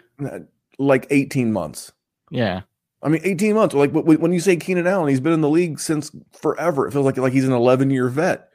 Like 0.78 1.06
18 1.10 1.52
months. 1.52 1.90
Yeah, 2.30 2.60
I 3.02 3.08
mean, 3.08 3.22
18 3.24 3.54
months. 3.54 3.74
Like 3.74 3.92
wh- 3.92 4.04
wh- 4.04 4.20
when 4.20 4.32
you 4.32 4.40
say 4.40 4.56
Keenan 4.56 4.86
Allen, 4.86 5.08
he's 5.08 5.20
been 5.20 5.32
in 5.32 5.40
the 5.40 5.48
league 5.48 5.80
since 5.80 6.10
forever. 6.32 6.86
It 6.86 6.92
feels 6.92 7.06
like 7.06 7.16
like 7.16 7.32
he's 7.32 7.46
an 7.46 7.52
11 7.52 7.90
year 7.90 8.08
vet. 8.08 8.49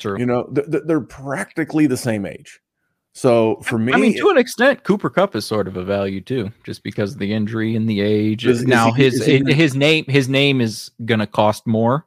True. 0.00 0.18
You 0.18 0.26
know, 0.26 0.44
th- 0.54 0.68
th- 0.70 0.82
they're 0.86 1.00
practically 1.00 1.86
the 1.86 1.96
same 1.96 2.26
age. 2.26 2.60
So 3.12 3.56
for 3.62 3.78
me, 3.78 3.92
I 3.92 3.96
mean, 3.96 4.16
to 4.16 4.30
an 4.30 4.38
extent, 4.38 4.82
Cooper 4.82 5.10
Kupp 5.10 5.36
is 5.36 5.44
sort 5.44 5.68
of 5.68 5.76
a 5.76 5.84
value 5.84 6.20
too, 6.20 6.50
just 6.64 6.82
because 6.82 7.12
of 7.12 7.18
the 7.18 7.32
injury 7.32 7.76
and 7.76 7.88
the 7.88 8.00
age. 8.00 8.46
Is- 8.46 8.62
is 8.62 8.66
now 8.66 8.92
he- 8.92 9.04
his 9.04 9.20
is 9.20 9.26
he- 9.26 9.52
his 9.52 9.76
name 9.76 10.04
his 10.06 10.28
name 10.28 10.60
is 10.60 10.90
gonna 11.04 11.26
cost 11.26 11.66
more, 11.66 12.06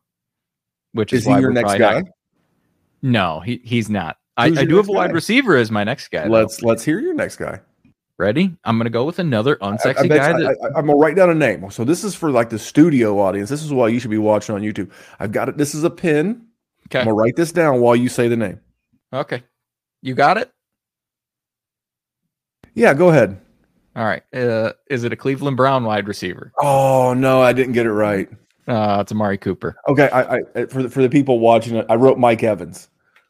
which 0.94 1.14
is, 1.14 1.20
is 1.20 1.26
he 1.26 1.32
why 1.32 1.40
your 1.40 1.52
next 1.52 1.78
guy? 1.78 2.00
not- 2.02 2.04
no, 3.02 3.40
he 3.42 3.62
he's 3.64 3.90
not. 3.90 4.18
I, 4.38 4.46
I 4.46 4.66
do 4.66 4.78
have 4.78 4.90
a 4.90 4.92
wide 4.92 5.10
guy? 5.10 5.14
receiver 5.14 5.56
as 5.56 5.70
my 5.70 5.84
next 5.84 6.10
guy. 6.10 6.28
Let's 6.28 6.64
let's 6.64 6.84
hear 6.84 7.00
your 7.00 7.14
next 7.14 7.36
guy. 7.36 7.60
Ready? 8.18 8.56
I'm 8.64 8.78
gonna 8.78 8.90
go 8.90 9.04
with 9.04 9.20
another 9.20 9.58
unsexy 9.58 9.98
I 9.98 10.08
bet 10.08 10.10
guy. 10.10 10.40
that, 10.40 10.72
I, 10.76 10.80
am 10.80 10.86
gonna 10.86 10.96
write 10.96 11.16
down 11.16 11.30
a 11.30 11.36
name. 11.36 11.70
So 11.70 11.84
this 11.84 12.04
is 12.04 12.16
for 12.16 12.32
like 12.32 12.50
the 12.50 12.58
studio 12.60 13.20
audience. 13.20 13.50
This 13.50 13.64
is 13.64 13.74
why 13.74 13.90
you 13.90 14.00
should 14.00 14.12
be 14.12 14.18
watching 14.18 14.56
on 14.56 14.62
YouTube. 14.62 14.90
I've 15.20 15.32
got 15.32 15.50
it. 15.50 15.58
This 15.58 15.76
is 15.76 15.84
a 15.84 15.90
pin. 15.90 16.48
I'm 17.02 17.06
gonna 17.06 17.16
write 17.16 17.36
this 17.36 17.52
down 17.52 17.80
while 17.80 17.96
you 17.96 18.10
say 18.10 18.28
the 18.28 18.38
name. 18.38 18.60
Okay. 19.12 19.44
You 20.02 20.14
got 20.14 20.38
it? 20.38 20.52
Yeah, 22.76 22.94
go 22.94 23.10
ahead. 23.10 23.40
All 23.96 24.06
right. 24.06 24.24
Uh, 24.34 24.74
is 24.90 25.04
it 25.04 25.14
a 25.14 25.16
Cleveland 25.16 25.58
Brown 25.58 25.84
wide 25.84 26.08
receiver? 26.08 26.52
Oh 26.60 27.14
no, 27.14 27.42
I 27.42 27.54
didn't 27.54 27.74
get 27.74 27.86
it 27.86 27.92
right. 27.92 28.30
Uh, 28.68 29.00
it's 29.02 29.12
Amari 29.12 29.38
Cooper. 29.38 29.76
Okay, 29.88 30.10
I, 30.10 30.38
I 30.38 30.66
for 30.66 30.84
the, 30.84 30.90
for 30.90 31.02
the 31.02 31.10
people 31.10 31.40
watching 31.40 31.76
it, 31.76 31.86
I 31.90 31.96
wrote 31.96 32.18
Mike 32.18 32.44
Evans. 32.44 32.90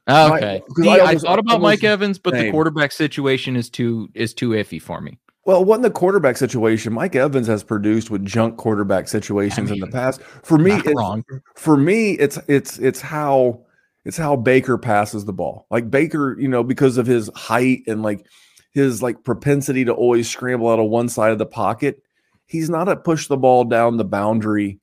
Okay. 0.09 0.61
because 0.67 0.83
See, 0.83 0.89
I 0.89 1.05
I, 1.05 1.15
thought 1.15 1.39
about 1.39 1.61
Mike 1.61 1.83
Evans, 1.83 2.19
but 2.19 2.33
the 2.33 2.51
quarterback 2.51 2.91
situation 2.91 3.55
is 3.55 3.69
too 3.69 4.09
is 4.13 4.33
too 4.33 4.49
iffy 4.49 4.81
for 4.81 5.01
me. 5.01 5.17
Well, 5.45 5.59
what 5.59 5.67
wasn't 5.67 5.83
the 5.83 5.91
quarterback 5.91 6.37
situation. 6.37 6.93
Mike 6.93 7.15
Evans 7.15 7.47
has 7.47 7.63
produced 7.63 8.09
with 8.09 8.25
junk 8.25 8.57
quarterback 8.57 9.09
situations 9.09 9.71
in 9.71 9.79
the 9.79 9.87
past. 9.87 10.21
For 10.21 10.57
me, 10.57 10.71
it's, 10.71 10.93
wrong. 10.95 11.25
for 11.55 11.75
me, 11.75 12.11
it's 12.11 12.39
it's 12.47 12.79
it's 12.79 13.01
how 13.01 13.65
it's 14.05 14.15
how 14.15 14.37
Baker 14.37 14.77
passes 14.77 15.25
the 15.25 15.33
ball. 15.33 15.67
Like 15.69 15.91
Baker, 15.91 16.37
you 16.39 16.47
know, 16.47 16.63
because 16.63 16.97
of 16.97 17.05
his 17.05 17.29
height 17.35 17.81
and 17.87 18.03
like 18.03 18.25
his 18.71 19.03
like 19.03 19.23
propensity 19.25 19.83
to 19.85 19.93
always 19.93 20.29
scramble 20.29 20.69
out 20.69 20.79
of 20.79 20.89
one 20.89 21.09
side 21.09 21.33
of 21.33 21.39
the 21.39 21.45
pocket, 21.45 22.01
he's 22.45 22.69
not 22.69 22.87
a 22.87 22.95
push 22.95 23.27
the 23.27 23.37
ball 23.37 23.65
down 23.65 23.97
the 23.97 24.05
boundary, 24.05 24.79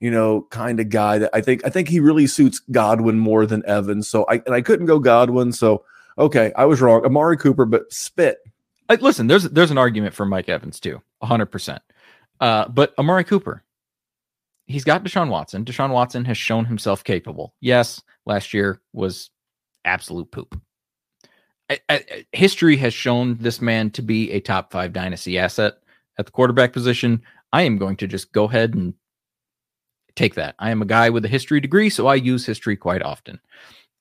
you 0.00 0.10
know, 0.10 0.48
kind 0.50 0.80
of 0.80 0.88
guy 0.88 1.18
that 1.18 1.30
I 1.32 1.40
think 1.42 1.64
I 1.64 1.70
think 1.70 1.88
he 1.88 2.00
really 2.00 2.26
suits 2.26 2.58
Godwin 2.58 3.20
more 3.20 3.46
than 3.46 3.64
Evans. 3.66 4.08
So 4.08 4.24
I 4.28 4.42
and 4.46 4.54
I 4.54 4.62
couldn't 4.62 4.86
go 4.86 4.98
Godwin. 4.98 5.52
So 5.52 5.84
okay, 6.18 6.52
I 6.56 6.64
was 6.64 6.80
wrong. 6.80 7.04
Amari 7.04 7.36
Cooper, 7.36 7.66
but 7.66 7.92
spit. 7.92 8.38
Uh, 8.88 8.96
listen, 9.00 9.26
there's 9.26 9.44
there's 9.44 9.70
an 9.70 9.78
argument 9.78 10.14
for 10.14 10.26
Mike 10.26 10.48
Evans 10.48 10.80
too, 10.80 11.00
hundred 11.22 11.46
percent. 11.46 11.82
Uh, 12.40 12.68
but 12.68 12.92
Amari 12.98 13.24
Cooper, 13.24 13.62
he's 14.66 14.84
got 14.84 15.04
Deshaun 15.04 15.28
Watson. 15.28 15.64
Deshaun 15.64 15.90
Watson 15.90 16.24
has 16.24 16.36
shown 16.36 16.64
himself 16.64 17.04
capable. 17.04 17.54
Yes, 17.60 18.02
last 18.26 18.52
year 18.52 18.80
was 18.92 19.30
absolute 19.84 20.30
poop. 20.30 20.60
I- 21.70 21.80
I- 21.88 22.26
history 22.32 22.76
has 22.78 22.92
shown 22.92 23.36
this 23.38 23.60
man 23.60 23.90
to 23.92 24.02
be 24.02 24.30
a 24.32 24.40
top 24.40 24.72
five 24.72 24.92
dynasty 24.92 25.38
asset 25.38 25.74
at 26.18 26.26
the 26.26 26.32
quarterback 26.32 26.72
position. 26.72 27.22
I 27.52 27.62
am 27.62 27.78
going 27.78 27.96
to 27.96 28.06
just 28.06 28.32
go 28.32 28.44
ahead 28.44 28.74
and 28.74 28.94
take 30.16 30.34
that. 30.34 30.54
I 30.58 30.70
am 30.70 30.82
a 30.82 30.86
guy 30.86 31.08
with 31.10 31.24
a 31.24 31.28
history 31.28 31.60
degree, 31.60 31.88
so 31.88 32.06
I 32.06 32.16
use 32.16 32.44
history 32.44 32.76
quite 32.76 33.02
often. 33.02 33.40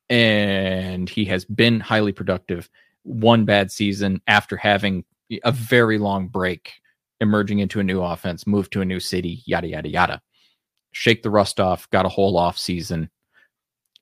And 0.09 1.09
he 1.09 1.23
has 1.25 1.45
been 1.45 1.79
highly 1.79 2.11
productive. 2.11 2.69
One 3.03 3.45
bad 3.45 3.71
season 3.71 4.21
after 4.27 4.57
having 4.57 5.03
a 5.43 5.51
very 5.51 5.97
long 5.97 6.27
break, 6.27 6.73
emerging 7.19 7.59
into 7.59 7.79
a 7.79 7.83
new 7.83 8.01
offense, 8.01 8.45
move 8.45 8.69
to 8.71 8.81
a 8.81 8.85
new 8.85 8.99
city, 8.99 9.41
yada, 9.45 9.67
yada, 9.67 9.89
yada. 9.89 10.21
Shake 10.91 11.23
the 11.23 11.29
rust 11.29 11.59
off, 11.59 11.89
got 11.89 12.05
a 12.05 12.09
whole 12.09 12.37
off 12.37 12.57
season, 12.57 13.09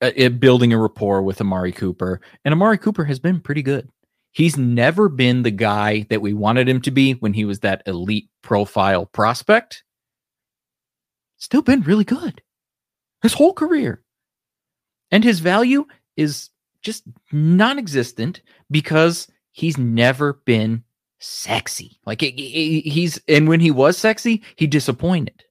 uh, 0.01 0.11
it, 0.15 0.39
building 0.39 0.73
a 0.73 0.77
rapport 0.77 1.21
with 1.21 1.39
Amari 1.39 1.71
Cooper. 1.71 2.19
And 2.43 2.51
Amari 2.51 2.77
Cooper 2.77 3.05
has 3.05 3.19
been 3.19 3.39
pretty 3.39 3.61
good. 3.61 3.89
He's 4.31 4.57
never 4.57 5.09
been 5.09 5.43
the 5.43 5.51
guy 5.51 6.05
that 6.09 6.21
we 6.21 6.33
wanted 6.33 6.67
him 6.67 6.81
to 6.81 6.91
be 6.91 7.13
when 7.13 7.33
he 7.33 7.45
was 7.45 7.59
that 7.59 7.83
elite 7.85 8.29
profile 8.41 9.05
prospect. 9.05 9.83
Still 11.37 11.61
been 11.61 11.81
really 11.81 12.03
good 12.03 12.41
his 13.21 13.33
whole 13.33 13.53
career. 13.53 14.01
And 15.11 15.23
his 15.23 15.39
value 15.39 15.85
is 16.15 16.49
just 16.81 17.03
non 17.31 17.77
existent 17.77 18.41
because 18.71 19.27
he's 19.51 19.77
never 19.77 20.33
been 20.45 20.83
sexy. 21.19 21.99
Like 22.05 22.21
he- 22.21 22.31
he- 22.31 22.89
he's, 22.89 23.19
and 23.27 23.47
when 23.47 23.59
he 23.59 23.71
was 23.71 23.97
sexy, 23.97 24.41
he 24.55 24.67
disappointed. 24.67 25.43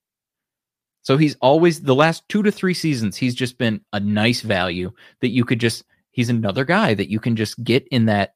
So 1.03 1.17
he's 1.17 1.37
always, 1.41 1.83
the 1.83 1.95
last 1.95 2.29
two 2.29 2.43
to 2.43 2.51
three 2.51 2.75
seasons, 2.75 3.17
he's 3.17 3.35
just 3.35 3.59
been 3.59 3.81
a 3.93 4.01
nice 4.01 4.41
value 4.43 4.93
that 5.21 5.29
you 5.29 5.45
could 5.45 5.61
just, 5.61 5.85
he's 6.11 6.29
another 6.29 6.65
guy 6.65 6.95
that 6.95 7.11
you 7.11 7.21
can 7.21 7.37
just 7.37 7.63
get 7.63 7.87
in 7.89 8.07
that 8.07 8.35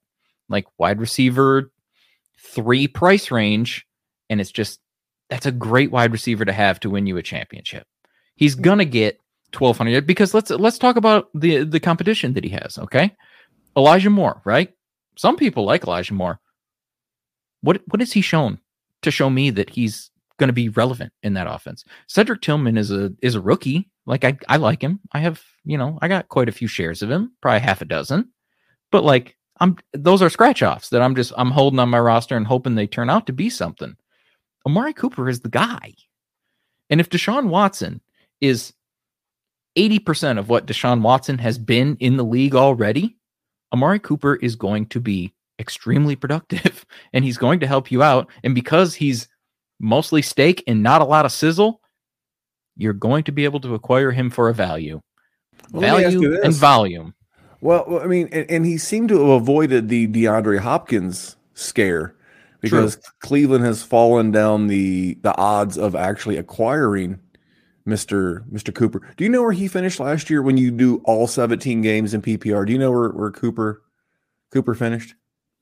like 0.48 0.66
wide 0.78 1.00
receiver 1.00 1.70
three 2.38 2.88
price 2.88 3.30
range. 3.30 3.86
And 4.30 4.40
it's 4.40 4.52
just, 4.52 4.80
that's 5.28 5.46
a 5.46 5.52
great 5.52 5.90
wide 5.90 6.12
receiver 6.12 6.44
to 6.44 6.52
have 6.52 6.80
to 6.80 6.90
win 6.90 7.06
you 7.06 7.16
a 7.16 7.22
championship. 7.22 7.86
He's 8.36 8.54
gonna 8.54 8.84
get 8.84 9.20
1200 9.54 10.06
because 10.06 10.34
let's 10.34 10.50
let's 10.50 10.78
talk 10.78 10.96
about 10.96 11.28
the 11.34 11.64
the 11.64 11.80
competition 11.80 12.32
that 12.34 12.44
he 12.44 12.50
has, 12.50 12.78
okay? 12.78 13.14
Elijah 13.76 14.10
Moore, 14.10 14.40
right? 14.44 14.72
Some 15.16 15.36
people 15.36 15.64
like 15.64 15.84
Elijah 15.84 16.14
Moore. 16.14 16.40
What 17.62 17.82
what 17.88 18.00
has 18.00 18.12
he 18.12 18.20
shown 18.20 18.58
to 19.02 19.10
show 19.10 19.30
me 19.30 19.50
that 19.50 19.70
he's 19.70 20.10
going 20.38 20.48
to 20.48 20.54
be 20.54 20.68
relevant 20.70 21.12
in 21.22 21.34
that 21.34 21.46
offense? 21.46 21.84
Cedric 22.06 22.40
Tillman 22.40 22.76
is 22.76 22.90
a 22.90 23.12
is 23.22 23.34
a 23.34 23.40
rookie. 23.40 23.88
Like 24.06 24.24
I 24.24 24.36
I 24.48 24.56
like 24.56 24.82
him. 24.82 25.00
I 25.12 25.20
have, 25.20 25.42
you 25.64 25.78
know, 25.78 25.98
I 26.02 26.08
got 26.08 26.28
quite 26.28 26.48
a 26.48 26.52
few 26.52 26.66
shares 26.68 27.02
of 27.02 27.10
him, 27.10 27.32
probably 27.40 27.60
half 27.60 27.82
a 27.82 27.86
dozen. 27.86 28.30
But 28.90 29.04
like 29.04 29.36
I'm 29.60 29.76
those 29.92 30.22
are 30.22 30.30
scratch 30.30 30.62
offs 30.62 30.88
that 30.90 31.02
I'm 31.02 31.14
just 31.14 31.32
I'm 31.36 31.50
holding 31.50 31.78
on 31.78 31.90
my 31.90 32.00
roster 32.00 32.36
and 32.36 32.46
hoping 32.46 32.74
they 32.74 32.86
turn 32.86 33.10
out 33.10 33.26
to 33.26 33.32
be 33.32 33.50
something. 33.50 33.96
Amari 34.66 34.92
Cooper 34.92 35.28
is 35.28 35.40
the 35.40 35.48
guy. 35.48 35.94
And 36.90 37.00
if 37.00 37.08
Deshaun 37.08 37.48
Watson 37.48 38.00
is 38.40 38.72
80% 39.76 40.38
of 40.38 40.48
what 40.48 40.66
Deshaun 40.66 41.02
Watson 41.02 41.38
has 41.38 41.58
been 41.58 41.96
in 42.00 42.16
the 42.16 42.24
league 42.24 42.54
already, 42.54 43.16
Amari 43.72 43.98
Cooper 43.98 44.36
is 44.36 44.56
going 44.56 44.86
to 44.86 45.00
be 45.00 45.32
extremely 45.58 46.16
productive 46.16 46.84
and 47.12 47.24
he's 47.24 47.38
going 47.38 47.60
to 47.60 47.66
help 47.66 47.90
you 47.90 48.02
out. 48.02 48.28
And 48.42 48.54
because 48.54 48.94
he's 48.94 49.28
mostly 49.80 50.22
steak 50.22 50.62
and 50.66 50.82
not 50.82 51.00
a 51.00 51.06
lot 51.06 51.24
of 51.24 51.32
sizzle, 51.32 51.80
you're 52.76 52.92
going 52.92 53.24
to 53.24 53.32
be 53.32 53.44
able 53.44 53.60
to 53.60 53.74
acquire 53.74 54.10
him 54.10 54.30
for 54.30 54.48
a 54.48 54.54
value. 54.54 55.00
Well, 55.72 55.82
let 55.82 55.98
me 55.98 56.04
ask 56.04 56.12
you 56.14 56.30
value 56.30 56.42
and 56.42 56.54
volume. 56.54 57.14
Well, 57.60 58.00
I 58.00 58.06
mean, 58.06 58.28
and, 58.32 58.50
and 58.50 58.66
he 58.66 58.76
seemed 58.76 59.08
to 59.10 59.20
have 59.20 59.42
avoided 59.42 59.88
the 59.88 60.08
DeAndre 60.08 60.58
Hopkins 60.58 61.36
scare 61.54 62.16
because 62.60 62.96
Cleveland 63.20 63.64
has 63.64 63.82
fallen 63.82 64.30
down 64.30 64.66
the 64.66 65.14
the 65.22 65.36
odds 65.36 65.78
of 65.78 65.94
actually 65.94 66.38
acquiring 66.38 67.20
Mr. 67.86 68.48
Mr. 68.50 68.74
Cooper. 68.74 69.00
Do 69.16 69.24
you 69.24 69.30
know 69.30 69.42
where 69.42 69.52
he 69.52 69.68
finished 69.68 69.98
last 70.00 70.30
year 70.30 70.42
when 70.42 70.56
you 70.56 70.70
do 70.70 71.00
all 71.04 71.26
17 71.26 71.82
games 71.82 72.14
in 72.14 72.22
PPR? 72.22 72.66
Do 72.66 72.72
you 72.72 72.78
know 72.78 72.90
where, 72.92 73.10
where 73.10 73.30
Cooper 73.30 73.82
Cooper 74.50 74.74
finished? 74.74 75.14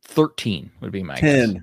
13 0.05 0.71
would 0.81 0.93
be 0.93 1.03
my 1.03 1.15
10. 1.17 1.53
guess. 1.53 1.63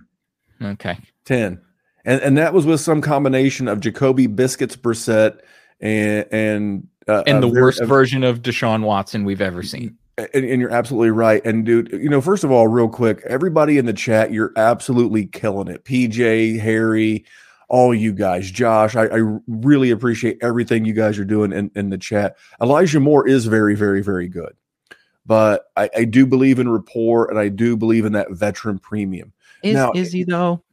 Okay. 0.74 0.98
10. 1.26 1.62
And 2.06 2.22
and 2.22 2.38
that 2.38 2.54
was 2.54 2.65
with 2.65 2.80
some 2.80 3.02
combination 3.02 3.67
of 3.67 3.80
Jacoby 3.82 4.28
Biscuits 4.28 4.76
Brissett 4.76 5.39
and 5.82 6.26
and 6.32 6.88
uh, 7.08 7.24
And 7.28 7.43
the 7.43 7.50
very- 7.50 7.62
worst 7.63 7.84
version 7.84 8.24
of 8.24 8.41
Deshaun 8.41 8.84
Watson 8.84 9.26
we've 9.26 9.41
ever 9.41 9.62
seen. 9.63 9.98
and, 10.17 10.46
and 10.46 10.62
you're 10.62 10.72
absolutely 10.74 11.12
right. 11.12 11.46
And 11.46 11.65
dude, 11.65 11.91
you 11.91 12.10
know, 12.10 12.22
first 12.22 12.43
of 12.43 12.52
all, 12.52 12.67
real 12.67 12.88
quick, 12.89 13.22
everybody 13.28 13.78
in 13.78 13.86
the 13.86 13.93
chat, 13.93 14.32
you're 14.32 14.54
absolutely 14.56 15.26
killing 15.28 15.67
it. 15.67 15.84
PJ, 15.84 16.60
Harry, 16.60 17.26
all 17.69 17.93
you 17.93 18.13
guys, 18.13 18.49
Josh, 18.49 18.95
I, 18.95 19.06
I 19.08 19.38
really 19.47 19.91
appreciate 19.91 20.38
everything 20.41 20.86
you 20.86 20.93
guys 20.93 21.19
are 21.19 21.25
doing 21.25 21.51
in, 21.51 21.71
in 21.75 21.89
the 21.89 21.97
chat. 21.97 22.38
Elijah 22.62 22.99
Moore 22.99 23.27
is 23.27 23.45
very, 23.45 23.75
very, 23.75 24.01
very 24.01 24.27
good. 24.27 24.53
But 25.25 25.65
I, 25.75 25.89
I 25.95 26.06
do 26.06 26.25
believe 26.25 26.60
in 26.60 26.69
rapport 26.69 27.30
and 27.30 27.38
I 27.38 27.49
do 27.49 27.75
believe 27.75 28.06
in 28.06 28.13
that 28.13 28.32
veteran 28.32 28.80
premium. 28.80 29.34
Is 29.63 29.75
Now- 29.75 29.91
is 29.93 30.12
he 30.13 30.23
though? 30.23 30.63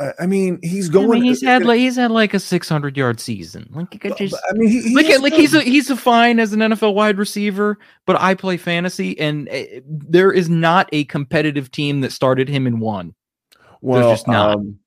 I, 0.00 0.12
I 0.20 0.26
mean, 0.26 0.58
he's 0.62 0.88
I 0.90 0.92
going. 0.94 1.10
mean, 1.10 1.22
he's 1.22 1.42
had 1.42 1.64
like 1.64 1.78
he's 1.78 1.96
had 1.96 2.10
like 2.10 2.34
a 2.34 2.40
600 2.40 2.96
yard 2.96 3.20
season. 3.20 3.68
Like, 3.72 3.90
just 4.16 4.34
I 4.34 4.54
mean, 4.54 4.68
he, 4.68 4.82
he 4.82 4.94
look 4.94 5.06
at 5.06 5.20
like 5.20 5.34
he's 5.34 5.54
a 5.54 5.60
he's 5.60 5.90
a 5.90 5.96
fine 5.96 6.40
as 6.40 6.52
an 6.52 6.60
NFL 6.60 6.94
wide 6.94 7.18
receiver, 7.18 7.78
but 8.06 8.20
I 8.20 8.34
play 8.34 8.56
fantasy, 8.56 9.18
and 9.20 9.48
uh, 9.50 9.62
there 9.86 10.32
is 10.32 10.48
not 10.48 10.88
a 10.92 11.04
competitive 11.04 11.70
team 11.70 12.00
that 12.00 12.10
started 12.10 12.48
him 12.48 12.66
in 12.66 12.80
one. 12.80 13.14
Well, 13.82 14.10
just 14.10 14.26
not. 14.26 14.56
Um, 14.56 14.78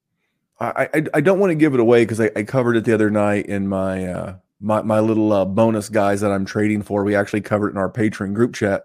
I, 0.59 1.03
I 1.13 1.21
don't 1.21 1.39
want 1.39 1.51
to 1.51 1.55
give 1.55 1.73
it 1.73 1.79
away 1.81 2.03
because 2.03 2.21
I, 2.21 2.31
I 2.35 2.43
covered 2.43 2.77
it 2.77 2.85
the 2.85 2.93
other 2.93 3.09
night 3.09 3.47
in 3.47 3.67
my 3.67 4.05
uh 4.05 4.35
my 4.61 4.81
my 4.81 4.99
little 4.99 5.31
uh, 5.33 5.45
bonus 5.45 5.89
guys 5.89 6.21
that 6.21 6.31
I'm 6.31 6.45
trading 6.45 6.81
for. 6.81 7.03
We 7.03 7.15
actually 7.15 7.41
covered 7.41 7.69
it 7.69 7.71
in 7.71 7.77
our 7.77 7.91
Patreon 7.91 8.33
group 8.33 8.53
chat 8.53 8.83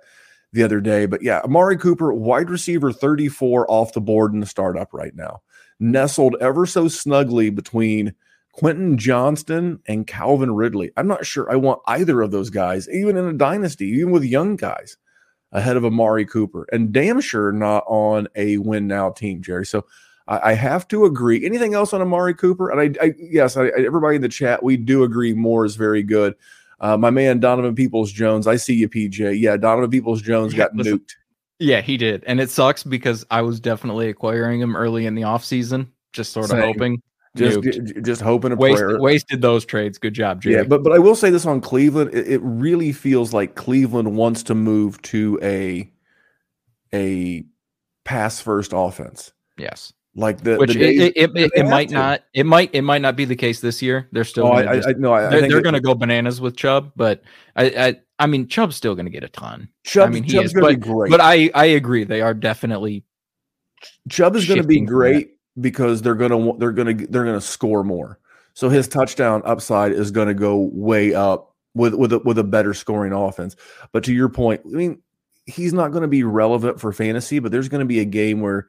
the 0.52 0.62
other 0.62 0.80
day. 0.80 1.06
But 1.06 1.22
yeah, 1.22 1.40
Amari 1.40 1.76
Cooper, 1.76 2.12
wide 2.12 2.50
receiver 2.50 2.92
34 2.92 3.70
off 3.70 3.92
the 3.92 4.00
board 4.00 4.32
in 4.32 4.40
the 4.40 4.46
startup 4.46 4.92
right 4.92 5.14
now, 5.14 5.42
nestled 5.78 6.36
ever 6.40 6.66
so 6.66 6.88
snugly 6.88 7.50
between 7.50 8.14
Quentin 8.52 8.98
Johnston 8.98 9.80
and 9.86 10.06
Calvin 10.06 10.52
Ridley. 10.54 10.90
I'm 10.96 11.06
not 11.06 11.24
sure 11.24 11.50
I 11.50 11.56
want 11.56 11.82
either 11.86 12.20
of 12.20 12.32
those 12.32 12.50
guys, 12.50 12.88
even 12.88 13.16
in 13.16 13.26
a 13.26 13.32
dynasty, 13.32 13.86
even 13.86 14.10
with 14.10 14.24
young 14.24 14.56
guys 14.56 14.96
ahead 15.52 15.76
of 15.76 15.84
Amari 15.84 16.26
Cooper, 16.26 16.66
and 16.72 16.92
damn 16.92 17.20
sure 17.20 17.52
not 17.52 17.84
on 17.86 18.28
a 18.36 18.58
win 18.58 18.86
now 18.86 19.10
team, 19.10 19.42
Jerry. 19.42 19.66
So 19.66 19.84
I, 20.28 20.50
I 20.50 20.52
have 20.54 20.88
to 20.88 21.04
agree. 21.04 21.44
Anything 21.44 21.74
else 21.74 21.92
on 21.92 22.00
Amari 22.00 22.34
Cooper? 22.34 22.70
And 22.70 22.96
I, 22.98 23.04
I 23.04 23.14
yes, 23.18 23.56
I, 23.56 23.66
everybody 23.68 24.16
in 24.16 24.22
the 24.22 24.28
chat, 24.28 24.62
we 24.62 24.76
do 24.76 25.02
agree. 25.02 25.34
Moore 25.34 25.64
is 25.64 25.76
very 25.76 26.02
good. 26.02 26.34
Uh, 26.80 26.96
my 26.96 27.10
man 27.10 27.40
Donovan 27.40 27.74
Peoples 27.74 28.10
Jones, 28.10 28.46
I 28.46 28.56
see 28.56 28.74
you, 28.74 28.88
PJ. 28.88 29.38
Yeah, 29.38 29.56
Donovan 29.56 29.90
Peoples 29.90 30.22
Jones 30.22 30.54
got 30.54 30.74
listen, 30.74 30.98
nuked. 30.98 31.12
Yeah, 31.58 31.82
he 31.82 31.98
did, 31.98 32.24
and 32.26 32.40
it 32.40 32.50
sucks 32.50 32.82
because 32.82 33.26
I 33.30 33.42
was 33.42 33.60
definitely 33.60 34.08
acquiring 34.08 34.60
him 34.60 34.74
early 34.74 35.04
in 35.04 35.14
the 35.14 35.22
offseason, 35.22 35.88
just 36.12 36.32
sort 36.32 36.46
of 36.46 36.50
Same. 36.52 36.62
hoping. 36.62 37.02
Just, 37.36 37.58
Nuked. 37.58 38.04
just 38.04 38.22
hoping 38.22 38.50
a 38.50 38.56
prayer. 38.56 38.72
Wasted, 38.72 39.00
wasted 39.00 39.42
those 39.42 39.64
trades. 39.64 39.98
Good 39.98 40.14
job, 40.14 40.42
Jerry. 40.42 40.56
Yeah, 40.56 40.62
but 40.64 40.82
but 40.82 40.92
I 40.92 40.98
will 40.98 41.14
say 41.14 41.30
this 41.30 41.46
on 41.46 41.60
Cleveland, 41.60 42.10
it, 42.12 42.26
it 42.26 42.40
really 42.42 42.90
feels 42.90 43.32
like 43.32 43.54
Cleveland 43.54 44.16
wants 44.16 44.42
to 44.44 44.54
move 44.56 45.00
to 45.02 45.38
a 45.40 45.88
a 46.92 47.44
pass 48.04 48.40
first 48.40 48.72
offense. 48.74 49.32
yes. 49.56 49.92
Like 50.16 50.42
the, 50.42 50.56
Which 50.56 50.72
the 50.72 50.80
it, 50.80 50.82
days- 50.82 51.00
it, 51.00 51.30
it, 51.36 51.52
it, 51.54 51.58
have 51.58 51.70
might 51.70 51.88
to. 51.90 51.94
not 51.94 52.22
it 52.34 52.44
might 52.44 52.74
it 52.74 52.82
might 52.82 53.00
not 53.00 53.14
be 53.14 53.24
the 53.24 53.36
case 53.36 53.60
this 53.60 53.80
year. 53.80 54.08
They're 54.10 54.24
still 54.24 54.46
oh, 54.48 54.52
I, 54.52 54.76
just- 54.76 54.88
I, 54.88 54.92
no, 54.92 55.12
I, 55.12 55.28
they're, 55.28 55.48
they're 55.48 55.62
going 55.62 55.74
to 55.74 55.80
go 55.80 55.94
bananas 55.94 56.40
with 56.40 56.56
Chubb, 56.56 56.92
but 56.96 57.22
I, 57.54 57.64
I 57.66 57.96
I 58.18 58.26
mean 58.26 58.48
Chubb's 58.48 58.74
still 58.74 58.96
going 58.96 59.06
to 59.06 59.12
get 59.12 59.22
a 59.22 59.28
ton. 59.28 59.68
Chubb, 59.84 60.08
I 60.08 60.12
mean 60.12 60.24
he 60.24 60.32
Chubb's 60.32 60.46
is, 60.46 60.54
but, 60.60 60.68
be 60.68 60.76
great. 60.76 61.10
but 61.10 61.20
I 61.20 61.50
I 61.54 61.66
agree 61.66 62.02
they 62.04 62.22
are 62.22 62.34
definitely 62.34 63.04
Chubb 64.08 64.34
is 64.34 64.46
going 64.46 64.60
to 64.60 64.66
be 64.66 64.80
great 64.80 65.36
because 65.60 66.02
they're 66.02 66.14
going 66.16 66.30
to 66.30 66.58
they're 66.58 66.72
going 66.72 66.98
to 66.98 67.06
they're 67.06 67.24
going 67.24 67.38
to 67.38 67.46
score 67.46 67.84
more. 67.84 68.18
So 68.54 68.68
his 68.68 68.88
touchdown 68.88 69.42
upside 69.44 69.92
is 69.92 70.10
going 70.10 70.28
to 70.28 70.34
go 70.34 70.70
way 70.72 71.14
up 71.14 71.54
with 71.74 71.94
with 71.94 72.12
a, 72.12 72.18
with 72.18 72.38
a 72.38 72.44
better 72.44 72.74
scoring 72.74 73.12
offense. 73.12 73.56
But 73.92 74.04
to 74.04 74.12
your 74.12 74.28
point, 74.28 74.62
I 74.66 74.70
mean, 74.70 75.02
he's 75.46 75.72
not 75.72 75.92
going 75.92 76.02
to 76.02 76.08
be 76.08 76.24
relevant 76.24 76.80
for 76.80 76.92
fantasy, 76.92 77.38
but 77.38 77.52
there's 77.52 77.68
going 77.68 77.80
to 77.80 77.86
be 77.86 78.00
a 78.00 78.04
game 78.04 78.40
where 78.40 78.66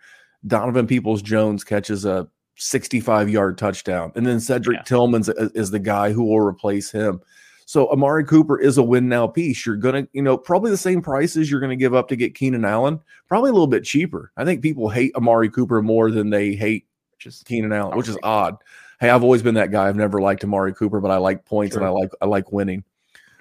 Donovan 0.48 0.88
Peoples 0.88 1.22
Jones 1.22 1.64
catches 1.64 2.06
a 2.06 2.28
65 2.56 3.30
yard 3.30 3.58
touchdown, 3.58 4.12
and 4.16 4.26
then 4.26 4.40
Cedric 4.40 4.78
Yeah. 4.78 4.84
Tillman's 4.84 5.30
is, 5.30 5.72
the 5.72 5.80
guy 5.80 6.12
who 6.12 6.24
will 6.24 6.40
replace 6.42 6.92
him. 6.92 7.22
So 7.66 7.90
Amari 7.90 8.26
Cooper 8.26 8.60
is 8.60 8.78
a 8.78 8.84
win 8.84 9.08
now 9.08 9.28
piece. 9.28 9.66
You're 9.66 9.78
gonna, 9.78 10.08
you 10.14 10.22
know, 10.22 10.38
probably 10.38 10.72
the 10.72 10.78
same 10.78 11.02
prices 11.02 11.50
you're 11.50 11.62
gonna 11.62 11.76
give 11.76 11.94
up 11.94 12.08
to 12.10 12.16
get 12.16 12.36
Keenan 12.36 12.66
Allen, 12.66 13.00
probably 13.28 13.50
a 13.50 13.54
little 13.54 13.68
bit 13.68 13.84
cheaper. 13.84 14.32
I 14.36 14.44
think 14.46 14.62
people 14.62 14.90
hate 14.90 15.16
Amari 15.16 15.50
Cooper 15.50 15.82
more 15.82 16.12
than 16.12 16.30
they 16.30 16.54
hate 16.54 16.86
just 17.18 17.46
Keenan 17.46 17.72
Allen, 17.72 17.98
which 17.98 18.10
is 18.10 18.18
odd. 18.24 18.58
Hey, 19.00 19.10
I've 19.10 19.24
always 19.24 19.42
been 19.42 19.56
that 19.56 19.72
guy. 19.72 19.88
I've 19.88 19.96
never 19.96 20.20
liked 20.20 20.44
Amari 20.44 20.74
Cooper, 20.74 21.00
but 21.00 21.12
I 21.12 21.18
like 21.18 21.46
points 21.46 21.76
and 21.76 21.86
I 21.86 21.90
like 21.90 22.10
I 22.22 22.26
like 22.26 22.52
winning. 22.52 22.84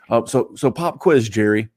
Uh, 0.09 0.25
so 0.27 0.53
so 0.55 0.71
pop 0.71 0.99
quiz, 1.01 1.29
Jerry. 1.29 1.69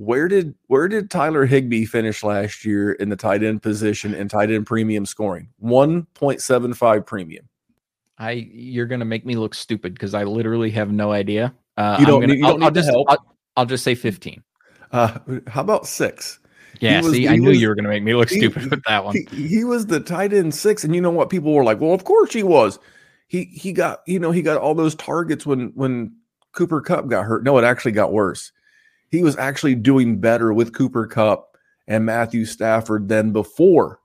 Where 0.00 0.28
did 0.28 0.54
where 0.68 0.88
did 0.88 1.10
Tyler 1.10 1.44
Higbee 1.44 1.84
finish 1.84 2.24
last 2.24 2.64
year 2.64 2.92
in 2.92 3.10
the 3.10 3.16
tight 3.16 3.42
end 3.42 3.60
position 3.62 4.14
and 4.14 4.30
tight 4.30 4.50
end 4.50 4.64
premium 4.66 5.04
scoring? 5.04 5.50
One 5.58 6.06
point 6.14 6.40
seven 6.40 6.72
five 6.72 7.04
premium. 7.04 7.46
I 8.16 8.48
you're 8.50 8.86
going 8.86 9.00
to 9.00 9.04
make 9.04 9.26
me 9.26 9.36
look 9.36 9.54
stupid 9.54 9.92
because 9.92 10.14
I 10.14 10.24
literally 10.24 10.70
have 10.70 10.90
no 10.90 11.12
idea. 11.12 11.52
Uh, 11.76 11.98
You 12.00 12.06
don't 12.06 12.22
gonna, 12.22 12.32
need- 12.32 12.38
you 12.38 12.46
I'll, 12.46 12.52
don't 12.52 12.62
I'll 12.62 12.68
need 12.70 12.74
the 12.76 12.80
just 12.80 12.90
help. 12.90 13.06
I'll, 13.10 13.36
I'll 13.58 13.66
just 13.66 13.84
say 13.84 13.94
15. 13.94 14.42
Uh, 14.90 15.18
how 15.46 15.60
about 15.60 15.86
six? 15.86 16.38
Yeah, 16.80 17.02
was- 17.02 17.12
see, 17.12 17.28
I 17.28 17.36
knew 17.36 17.50
was- 17.50 17.60
you 17.60 17.68
were 17.68 17.74
going 17.74 17.84
to 17.84 17.90
make 17.90 18.02
me 18.02 18.14
look 18.14 18.30
he- 18.30 18.38
stupid 18.38 18.70
with 18.70 18.82
that 18.86 19.04
one. 19.04 19.16
He, 19.30 19.48
he 19.48 19.64
was 19.64 19.84
the 19.86 20.00
tight 20.00 20.32
end 20.32 20.54
six, 20.54 20.82
and 20.82 20.94
you 20.94 21.02
know 21.02 21.10
what? 21.10 21.28
People 21.28 21.52
were 21.52 21.62
like, 21.64 21.78
"Well, 21.78 21.92
of 21.92 22.04
course 22.04 22.32
he 22.32 22.42
was." 22.42 22.78
He 23.28 23.44
he 23.44 23.72
got 23.74 24.00
you 24.06 24.18
know 24.18 24.30
he 24.30 24.40
got 24.40 24.56
all 24.56 24.74
those 24.74 24.94
targets 24.94 25.44
when 25.44 25.72
when 25.74 26.16
Cooper 26.52 26.80
Kupp 26.80 27.06
got 27.08 27.26
hurt. 27.26 27.44
No, 27.44 27.58
it 27.58 27.64
actually 27.64 27.92
got 27.92 28.12
worse. 28.14 28.50
He 29.10 29.22
was 29.22 29.36
actually 29.36 29.74
doing 29.74 30.20
better 30.20 30.52
with 30.52 30.72
Cooper 30.72 31.06
Kupp 31.06 31.56
and 31.86 32.06
Matthew 32.06 32.44
Stafford 32.44 33.08
than 33.08 33.32
before 33.32 34.00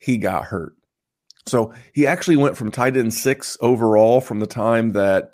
he 0.00 0.18
got 0.18 0.44
hurt. 0.44 0.74
So 1.46 1.72
he 1.92 2.06
actually 2.06 2.36
went 2.36 2.56
from 2.56 2.70
tight 2.70 2.96
end 2.96 3.14
six 3.14 3.56
overall 3.60 4.20
from 4.20 4.40
the 4.40 4.46
time 4.46 4.92
that 4.92 5.32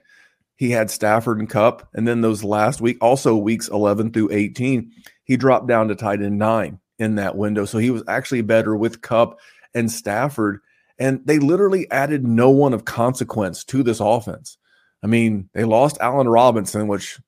he 0.56 0.70
had 0.70 0.90
Stafford 0.90 1.38
and 1.38 1.48
Kupp, 1.48 1.88
and 1.94 2.08
then 2.08 2.20
those 2.20 2.42
last 2.42 2.80
week, 2.80 2.98
also 3.00 3.36
weeks 3.36 3.68
eleven 3.68 4.10
through 4.10 4.32
eighteen, 4.32 4.92
he 5.24 5.36
dropped 5.36 5.68
down 5.68 5.88
to 5.88 5.94
tight 5.94 6.20
end 6.20 6.38
nine 6.38 6.80
in 6.98 7.14
that 7.14 7.36
window. 7.36 7.64
So 7.64 7.78
he 7.78 7.90
was 7.90 8.02
actually 8.08 8.42
better 8.42 8.74
with 8.74 9.02
Kupp 9.02 9.38
and 9.74 9.90
Stafford. 9.90 10.60
And 10.98 11.20
they 11.24 11.38
literally 11.38 11.88
added 11.92 12.26
no 12.26 12.50
one 12.50 12.74
of 12.74 12.84
consequence 12.84 13.62
to 13.66 13.84
this 13.84 14.00
offense. 14.00 14.58
I 15.04 15.06
mean, 15.06 15.48
they 15.54 15.62
lost 15.62 15.96
Allen 16.00 16.28
Robinson, 16.28 16.88
which 16.88 17.20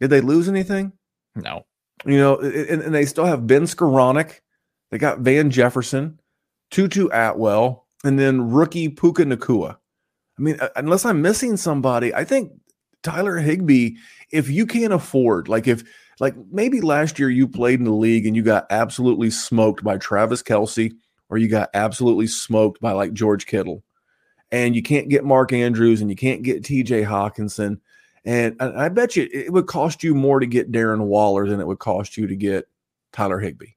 did 0.00 0.10
they 0.10 0.20
lose 0.20 0.48
anything? 0.48 0.92
No. 1.34 1.64
You 2.04 2.18
know, 2.18 2.38
and, 2.38 2.82
and 2.82 2.94
they 2.94 3.06
still 3.06 3.24
have 3.24 3.46
Ben 3.46 3.62
Skowronek. 3.62 4.40
They 4.90 4.98
got 4.98 5.20
Van 5.20 5.50
Jefferson, 5.50 6.20
Tutu 6.70 7.08
Atwell, 7.12 7.86
and 8.04 8.18
then 8.18 8.50
rookie 8.50 8.88
Puka 8.88 9.24
Nacua. 9.24 9.76
I 10.38 10.42
mean, 10.42 10.58
unless 10.76 11.04
I'm 11.04 11.22
missing 11.22 11.56
somebody, 11.56 12.14
I 12.14 12.24
think 12.24 12.52
Tyler 13.02 13.38
Higbee, 13.38 13.96
if 14.30 14.50
you 14.50 14.66
can't 14.66 14.92
afford, 14.92 15.48
like 15.48 15.66
if 15.66 15.82
like 16.20 16.34
maybe 16.50 16.80
last 16.80 17.18
year 17.18 17.30
you 17.30 17.48
played 17.48 17.78
in 17.78 17.84
the 17.84 17.92
league 17.92 18.26
and 18.26 18.36
you 18.36 18.42
got 18.42 18.66
absolutely 18.70 19.30
smoked 19.30 19.82
by 19.82 19.96
Travis 19.96 20.42
Kelce, 20.42 20.92
or 21.28 21.38
you 21.38 21.48
got 21.48 21.70
absolutely 21.74 22.26
smoked 22.26 22.80
by 22.80 22.92
like 22.92 23.12
George 23.12 23.46
Kittle, 23.46 23.82
and 24.52 24.76
you 24.76 24.82
can't 24.82 25.08
get 25.08 25.24
Mark 25.24 25.52
Andrews 25.52 26.00
and 26.00 26.10
you 26.10 26.16
can't 26.16 26.42
get 26.42 26.62
TJ 26.62 27.06
Hockenson. 27.06 27.80
And 28.26 28.60
I 28.60 28.88
bet 28.88 29.14
you 29.14 29.28
it 29.32 29.52
would 29.52 29.68
cost 29.68 30.02
you 30.02 30.12
more 30.12 30.40
to 30.40 30.46
get 30.46 30.72
Darren 30.72 31.06
Waller 31.06 31.46
than 31.46 31.60
it 31.60 31.66
would 31.66 31.78
cost 31.78 32.16
you 32.16 32.26
to 32.26 32.34
get 32.34 32.68
Tyler 33.12 33.38
Higbee. 33.38 33.74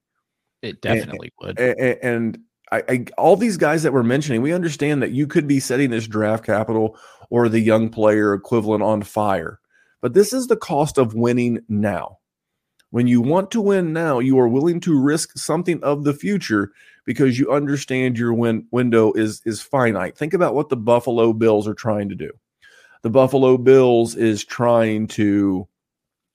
It 0.63 0.81
definitely 0.81 1.31
and, 1.39 1.47
would. 1.47 1.59
And, 1.59 1.99
and 2.01 2.39
I, 2.71 2.83
I, 2.89 3.05
all 3.15 3.35
these 3.35 3.57
guys 3.57 3.83
that 3.83 3.93
we're 3.93 4.01
mentioning, 4.01 4.41
we 4.41 4.51
understand 4.51 5.03
that 5.03 5.11
you 5.11 5.27
could 5.27 5.47
be 5.47 5.59
setting 5.59 5.91
this 5.91 6.07
draft 6.07 6.43
capital 6.43 6.97
or 7.29 7.47
the 7.47 7.59
young 7.59 7.89
player 7.89 8.33
equivalent 8.33 8.81
on 8.81 9.03
fire. 9.03 9.59
But 10.01 10.15
this 10.15 10.33
is 10.33 10.47
the 10.47 10.57
cost 10.57 10.97
of 10.97 11.13
winning 11.13 11.59
now. 11.69 12.17
When 12.89 13.05
you 13.05 13.21
want 13.21 13.51
to 13.51 13.61
win 13.61 13.93
now, 13.93 14.17
you 14.17 14.39
are 14.39 14.47
willing 14.47 14.79
to 14.81 14.99
risk 14.99 15.37
something 15.37 15.81
of 15.83 16.05
the 16.05 16.13
future 16.13 16.71
because 17.05 17.37
you 17.37 17.51
understand 17.51 18.17
your 18.17 18.33
win 18.33 18.65
window 18.71 19.13
is 19.13 19.43
is 19.45 19.61
finite. 19.61 20.17
Think 20.17 20.33
about 20.33 20.55
what 20.55 20.69
the 20.69 20.77
Buffalo 20.77 21.33
Bills 21.33 21.67
are 21.67 21.75
trying 21.75 22.09
to 22.09 22.15
do 22.15 22.31
the 23.01 23.09
Buffalo 23.09 23.57
Bills 23.57 24.15
is 24.15 24.43
trying 24.43 25.07
to 25.07 25.67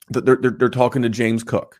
they're, 0.09 0.35
they're, 0.35 0.51
they're 0.51 0.69
talking 0.69 1.01
to 1.01 1.09
James 1.09 1.43
Cook. 1.43 1.79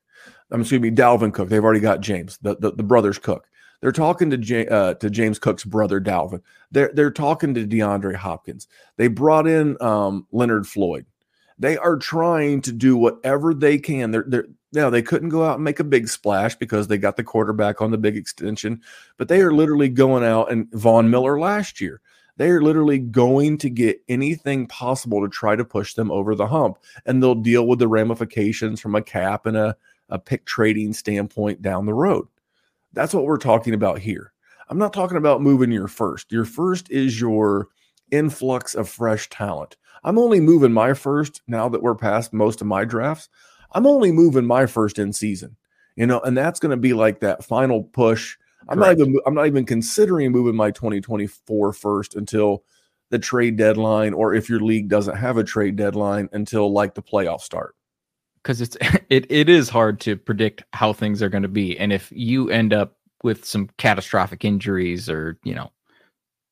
I'm 0.51 0.61
excuse 0.61 0.81
me, 0.81 0.91
Dalvin 0.91 1.33
Cook. 1.33 1.49
They've 1.49 1.63
already 1.63 1.79
got 1.79 2.01
James, 2.01 2.38
the, 2.41 2.55
the, 2.57 2.71
the 2.71 2.83
brothers 2.83 3.17
Cook. 3.17 3.47
They're 3.81 3.91
talking 3.91 4.29
to 4.31 4.38
J, 4.38 4.67
uh, 4.67 4.95
to 4.95 5.09
James 5.09 5.38
Cook's 5.38 5.63
brother 5.63 5.99
Dalvin. 5.99 6.41
They're 6.71 6.91
they're 6.93 7.11
talking 7.11 7.53
to 7.53 7.67
DeAndre 7.67 8.15
Hopkins. 8.15 8.67
They 8.97 9.07
brought 9.07 9.47
in 9.47 9.77
um, 9.81 10.27
Leonard 10.31 10.67
Floyd. 10.67 11.05
They 11.57 11.77
are 11.77 11.97
trying 11.97 12.61
to 12.63 12.71
do 12.71 12.97
whatever 12.97 13.53
they 13.53 13.77
can. 13.77 14.11
They're 14.11 14.25
they're 14.27 14.47
now 14.73 14.89
they 14.89 15.01
couldn't 15.01 15.29
go 15.29 15.43
out 15.43 15.55
and 15.55 15.63
make 15.63 15.79
a 15.79 15.86
big 15.86 16.07
splash 16.07 16.55
because 16.55 16.88
they 16.88 16.97
got 16.97 17.15
the 17.15 17.23
quarterback 17.23 17.81
on 17.81 17.91
the 17.91 17.97
big 17.97 18.17
extension, 18.17 18.81
but 19.17 19.27
they 19.27 19.41
are 19.41 19.53
literally 19.53 19.89
going 19.89 20.23
out 20.23 20.51
and 20.51 20.71
Von 20.71 21.09
Miller 21.09 21.39
last 21.39 21.79
year. 21.79 22.01
They 22.38 22.49
are 22.49 22.61
literally 22.61 22.99
going 22.99 23.57
to 23.59 23.69
get 23.69 24.01
anything 24.09 24.67
possible 24.67 25.21
to 25.21 25.29
try 25.29 25.55
to 25.55 25.63
push 25.63 25.93
them 25.93 26.11
over 26.11 26.36
the 26.36 26.47
hump. 26.47 26.77
And 27.05 27.21
they'll 27.21 27.36
deal 27.36 27.65
with 27.67 27.79
the 27.79 27.88
ramifications 27.88 28.81
from 28.81 28.95
a 28.95 29.01
cap 29.01 29.45
and 29.45 29.55
a, 29.55 29.77
a 30.09 30.19
pick 30.19 30.45
trading 30.45 30.93
standpoint 30.93 31.61
down 31.61 31.86
the 31.86 31.93
road. 31.93 32.27
That's 32.93 33.13
what 33.13 33.25
we're 33.25 33.38
talking 33.38 33.73
about 33.73 33.99
here. 33.99 34.33
I'm 34.67 34.77
not 34.77 34.93
talking 34.93 35.17
about 35.17 35.41
moving 35.41 35.71
your 35.71 35.88
first. 35.88 36.31
Your 36.31 36.45
first 36.45 36.89
is 36.89 37.19
your 37.19 37.69
influx 38.11 38.75
of 38.75 38.89
fresh 38.89 39.29
talent. 39.29 39.77
I'm 40.03 40.17
only 40.19 40.39
moving 40.39 40.73
my 40.73 40.93
first 40.93 41.41
now 41.47 41.69
that 41.69 41.81
we're 41.81 41.95
past 41.95 42.33
most 42.33 42.61
of 42.61 42.67
my 42.67 42.86
drafts. 42.86 43.29
I'm 43.71 43.88
only 43.88 44.11
moving 44.11 44.45
my 44.45 44.65
first 44.65 44.99
in 44.99 45.13
season, 45.13 45.55
you 45.95 46.05
know, 46.05 46.19
and 46.19 46.38
that's 46.38 46.59
going 46.59 46.71
to 46.71 46.77
be 46.77 46.93
like 46.93 47.19
that 47.19 47.43
final 47.43 47.83
push 47.83 48.38
I'm 48.70 48.80
not 48.80 48.91
even 48.93 49.20
I'm 49.26 49.34
not 49.34 49.47
even 49.47 49.66
considering 49.66 50.32
moving 50.32 50.55
my 50.55 50.72
2024 50.72 51.74
first 51.74 52.16
until 52.16 52.63
the 53.11 53.20
trade 53.20 53.57
deadline, 53.57 54.13
or 54.13 54.34
if 54.34 54.49
your 54.49 54.59
league 54.59 54.89
doesn't 54.89 55.16
have 55.16 55.38
a 55.38 55.43
trade 55.43 55.76
deadline 55.76 56.30
until 56.34 56.72
like 56.72 56.95
the 56.95 57.03
playoffs 57.03 57.41
start. 57.41 57.76
Because 58.41 58.61
it's 58.61 58.78
it 59.09 59.26
it 59.30 59.49
is 59.49 59.70
hard 59.70 59.99
to 60.01 60.16
predict 60.16 60.63
how 60.74 60.93
things 60.93 61.22
are 61.22 61.30
going 61.30 61.43
to 61.43 61.49
be, 61.49 61.78
and 61.78 61.93
if 61.93 62.11
you 62.11 62.49
end 62.49 62.74
up 62.74 62.97
with 63.24 63.45
some 63.45 63.70
catastrophic 63.78 64.43
injuries 64.45 65.09
or 65.09 65.38
you 65.43 65.55
know 65.55 65.72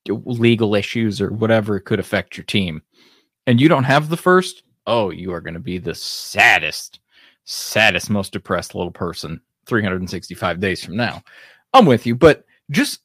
legal 0.08 0.76
issues 0.76 1.22
or 1.22 1.32
whatever 1.32 1.80
could 1.80 2.00
affect 2.00 2.38
your 2.38 2.44
team, 2.44 2.82
and 3.48 3.60
you 3.60 3.70
don't 3.70 3.86
have 3.86 4.10
the 4.10 4.18
first, 4.18 4.64
oh, 4.86 5.10
you 5.10 5.34
are 5.34 5.42
going 5.42 5.54
to 5.54 5.60
be 5.60 5.78
the 5.78 5.96
saddest, 5.96 7.00
saddest, 7.46 8.10
most 8.10 8.34
depressed 8.34 8.76
little 8.76 8.92
person 8.92 9.40
365 9.66 10.60
days 10.60 10.84
from 10.84 10.98
now. 10.98 11.22
I'm 11.74 11.86
with 11.86 12.06
you, 12.06 12.16
but 12.16 12.46
just 12.70 13.02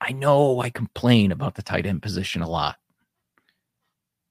I 0.00 0.12
know 0.12 0.60
I 0.60 0.70
complain 0.70 1.32
about 1.32 1.54
the 1.54 1.62
tight 1.62 1.86
end 1.86 2.02
position 2.02 2.42
a 2.42 2.48
lot. 2.48 2.76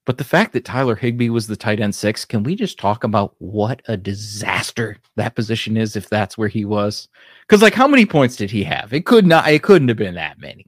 But 0.06 0.18
the 0.18 0.24
fact 0.26 0.52
that 0.54 0.66
Tyler 0.66 0.96
Higbee 0.96 1.30
was 1.30 1.48
the 1.48 1.56
tight 1.56 1.80
end 1.80 1.96
six, 1.96 2.26
can 2.26 2.44
we 2.44 2.56
just 2.56 2.78
talk 2.78 3.06
about 3.06 3.36
what 3.40 3.82
a 3.88 3.96
disaster 3.96 4.98
that 5.16 5.34
position 5.34 5.78
is 5.78 5.96
if 5.96 6.10
that's 6.10 6.38
where 6.38 6.50
he 6.50 6.66
was? 6.66 7.08
Because 7.42 7.62
like, 7.62 7.74
how 7.74 7.88
many 7.88 8.06
points 8.06 8.36
did 8.36 8.52
he 8.52 8.64
have? 8.66 8.92
It 8.92 9.06
could 9.06 9.26
not. 9.26 9.48
It 9.48 9.64
couldn't 9.64 9.88
have 9.88 9.98
been 9.98 10.16
that 10.16 10.40
many. 10.40 10.68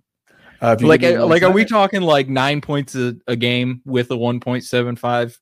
Uh, 0.62 0.78
like, 0.80 1.04
uh, 1.04 1.26
like, 1.26 1.44
are 1.44 1.52
we 1.52 1.66
talking 1.66 2.02
like 2.02 2.30
nine 2.30 2.62
points 2.62 2.96
a, 2.96 3.16
a 3.28 3.36
game 3.36 3.82
with 3.86 4.10
a 4.10 4.18
one 4.18 4.40
point 4.40 4.64
seven 4.64 4.96
five 4.96 5.38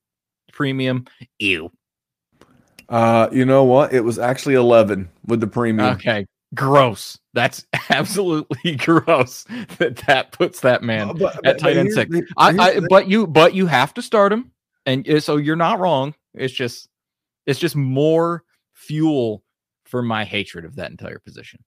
premium? 0.51 1.05
Ew. 1.38 1.71
Uh, 2.89 3.29
you 3.31 3.45
know 3.45 3.63
what? 3.63 3.93
It 3.93 4.01
was 4.01 4.17
actually 4.17 4.55
eleven 4.55 5.07
with 5.27 5.39
the 5.39 5.47
premium. 5.47 5.93
Okay, 5.93 6.25
gross. 6.53 7.19
That's 7.33 7.65
absolutely 7.89 8.75
gross 8.77 9.45
that 9.77 9.97
that 10.07 10.31
puts 10.31 10.61
that 10.61 10.83
man 10.83 11.15
but, 11.17 11.45
at 11.45 11.59
tight 11.59 11.77
end 11.77 11.91
six. 11.91 12.15
I, 12.37 12.57
I, 12.57 12.79
but 12.89 13.07
you 13.07 13.27
but 13.27 13.53
you 13.53 13.67
have 13.67 13.93
to 13.95 14.01
start 14.01 14.33
him, 14.33 14.51
and 14.85 15.07
uh, 15.09 15.19
so 15.19 15.37
you're 15.37 15.55
not 15.55 15.79
wrong. 15.79 16.13
It's 16.33 16.53
just 16.53 16.89
it's 17.45 17.59
just 17.59 17.75
more 17.75 18.43
fuel 18.73 19.43
for 19.85 20.01
my 20.01 20.23
hatred 20.25 20.65
of 20.65 20.75
that 20.75 20.91
entire 20.91 21.19
position. 21.19 21.63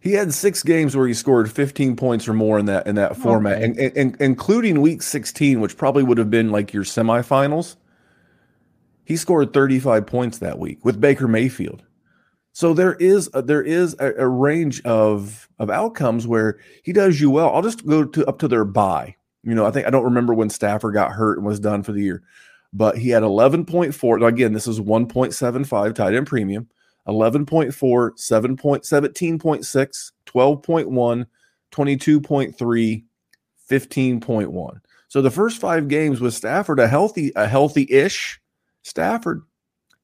He 0.00 0.12
had 0.12 0.32
six 0.32 0.62
games 0.62 0.96
where 0.96 1.08
he 1.08 1.14
scored 1.14 1.50
15 1.50 1.96
points 1.96 2.28
or 2.28 2.32
more 2.32 2.58
in 2.58 2.66
that 2.66 2.86
in 2.86 2.94
that 2.94 3.16
format, 3.16 3.62
and, 3.62 3.76
and, 3.76 3.96
and 3.96 4.16
including 4.20 4.80
week 4.80 5.02
16, 5.02 5.60
which 5.60 5.76
probably 5.76 6.02
would 6.02 6.18
have 6.18 6.30
been 6.30 6.50
like 6.50 6.72
your 6.72 6.84
semifinals. 6.84 7.76
He 9.04 9.16
scored 9.16 9.52
35 9.52 10.06
points 10.06 10.38
that 10.38 10.58
week 10.58 10.84
with 10.84 11.00
Baker 11.00 11.28
Mayfield. 11.28 11.85
So 12.56 12.72
there 12.72 12.94
is 12.94 13.28
a, 13.34 13.42
there 13.42 13.62
is 13.62 13.94
a, 14.00 14.14
a, 14.14 14.26
range 14.26 14.82
of 14.84 15.46
of 15.58 15.68
outcomes 15.68 16.26
where 16.26 16.58
he 16.84 16.94
does 16.94 17.20
you 17.20 17.30
well. 17.30 17.54
I'll 17.54 17.60
just 17.60 17.84
go 17.84 18.02
to 18.02 18.26
up 18.26 18.38
to 18.38 18.48
their 18.48 18.64
buy. 18.64 19.14
You 19.42 19.54
know, 19.54 19.66
I 19.66 19.70
think 19.70 19.86
I 19.86 19.90
don't 19.90 20.04
remember 20.04 20.32
when 20.32 20.48
Stafford 20.48 20.94
got 20.94 21.12
hurt 21.12 21.36
and 21.36 21.46
was 21.46 21.60
done 21.60 21.82
for 21.82 21.92
the 21.92 22.00
year, 22.00 22.22
but 22.72 22.96
he 22.96 23.10
had 23.10 23.22
11.4. 23.22 24.26
Again, 24.26 24.54
this 24.54 24.66
is 24.66 24.80
1.75 24.80 25.94
tight 25.94 26.14
end 26.14 26.26
premium, 26.26 26.66
11.4, 27.06 27.74
7.17.6, 27.74 30.12
12.1, 30.24 31.26
22.3, 31.72 33.04
15.1. 33.70 34.80
So 35.08 35.20
the 35.20 35.30
first 35.30 35.60
five 35.60 35.88
games 35.88 36.22
with 36.22 36.32
Stafford, 36.32 36.80
a 36.80 36.88
healthy, 36.88 37.32
a 37.36 37.46
healthy-ish 37.46 38.40
Stafford, 38.82 39.42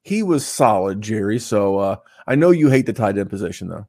he 0.03 0.23
was 0.23 0.47
solid, 0.47 1.01
Jerry. 1.01 1.39
So 1.39 1.79
uh, 1.79 1.97
I 2.27 2.35
know 2.35 2.51
you 2.51 2.69
hate 2.69 2.87
the 2.87 2.93
tight 2.93 3.19
end 3.19 3.31
position 3.31 3.69
though. 3.69 3.87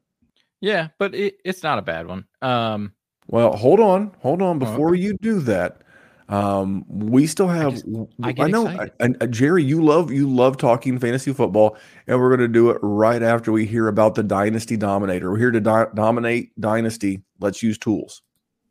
Yeah, 0.60 0.88
but 0.98 1.14
it, 1.14 1.36
it's 1.44 1.62
not 1.62 1.78
a 1.78 1.82
bad 1.82 2.06
one. 2.06 2.24
Um, 2.40 2.92
well, 3.26 3.54
hold 3.54 3.80
on, 3.80 4.14
hold 4.20 4.40
on. 4.40 4.58
Before 4.58 4.90
okay. 4.90 5.00
you 5.00 5.16
do 5.20 5.40
that, 5.40 5.82
um, 6.28 6.84
we 6.88 7.26
still 7.26 7.48
have. 7.48 7.68
I, 7.68 7.70
just, 7.72 7.86
I, 8.22 8.34
I 8.38 8.48
know, 8.48 8.66
I, 8.66 8.90
uh, 9.00 9.26
Jerry, 9.26 9.62
you 9.62 9.84
love 9.84 10.10
you 10.10 10.28
love 10.28 10.56
talking 10.56 10.98
fantasy 10.98 11.32
football, 11.32 11.76
and 12.06 12.18
we're 12.18 12.30
going 12.30 12.40
to 12.40 12.48
do 12.48 12.70
it 12.70 12.78
right 12.82 13.22
after 13.22 13.52
we 13.52 13.66
hear 13.66 13.88
about 13.88 14.14
the 14.14 14.22
Dynasty 14.22 14.76
Dominator. 14.76 15.30
We're 15.30 15.38
here 15.38 15.50
to 15.50 15.60
di- 15.60 15.86
dominate 15.94 16.58
Dynasty. 16.58 17.22
Let's 17.40 17.62
use 17.62 17.76
tools. 17.76 18.22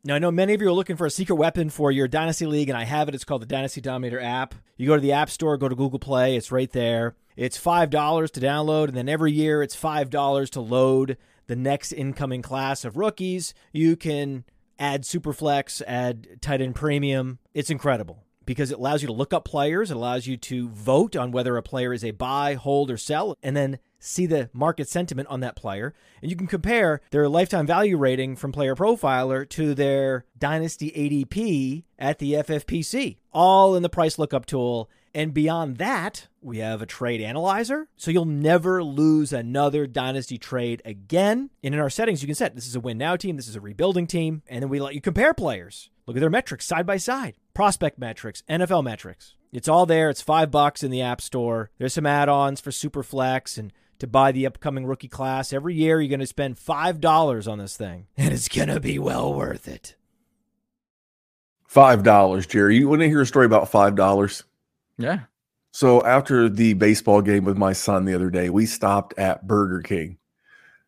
Now, 0.06 0.16
I 0.16 0.18
know 0.18 0.30
many 0.30 0.52
of 0.52 0.60
you 0.60 0.68
are 0.68 0.72
looking 0.72 0.96
for 0.96 1.06
a 1.06 1.10
secret 1.10 1.36
weapon 1.36 1.70
for 1.70 1.90
your 1.90 2.08
Dynasty 2.08 2.46
League, 2.46 2.68
and 2.68 2.76
I 2.76 2.84
have 2.84 3.08
it. 3.08 3.14
It's 3.14 3.24
called 3.24 3.42
the 3.42 3.46
Dynasty 3.46 3.80
Dominator 3.80 4.20
app. 4.20 4.54
You 4.76 4.86
go 4.86 4.96
to 4.96 5.00
the 5.00 5.12
App 5.12 5.30
Store, 5.30 5.56
go 5.56 5.68
to 5.68 5.74
Google 5.74 5.98
Play, 5.98 6.36
it's 6.36 6.52
right 6.52 6.70
there. 6.72 7.14
It's 7.36 7.58
$5 7.58 8.30
to 8.30 8.40
download, 8.40 8.88
and 8.88 8.96
then 8.96 9.08
every 9.08 9.32
year 9.32 9.62
it's 9.62 9.76
$5 9.76 10.50
to 10.50 10.60
load 10.60 11.16
the 11.46 11.56
next 11.56 11.92
incoming 11.92 12.42
class 12.42 12.84
of 12.84 12.96
rookies. 12.96 13.54
You 13.72 13.96
can 13.96 14.44
add 14.78 15.02
Superflex, 15.02 15.82
add 15.86 16.40
tight 16.40 16.60
end 16.60 16.74
premium. 16.74 17.38
It's 17.52 17.70
incredible 17.70 18.24
because 18.46 18.70
it 18.70 18.78
allows 18.78 19.02
you 19.02 19.06
to 19.06 19.12
look 19.12 19.32
up 19.32 19.44
players, 19.44 19.90
it 19.90 19.96
allows 19.96 20.26
you 20.26 20.36
to 20.36 20.68
vote 20.68 21.16
on 21.16 21.32
whether 21.32 21.56
a 21.56 21.62
player 21.62 21.92
is 21.92 22.04
a 22.04 22.10
buy, 22.10 22.54
hold, 22.54 22.90
or 22.90 22.96
sell, 22.96 23.36
and 23.42 23.56
then 23.56 23.78
see 23.98 24.26
the 24.26 24.50
market 24.52 24.88
sentiment 24.88 25.28
on 25.28 25.40
that 25.40 25.56
player. 25.56 25.94
And 26.20 26.30
you 26.30 26.36
can 26.36 26.46
compare 26.46 27.00
their 27.10 27.28
lifetime 27.28 27.66
value 27.66 27.96
rating 27.96 28.36
from 28.36 28.52
Player 28.52 28.74
Profiler 28.74 29.48
to 29.50 29.74
their 29.74 30.26
Dynasty 30.38 30.90
ADP 30.90 31.84
at 31.98 32.18
the 32.18 32.34
FFPC, 32.34 33.16
all 33.32 33.74
in 33.74 33.82
the 33.82 33.88
price 33.88 34.18
lookup 34.18 34.46
tool. 34.46 34.90
And 35.14 35.32
beyond 35.32 35.76
that, 35.76 36.26
we 36.40 36.58
have 36.58 36.82
a 36.82 36.86
trade 36.86 37.20
analyzer. 37.20 37.88
So 37.96 38.10
you'll 38.10 38.24
never 38.24 38.82
lose 38.82 39.32
another 39.32 39.86
dynasty 39.86 40.38
trade 40.38 40.82
again. 40.84 41.50
And 41.62 41.74
in 41.74 41.80
our 41.80 41.90
settings, 41.90 42.22
you 42.22 42.26
can 42.26 42.34
set 42.34 42.54
this 42.54 42.66
is 42.66 42.74
a 42.74 42.80
win 42.80 42.98
now 42.98 43.14
team, 43.16 43.36
this 43.36 43.48
is 43.48 43.56
a 43.56 43.60
rebuilding 43.60 44.06
team. 44.06 44.42
And 44.48 44.62
then 44.62 44.68
we 44.68 44.80
let 44.80 44.94
you 44.94 45.00
compare 45.00 45.32
players. 45.32 45.90
Look 46.06 46.16
at 46.16 46.20
their 46.20 46.30
metrics 46.30 46.66
side 46.66 46.86
by 46.86 46.96
side 46.96 47.36
prospect 47.54 47.98
metrics, 47.98 48.42
NFL 48.50 48.82
metrics. 48.82 49.34
It's 49.52 49.68
all 49.68 49.86
there. 49.86 50.10
It's 50.10 50.20
five 50.20 50.50
bucks 50.50 50.82
in 50.82 50.90
the 50.90 51.00
App 51.00 51.20
Store. 51.20 51.70
There's 51.78 51.94
some 51.94 52.06
add 52.06 52.28
ons 52.28 52.60
for 52.60 52.70
Superflex 52.70 53.56
and 53.56 53.72
to 54.00 54.08
buy 54.08 54.32
the 54.32 54.44
upcoming 54.44 54.84
rookie 54.84 55.08
class. 55.08 55.52
Every 55.52 55.74
year, 55.74 56.00
you're 56.00 56.08
going 56.08 56.18
to 56.18 56.26
spend 56.26 56.56
$5 56.56 57.50
on 57.50 57.58
this 57.58 57.76
thing, 57.76 58.08
and 58.16 58.34
it's 58.34 58.48
going 58.48 58.68
to 58.68 58.80
be 58.80 58.98
well 58.98 59.32
worth 59.32 59.68
it. 59.68 59.94
Five 61.66 62.04
dollars, 62.04 62.46
Jerry. 62.46 62.76
You 62.76 62.88
want 62.88 63.00
to 63.00 63.08
hear 63.08 63.20
a 63.20 63.26
story 63.26 63.46
about 63.46 63.68
five 63.68 63.96
dollars? 63.96 64.44
Yeah. 64.98 65.20
So 65.72 66.04
after 66.04 66.48
the 66.48 66.74
baseball 66.74 67.20
game 67.20 67.44
with 67.44 67.56
my 67.56 67.72
son 67.72 68.04
the 68.04 68.14
other 68.14 68.30
day, 68.30 68.48
we 68.50 68.64
stopped 68.66 69.18
at 69.18 69.46
Burger 69.46 69.80
King. 69.82 70.18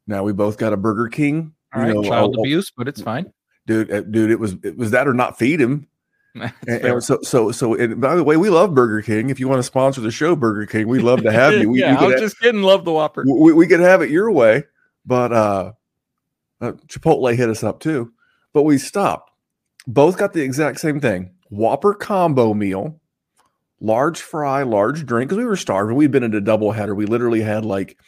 Now 0.07 0.23
we 0.23 0.33
both 0.33 0.59
got 0.59 0.73
a 0.73 0.77
Burger 0.77 1.09
King. 1.09 1.53
All 1.75 1.83
right. 1.83 1.93
know, 1.95 2.03
Child 2.03 2.35
I'll- 2.37 2.41
abuse, 2.43 2.71
but 2.71 2.87
it's 2.89 3.01
fine. 3.03 3.33
dude. 3.67 3.91
uh, 3.91 4.03
Dude, 4.03 4.31
it 4.31 4.39
was 4.39 4.57
it 4.63 4.77
was 4.77 4.93
that 4.93 5.09
or 5.09 5.15
not 5.15 5.39
feed 5.39 5.61
him. 5.61 5.87
And, 6.37 6.53
and 6.85 7.03
so 7.03 7.19
so 7.23 7.51
so. 7.51 7.75
And 7.75 7.99
by 7.99 8.15
the 8.15 8.23
way, 8.23 8.37
we 8.37 8.51
love 8.51 8.75
Burger 8.75 9.01
King. 9.01 9.31
If 9.31 9.41
you 9.41 9.49
want 9.49 9.59
to 9.59 9.63
sponsor 9.63 10.03
the 10.03 10.11
show, 10.11 10.37
Burger 10.37 10.67
King, 10.67 10.87
we'd 10.87 11.01
love 11.01 11.23
to 11.23 11.33
have 11.33 11.55
you. 11.55 11.71
We, 11.71 11.81
yeah, 11.81 11.93
we 11.93 11.97
I 11.97 11.99
could 12.01 12.07
was 12.09 12.15
ha- 12.17 12.21
just 12.21 12.39
kidding. 12.41 12.61
Love 12.63 12.85
the 12.85 12.93
Whopper. 12.93 13.25
we, 13.27 13.55
we 13.55 13.67
could 13.67 13.81
have 13.81 14.03
it 14.03 14.11
your 14.11 14.31
way, 14.31 14.65
but 15.07 15.33
uh, 15.33 15.73
uh 16.61 16.73
Chipotle 16.89 17.35
hit 17.35 17.49
us 17.49 17.65
up 17.65 17.81
too. 17.81 18.13
But 18.53 18.65
we 18.65 18.77
stopped. 18.77 19.31
Both 19.87 20.19
got 20.19 20.35
the 20.35 20.43
exact 20.43 20.79
same 20.79 21.01
thing: 21.01 21.31
Whopper 21.49 21.95
combo 21.95 22.53
meal, 22.53 23.01
large 23.81 24.21
fry, 24.21 24.63
large 24.63 25.07
drink. 25.07 25.29
Because 25.29 25.39
we 25.39 25.47
were 25.47 25.57
starving. 25.57 25.97
We'd 25.97 26.11
been 26.11 26.23
in 26.23 26.35
a 26.35 26.41
double 26.41 26.73
header. 26.73 26.95
We 26.95 27.07
literally 27.07 27.43
had 27.43 27.65
like 27.65 27.99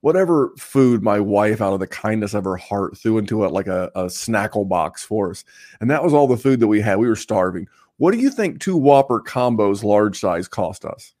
whatever 0.00 0.52
food 0.56 1.02
my 1.02 1.20
wife, 1.20 1.60
out 1.60 1.74
of 1.74 1.80
the 1.80 1.86
kindness 1.86 2.34
of 2.34 2.44
her 2.44 2.56
heart, 2.56 2.96
threw 2.96 3.18
into 3.18 3.44
it 3.44 3.52
like 3.52 3.66
a, 3.66 3.90
a 3.94 4.04
snackle 4.04 4.68
box 4.68 5.04
for 5.04 5.30
us, 5.30 5.44
and 5.80 5.90
that 5.90 6.02
was 6.02 6.14
all 6.14 6.26
the 6.26 6.36
food 6.36 6.60
that 6.60 6.68
we 6.68 6.80
had. 6.80 6.98
We 6.98 7.08
were 7.08 7.16
starving. 7.16 7.68
What 7.98 8.12
do 8.12 8.18
you 8.18 8.30
think 8.30 8.60
two 8.60 8.78
Whopper 8.78 9.20
combos, 9.20 9.84
large 9.84 10.18
size, 10.18 10.48
cost 10.48 10.86
us? 10.86 11.12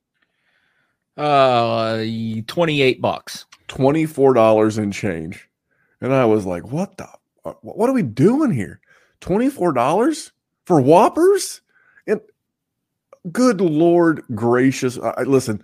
Uh, 1.16 2.02
28 2.46 3.02
bucks. 3.02 3.44
$24 3.68 4.78
and 4.78 4.90
change. 4.90 5.46
And 6.00 6.14
I 6.14 6.24
was 6.24 6.46
like, 6.46 6.72
what 6.72 6.96
the, 6.96 7.06
uh, 7.44 7.52
what 7.60 7.90
are 7.90 7.92
we 7.92 8.02
doing 8.02 8.50
here? 8.50 8.80
$24 9.20 10.30
for 10.64 10.80
Whoppers? 10.80 11.60
Good 13.32 13.60
Lord 13.60 14.22
gracious. 14.34 14.98
I, 14.98 15.22
listen, 15.22 15.62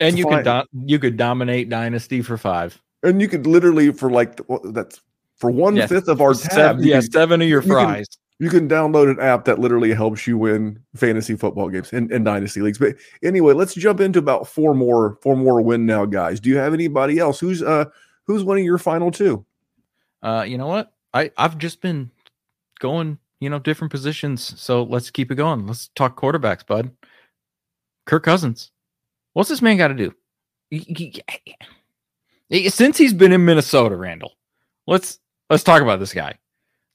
And 0.00 0.18
you 0.18 0.26
could 0.26 0.44
do- 0.44 0.62
you 0.86 0.98
could 0.98 1.16
dominate 1.16 1.68
Dynasty 1.68 2.22
for 2.22 2.36
five. 2.36 2.80
and 3.02 3.20
you 3.20 3.28
could 3.28 3.46
literally 3.46 3.92
for 3.92 4.10
like, 4.10 4.40
that's 4.64 5.00
for 5.36 5.50
one 5.50 5.74
Yes. 5.74 5.88
fifth 5.88 6.06
of 6.08 6.20
our 6.20 6.34
Seven, 6.34 6.56
tab, 6.56 6.78
you, 6.80 6.90
yeah, 6.90 7.00
can, 7.00 7.10
seven 7.10 7.42
of 7.42 7.48
your 7.48 7.62
you 7.62 7.68
can- 7.74 7.84
fries. 7.86 8.06
you 8.38 8.48
can 8.48 8.68
download 8.68 9.10
an 9.10 9.18
app 9.18 9.44
that 9.46 9.58
literally 9.58 9.92
helps 9.92 10.26
you 10.26 10.38
win 10.38 10.78
fantasy 10.94 11.34
football 11.34 11.68
games 11.68 11.92
and, 11.92 12.12
and 12.12 12.24
dynasty 12.24 12.60
leagues. 12.60 12.78
But 12.78 12.94
anyway, 13.24 13.52
let's 13.54 13.74
jump 13.74 14.00
into 14.00 14.20
about 14.20 14.46
four 14.46 14.72
more, 14.74 15.18
four 15.22 15.36
more 15.36 15.60
win 15.60 15.84
now, 15.86 16.04
guys. 16.04 16.38
Do 16.38 16.48
you 16.50 16.58
have 16.58 16.72
anybody 16.74 17.18
else 17.18 17.40
who's, 17.40 17.60
uh, 17.62 17.86
who's 18.24 18.44
winning 18.44 18.64
your 18.64 18.78
final 18.78 19.10
two? 19.10 19.44
Uh, 20.22 20.44
you 20.46 20.56
know 20.58 20.68
what? 20.68 20.92
I 21.12 21.32
I've 21.36 21.58
just 21.58 21.80
been 21.80 22.10
going, 22.78 23.18
you 23.42 23.50
know, 23.50 23.58
different 23.58 23.90
positions. 23.90 24.60
So 24.60 24.84
let's 24.84 25.10
keep 25.10 25.32
it 25.32 25.34
going. 25.34 25.66
Let's 25.66 25.88
talk 25.96 26.16
quarterbacks, 26.16 26.64
bud. 26.64 26.92
Kirk 28.06 28.22
Cousins. 28.22 28.70
What's 29.32 29.48
this 29.48 29.60
man 29.60 29.76
got 29.76 29.88
to 29.88 29.94
do? 29.94 30.14
Since 32.70 32.98
he's 32.98 33.12
been 33.12 33.32
in 33.32 33.44
Minnesota, 33.44 33.96
Randall. 33.96 34.34
Let's 34.86 35.18
let's 35.50 35.64
talk 35.64 35.82
about 35.82 35.98
this 35.98 36.14
guy. 36.14 36.38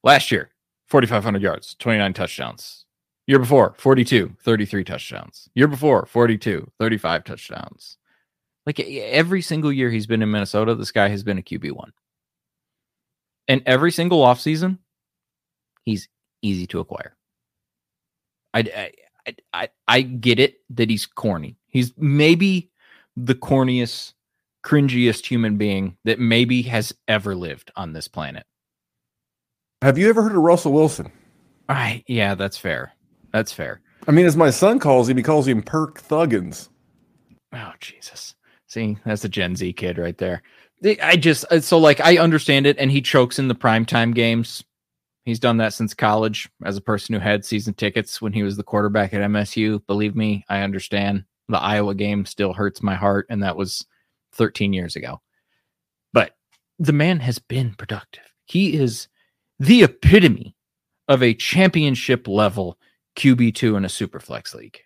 Last 0.04 0.32
year, 0.32 0.50
4500 0.86 1.42
yards, 1.42 1.76
29 1.80 2.14
touchdowns. 2.14 2.86
Year 3.26 3.40
before, 3.40 3.76
42, 3.78 4.38
33 4.42 4.84
touchdowns. 4.86 5.50
Year 5.54 5.68
before, 5.68 6.06
42, 6.06 6.72
35 6.80 7.24
touchdowns. 7.26 7.98
Like 8.66 8.80
every 8.80 9.42
single 9.42 9.74
year 9.74 9.90
he's 9.90 10.08
been 10.08 10.22
in 10.22 10.32
Minnesota, 10.32 10.76
this 10.76 10.92
guy 10.92 11.10
has 11.10 11.24
been 11.24 11.38
a 11.38 11.42
QB1. 11.42 11.92
And 13.50 13.64
every 13.66 13.92
single 13.92 14.24
offseason, 14.24 14.78
he's 15.84 16.08
easy 16.42 16.68
to 16.68 16.80
acquire. 16.80 17.16
I, 18.54 18.60
I, 18.60 18.92
I, 19.28 19.36
I, 19.54 19.70
I 19.88 20.02
get 20.02 20.40
it 20.40 20.62
that 20.72 20.90
he's 20.90 21.06
corny. 21.06 21.58
He's 21.68 21.94
maybe 21.98 22.72
the 23.16 23.36
corniest, 23.36 24.14
cringiest 24.64 25.26
human 25.26 25.58
being 25.58 25.98
that 26.06 26.20
maybe 26.20 26.62
has 26.64 26.94
ever 27.08 27.36
lived 27.36 27.72
on 27.76 27.94
this 27.94 28.08
planet. 28.08 28.46
Have 29.82 29.98
you 29.98 30.10
ever 30.10 30.24
heard 30.24 30.36
of 30.36 30.42
Russell 30.42 30.74
Wilson? 30.74 31.12
I, 31.70 32.04
yeah, 32.08 32.36
that's 32.36 32.58
fair. 32.58 32.94
That's 33.32 33.52
fair. 33.52 33.82
I 34.08 34.12
mean, 34.12 34.26
as 34.26 34.38
my 34.38 34.50
son 34.50 34.80
calls 34.80 35.10
him, 35.10 35.18
he 35.18 35.24
calls 35.24 35.48
him 35.48 35.62
Perk 35.62 36.02
Thuggins. 36.02 36.70
Oh 37.54 37.74
Jesus! 37.80 38.36
See, 38.68 38.98
that's 39.06 39.26
a 39.26 39.30
Gen 39.30 39.56
Z 39.56 39.74
kid 39.74 39.98
right 39.98 40.18
there. 40.18 40.42
I 41.02 41.18
just 41.18 41.46
uh, 41.52 41.60
so 41.60 41.78
like 41.78 42.00
I 42.00 42.18
understand 42.18 42.68
it, 42.68 42.78
and 42.78 42.92
he 42.92 43.02
chokes 43.02 43.40
in 43.40 43.48
the 43.48 43.56
primetime 43.56 44.14
games. 44.14 44.64
He's 45.28 45.42
done 45.42 45.58
that 45.58 45.74
since 45.74 45.94
college. 45.94 46.50
As 46.64 46.78
a 46.78 46.82
person 46.82 47.14
who 47.14 47.20
had 47.20 47.44
season 47.44 47.74
tickets 47.74 48.22
when 48.22 48.32
he 48.32 48.44
was 48.44 48.56
the 48.56 48.64
quarterback 48.64 49.14
at 49.14 49.30
MSU, 49.30 49.86
believe 49.86 50.16
me, 50.16 50.46
I 50.48 50.62
understand. 50.62 51.26
The 51.50 51.60
Iowa 51.60 51.96
game 51.96 52.26
still 52.26 52.54
hurts 52.54 52.82
my 52.82 52.96
heart, 52.96 53.28
and 53.30 53.44
that 53.44 53.58
was 53.58 53.86
13 54.36 54.72
years 54.72 54.96
ago. 54.96 55.20
But 56.14 56.38
the 56.80 56.94
man 56.94 57.20
has 57.20 57.40
been 57.40 57.74
productive. 57.74 58.24
He 58.46 58.76
is 58.76 59.10
the 59.60 59.84
epitome 59.84 60.56
of 61.10 61.22
a 61.22 61.34
championship 61.34 62.26
level 62.26 62.78
QB2 63.18 63.76
in 63.76 63.84
a 63.84 63.90
super 63.90 64.22
flex 64.22 64.56
league. 64.56 64.80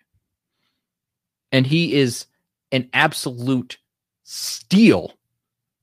And 1.52 1.68
he 1.68 1.94
is 1.94 2.26
an 2.72 2.90
absolute 2.92 3.78
steal 4.24 5.12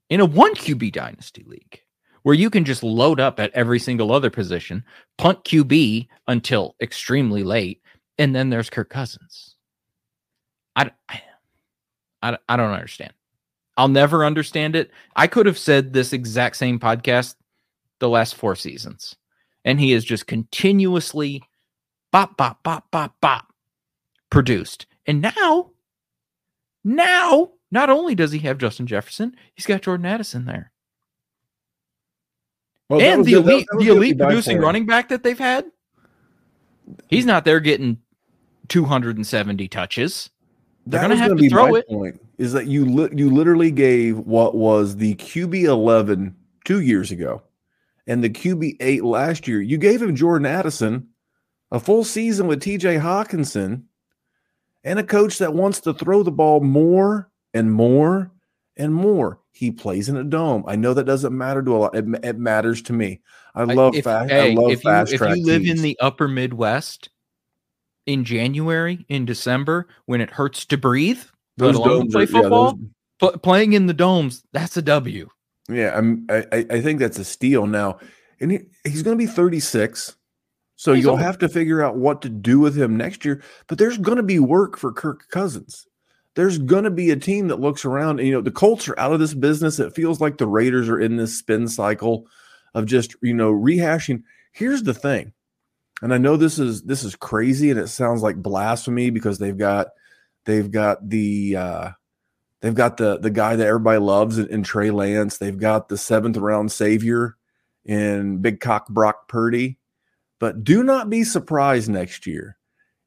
in 0.09 0.19
a 0.19 0.25
one 0.25 0.53
QB 0.53 0.91
dynasty 0.91 1.45
league 1.47 1.79
where 2.23 2.35
you 2.35 2.49
can 2.49 2.65
just 2.65 2.83
load 2.83 3.19
up 3.19 3.39
at 3.39 3.51
every 3.53 3.79
single 3.79 4.11
other 4.11 4.29
position, 4.29 4.83
punt 5.17 5.43
QB 5.43 6.07
until 6.27 6.75
extremely 6.81 7.43
late, 7.43 7.81
and 8.17 8.35
then 8.35 8.49
there's 8.49 8.69
Kirk 8.69 8.89
Cousins. 8.89 9.55
I, 10.75 10.91
I, 12.21 12.37
I, 12.47 12.57
don't 12.57 12.71
understand. 12.71 13.13
I'll 13.77 13.87
never 13.87 14.25
understand 14.25 14.75
it. 14.75 14.91
I 15.15 15.27
could 15.27 15.45
have 15.45 15.57
said 15.57 15.93
this 15.93 16.13
exact 16.13 16.57
same 16.57 16.79
podcast 16.79 17.35
the 17.99 18.09
last 18.09 18.35
four 18.35 18.55
seasons, 18.55 19.15
and 19.65 19.79
he 19.79 19.93
is 19.93 20.05
just 20.05 20.27
continuously 20.27 21.43
bop, 22.11 22.37
bop, 22.37 22.63
bop, 22.63 22.89
bop, 22.91 23.15
bop 23.21 23.53
produced. 24.29 24.85
And 25.05 25.21
now, 25.21 25.71
now, 26.83 27.51
not 27.71 27.89
only 27.89 28.15
does 28.15 28.31
he 28.31 28.39
have 28.39 28.57
Justin 28.57 28.87
Jefferson, 28.87 29.35
he's 29.53 29.65
got 29.65 29.81
Jordan 29.81 30.05
Addison 30.05 30.45
there. 30.45 30.71
Well, 32.89 33.01
and 33.01 33.19
was 33.19 33.27
the 33.27 33.33
good- 33.33 33.45
that- 33.45 33.51
elite, 33.51 33.67
that 33.71 33.77
was 33.77 33.85
the 33.85 33.91
elite 33.91 34.17
producing 34.17 34.57
running 34.59 34.85
back 34.85 35.09
that 35.09 35.23
they've 35.23 35.37
had. 35.37 35.65
He's 37.07 37.25
not 37.25 37.45
there 37.45 37.59
getting 37.59 37.97
270 38.67 39.67
touches. 39.67 40.29
They're 40.87 41.01
gonna 41.01 41.15
have 41.15 41.29
gonna 41.29 41.41
be 41.41 41.49
throw 41.49 41.75
it. 41.75 41.87
Point, 41.87 42.19
is 42.39 42.53
that 42.53 42.65
you 42.65 42.83
li- 42.85 43.09
you 43.13 43.29
literally 43.29 43.69
gave 43.69 44.17
what 44.17 44.55
was 44.55 44.95
the 44.95 45.13
QB 45.15 45.65
eleven 45.65 46.35
two 46.65 46.81
years 46.81 47.11
ago, 47.11 47.43
and 48.07 48.23
the 48.23 48.29
QB 48.29 48.77
eight 48.79 49.03
last 49.03 49.47
year. 49.47 49.61
You 49.61 49.77
gave 49.77 50.01
him 50.01 50.15
Jordan 50.15 50.47
Addison, 50.47 51.09
a 51.71 51.79
full 51.79 52.03
season 52.03 52.47
with 52.47 52.61
T.J. 52.61 52.95
Hockenson, 52.95 53.83
and 54.83 54.97
a 54.97 55.03
coach 55.03 55.37
that 55.37 55.53
wants 55.53 55.79
to 55.81 55.93
throw 55.93 56.23
the 56.23 56.31
ball 56.31 56.59
more 56.59 57.29
and 57.53 57.71
more 57.71 58.31
and 58.75 58.91
more. 58.95 59.39
He 59.59 59.71
plays 59.71 60.07
in 60.07 60.15
a 60.15 60.23
dome. 60.23 60.63
I 60.67 60.77
know 60.77 60.93
that 60.93 61.03
doesn't 61.03 61.37
matter 61.37 61.61
to 61.61 61.75
a 61.75 61.77
lot. 61.77 61.93
It, 61.93 62.05
it 62.23 62.37
matters 62.37 62.81
to 62.83 62.93
me. 62.93 63.19
I 63.53 63.65
love 63.65 63.93
if, 63.93 64.05
fast. 64.05 64.29
hey, 64.31 64.51
I 64.51 64.53
love 64.53 64.71
if 64.71 64.85
you, 64.85 64.89
fast 64.89 65.11
if 65.11 65.19
you 65.19 65.45
live 65.45 65.65
in 65.65 65.81
the 65.81 65.99
upper 65.99 66.29
Midwest 66.29 67.09
in 68.05 68.23
January, 68.23 69.05
in 69.09 69.25
December, 69.25 69.89
when 70.05 70.21
it 70.21 70.29
hurts 70.29 70.63
to 70.67 70.77
breathe, 70.77 71.21
alone 71.59 71.73
domes 72.07 72.13
play 72.13 72.23
are- 72.23 72.25
yeah, 72.25 72.31
football, 72.41 72.71
those- 72.71 72.89
pl- 73.19 73.37
playing 73.39 73.73
in 73.73 73.85
the 73.87 73.93
domes, 73.93 74.43
that's 74.53 74.77
a 74.77 74.81
W. 74.81 75.27
Yeah, 75.69 75.91
I'm, 75.93 76.25
I 76.29 76.45
I 76.53 76.65
I 76.69 76.81
think 76.81 77.01
that's 77.01 77.19
a 77.19 77.25
steal 77.25 77.67
now, 77.67 77.99
and 78.39 78.51
he, 78.53 78.59
he's 78.85 79.03
going 79.03 79.17
to 79.17 79.21
be 79.21 79.29
36, 79.29 80.15
so 80.77 80.93
He's 80.93 81.03
you'll 81.03 81.11
old. 81.11 81.19
have 81.19 81.37
to 81.39 81.49
figure 81.49 81.83
out 81.83 81.97
what 81.97 82.21
to 82.21 82.29
do 82.29 82.59
with 82.61 82.77
him 82.77 82.95
next 82.95 83.25
year. 83.25 83.43
But 83.67 83.77
there's 83.77 83.97
going 83.97 84.15
to 84.17 84.23
be 84.23 84.39
work 84.39 84.77
for 84.77 84.93
Kirk 84.93 85.27
Cousins. 85.29 85.85
There's 86.35 86.57
going 86.57 86.83
to 86.83 86.91
be 86.91 87.11
a 87.11 87.15
team 87.15 87.47
that 87.47 87.59
looks 87.59 87.85
around, 87.85 88.19
and 88.19 88.27
you 88.27 88.33
know 88.33 88.41
the 88.41 88.51
Colts 88.51 88.87
are 88.87 88.99
out 88.99 89.13
of 89.13 89.19
this 89.19 89.33
business. 89.33 89.79
It 89.79 89.95
feels 89.95 90.21
like 90.21 90.37
the 90.37 90.47
Raiders 90.47 90.87
are 90.89 90.99
in 90.99 91.17
this 91.17 91.37
spin 91.37 91.67
cycle 91.67 92.27
of 92.73 92.85
just 92.85 93.15
you 93.21 93.33
know 93.33 93.51
rehashing. 93.51 94.23
Here's 94.51 94.83
the 94.83 94.93
thing, 94.93 95.33
and 96.01 96.13
I 96.13 96.17
know 96.17 96.37
this 96.37 96.59
is 96.59 96.83
this 96.83 97.03
is 97.03 97.15
crazy, 97.15 97.71
and 97.71 97.79
it 97.79 97.87
sounds 97.87 98.21
like 98.21 98.37
blasphemy 98.37 99.09
because 99.09 99.39
they've 99.39 99.57
got 99.57 99.87
they've 100.45 100.69
got 100.69 101.07
the 101.09 101.55
uh, 101.55 101.89
They've 102.61 102.75
got 102.75 102.97
the 102.97 103.17
the 103.17 103.29
guy 103.29 103.55
that 103.55 103.67
everybody 103.67 103.99
loves 103.99 104.37
in, 104.37 104.47
in 104.47 104.63
Trey 104.63 104.91
Lance. 104.91 105.37
They've 105.37 105.57
got 105.57 105.87
the 105.87 105.97
seventh 105.97 106.37
round 106.37 106.71
savior 106.71 107.37
in 107.85 108.41
Big 108.41 108.59
Cock 108.59 108.89
Brock 108.89 109.27
Purdy. 109.27 109.77
But 110.39 110.63
do 110.63 110.83
not 110.83 111.09
be 111.09 111.23
surprised 111.23 111.89
next 111.89 112.27
year 112.27 112.57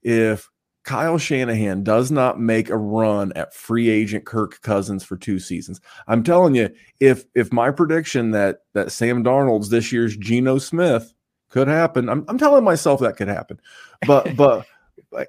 if 0.02 0.50
Kyle 0.84 1.18
Shanahan 1.18 1.84
does 1.84 2.10
not 2.10 2.40
make 2.40 2.68
a 2.68 2.76
run 2.76 3.32
at 3.36 3.54
free 3.54 3.88
agent 3.88 4.24
Kirk 4.24 4.60
Cousins 4.62 5.04
for 5.04 5.16
two 5.16 5.38
seasons. 5.38 5.80
I'm 6.08 6.24
telling 6.24 6.54
you, 6.54 6.70
if 6.98 7.24
if 7.34 7.52
my 7.52 7.70
prediction 7.70 8.32
that 8.32 8.60
that 8.72 8.90
Sam 8.92 9.22
Darnold's 9.22 9.68
this 9.70 9.92
year's 9.92 10.16
Geno 10.16 10.58
Smith 10.58 11.14
Could 11.50 11.68
happen. 11.68 12.08
I'm, 12.08 12.24
I'm 12.28 12.38
telling 12.38 12.64
myself 12.64 13.00
that 13.00 13.16
could 13.16 13.28
happen. 13.28 13.60
But 14.06 14.34
but, 14.36 14.66
but 15.10 15.28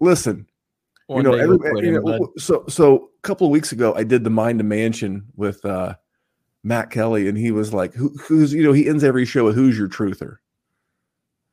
listen, 0.00 0.46
One 1.06 1.24
you 1.24 1.30
know, 1.30 1.36
every, 1.36 1.86
you 1.86 2.00
know, 2.00 2.32
so 2.36 2.64
so 2.68 3.10
a 3.18 3.22
couple 3.22 3.46
of 3.46 3.52
weeks 3.52 3.72
ago, 3.72 3.94
I 3.94 4.04
did 4.04 4.24
the 4.24 4.30
Mind 4.30 4.60
a 4.60 4.64
Mansion 4.64 5.26
with 5.36 5.64
uh, 5.64 5.94
Matt 6.62 6.90
Kelly, 6.90 7.28
and 7.28 7.38
he 7.38 7.52
was 7.52 7.72
like, 7.72 7.94
Who, 7.94 8.10
"Who's 8.20 8.52
you 8.52 8.62
know?" 8.62 8.72
He 8.72 8.88
ends 8.88 9.04
every 9.04 9.24
show 9.24 9.44
with 9.44 9.54
"Who's 9.54 9.78
your 9.78 9.88
truther?" 9.88 10.36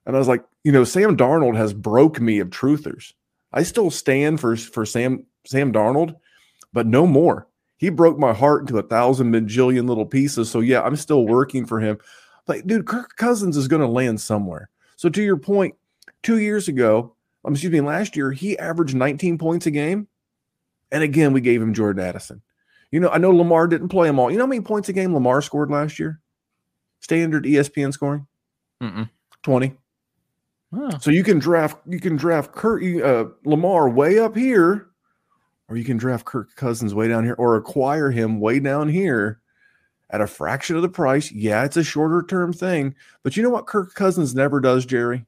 And 0.07 0.15
I 0.15 0.19
was 0.19 0.27
like, 0.29 0.43
you 0.63 0.71
know, 0.71 0.85
Sam 0.85 1.17
Darnold 1.17 1.57
has 1.57 1.73
broke 1.73 2.21
me 2.21 2.39
of 2.39 2.49
truthers. 2.49 3.13
I 3.53 3.63
still 3.63 3.91
stand 3.91 4.39
for 4.39 4.55
for 4.55 4.85
Sam 4.85 5.25
Sam 5.45 5.71
Darnold, 5.71 6.15
but 6.73 6.87
no 6.87 7.07
more. 7.07 7.47
He 7.77 7.89
broke 7.89 8.17
my 8.17 8.33
heart 8.33 8.61
into 8.61 8.79
a 8.79 8.83
thousand 8.83 9.31
bajillion 9.31 9.87
little 9.87 10.05
pieces. 10.05 10.49
So 10.49 10.59
yeah, 10.59 10.81
I'm 10.81 10.95
still 10.95 11.25
working 11.27 11.65
for 11.65 11.79
him. 11.79 11.99
But 12.45 12.65
dude, 12.65 12.87
Kirk 12.87 13.15
Cousins 13.17 13.55
is 13.55 13.67
going 13.67 13.81
to 13.81 13.87
land 13.87 14.19
somewhere. 14.19 14.69
So 14.95 15.09
to 15.09 15.21
your 15.21 15.37
point, 15.37 15.75
two 16.23 16.39
years 16.39 16.67
ago, 16.67 17.15
um, 17.45 17.53
excuse 17.53 17.71
me, 17.71 17.81
last 17.81 18.15
year 18.15 18.31
he 18.31 18.57
averaged 18.57 18.95
19 18.95 19.37
points 19.37 19.67
a 19.67 19.71
game, 19.71 20.07
and 20.91 21.03
again 21.03 21.33
we 21.33 21.41
gave 21.41 21.61
him 21.61 21.73
Jordan 21.73 22.03
Addison. 22.03 22.41
You 22.91 22.99
know, 22.99 23.09
I 23.09 23.17
know 23.17 23.31
Lamar 23.31 23.67
didn't 23.67 23.89
play 23.89 24.07
them 24.07 24.17
all. 24.17 24.31
You 24.31 24.37
know 24.37 24.45
how 24.45 24.49
many 24.49 24.61
points 24.61 24.89
a 24.89 24.93
game 24.93 25.13
Lamar 25.13 25.41
scored 25.41 25.69
last 25.69 25.99
year? 25.99 26.19
Standard 27.01 27.43
ESPN 27.43 27.93
scoring 27.93 28.25
Mm-mm. 28.81 29.09
20. 29.43 29.75
Oh, 30.73 30.89
So 30.99 31.11
you 31.11 31.23
can 31.23 31.39
draft 31.39 31.77
you 31.87 31.99
can 31.99 32.15
draft 32.17 32.51
Kurt 32.51 32.83
uh, 33.01 33.25
Lamar 33.45 33.89
way 33.89 34.19
up 34.19 34.35
here, 34.35 34.87
or 35.69 35.77
you 35.77 35.83
can 35.85 35.97
draft 35.97 36.25
Kirk 36.25 36.55
Cousins 36.55 36.93
way 36.93 37.07
down 37.07 37.23
here, 37.23 37.35
or 37.37 37.55
acquire 37.55 38.11
him 38.11 38.39
way 38.39 38.59
down 38.59 38.89
here 38.89 39.39
at 40.09 40.21
a 40.21 40.27
fraction 40.27 40.75
of 40.75 40.81
the 40.81 40.89
price. 40.89 41.31
Yeah, 41.31 41.63
it's 41.63 41.77
a 41.77 41.83
shorter 41.83 42.23
term 42.27 42.51
thing, 42.53 42.95
but 43.23 43.37
you 43.37 43.43
know 43.43 43.49
what 43.49 43.65
Kirk 43.67 43.93
Cousins 43.93 44.35
never 44.35 44.59
does, 44.59 44.85
Jerry? 44.85 45.25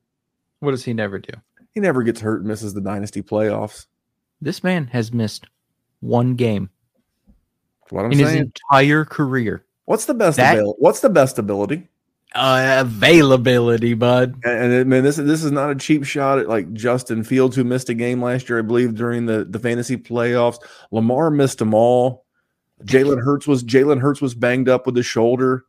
what 0.59 0.71
does 0.71 0.83
he 0.83 0.93
never 0.93 1.19
do? 1.19 1.31
He 1.73 1.79
never 1.79 2.03
gets 2.03 2.19
hurt 2.19 2.39
and 2.39 2.47
misses 2.49 2.73
the 2.73 2.81
dynasty 2.81 3.21
playoffs. 3.21 3.85
This 4.41 4.61
man 4.61 4.87
has 4.87 5.13
missed 5.13 5.45
one 6.01 6.35
game 6.35 6.69
That's 7.81 7.91
what 7.93 8.03
I'm 8.05 8.11
in 8.11 8.19
his 8.19 8.33
entire 8.33 9.05
career. 9.05 9.63
what's 9.85 10.03
the 10.05 10.13
best 10.13 10.35
that- 10.35 10.75
What's 10.79 10.99
the 10.99 11.09
best 11.09 11.39
ability? 11.39 11.87
Uh, 12.35 12.77
availability, 12.79 13.95
bud. 13.95 14.35
And, 14.43 14.71
and 14.71 14.89
man, 14.89 15.03
this 15.03 15.15
this 15.15 15.43
is 15.43 15.51
not 15.51 15.71
a 15.71 15.75
cheap 15.75 16.03
shot 16.03 16.37
at 16.37 16.47
like 16.47 16.71
Justin 16.73 17.23
Fields, 17.23 17.55
who 17.55 17.63
missed 17.63 17.89
a 17.89 17.95
game 17.95 18.21
last 18.21 18.49
year, 18.49 18.59
I 18.59 18.61
believe, 18.61 18.95
during 18.95 19.25
the 19.25 19.45
the 19.45 19.57
fantasy 19.57 19.97
playoffs. 19.97 20.59
Lamar 20.91 21.31
missed 21.31 21.57
them 21.57 21.73
all. 21.73 22.25
Jalen 22.83 23.23
Hurts 23.23 23.47
was 23.47 23.63
Jalen 23.63 23.99
Hurts 23.99 24.21
was 24.21 24.35
banged 24.35 24.69
up 24.69 24.85
with 24.85 24.93
the 24.93 25.01
shoulder, 25.01 25.65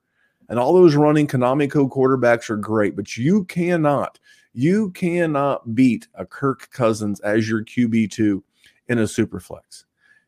and 0.50 0.58
all 0.58 0.74
those 0.74 0.94
running 0.94 1.26
Konami 1.26 1.70
code 1.70 1.90
quarterbacks 1.90 2.50
are 2.50 2.56
great, 2.56 2.94
but 2.94 3.16
you 3.16 3.44
cannot 3.44 4.18
you 4.52 4.90
cannot 4.90 5.74
beat 5.74 6.08
a 6.14 6.26
Kirk 6.26 6.70
Cousins 6.72 7.20
as 7.20 7.48
your 7.48 7.64
QB 7.64 8.10
two 8.10 8.44
in 8.88 8.98
a 8.98 9.06
super 9.06 9.40
flex. 9.40 9.86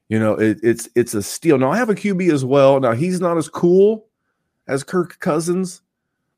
You 0.09 0.19
know, 0.19 0.35
it, 0.35 0.61
it's 0.63 0.89
it's 0.95 1.13
a 1.13 1.23
steal. 1.23 1.59
Now 1.59 1.73
I 1.73 1.77
have 1.77 1.91
a 1.91 1.95
QB 1.95 2.33
as 2.33 2.45
well. 2.45 2.81
Now 2.81 2.93
he's 2.93 3.21
not 3.21 3.37
as 3.37 3.51
cool 3.51 4.07
as 4.67 4.83
Kirk 4.83 5.19
Cousins, 5.21 5.82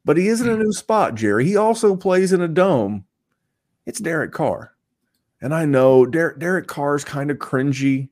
but 0.04 0.16
he 0.16 0.28
is 0.28 0.40
in 0.40 0.48
a 0.48 0.56
new 0.56 0.72
spot, 0.72 1.14
Jerry. 1.14 1.44
He 1.44 1.56
also 1.56 1.96
plays 1.96 2.32
in 2.32 2.40
a 2.40 2.48
dome. 2.48 3.04
It's 3.86 4.00
Derek 4.00 4.32
Carr. 4.32 4.74
And 5.40 5.54
I 5.54 5.64
know 5.64 6.06
Derek, 6.06 6.38
Derek 6.38 6.66
Carr 6.66 6.96
is 6.96 7.04
kind 7.04 7.30
of 7.30 7.38
cringy. 7.38 8.08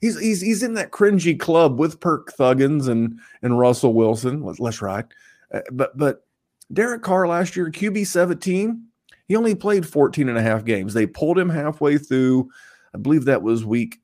He's, 0.00 0.18
he's 0.18 0.40
he's 0.40 0.62
in 0.62 0.74
that 0.74 0.90
cringy 0.90 1.38
club 1.38 1.78
with 1.78 2.00
Perk 2.00 2.32
Thuggins 2.36 2.88
and 2.88 3.20
and 3.42 3.58
Russell 3.58 3.94
Wilson. 3.94 4.42
Let's, 4.42 4.58
let's 4.58 4.82
ride. 4.82 5.06
Uh, 5.52 5.60
but 5.70 5.96
but 5.96 6.26
Derek 6.72 7.02
Carr 7.02 7.28
last 7.28 7.54
year, 7.54 7.70
QB 7.70 8.06
17, 8.06 8.84
he 9.28 9.36
only 9.36 9.54
played 9.54 9.86
14 9.86 10.28
and 10.28 10.38
a 10.38 10.42
half 10.42 10.64
games. 10.64 10.94
They 10.94 11.06
pulled 11.06 11.38
him 11.38 11.50
halfway 11.50 11.98
through. 11.98 12.50
I 12.94 12.98
believe 12.98 13.26
that 13.26 13.42
was 13.42 13.64
week 13.64 14.00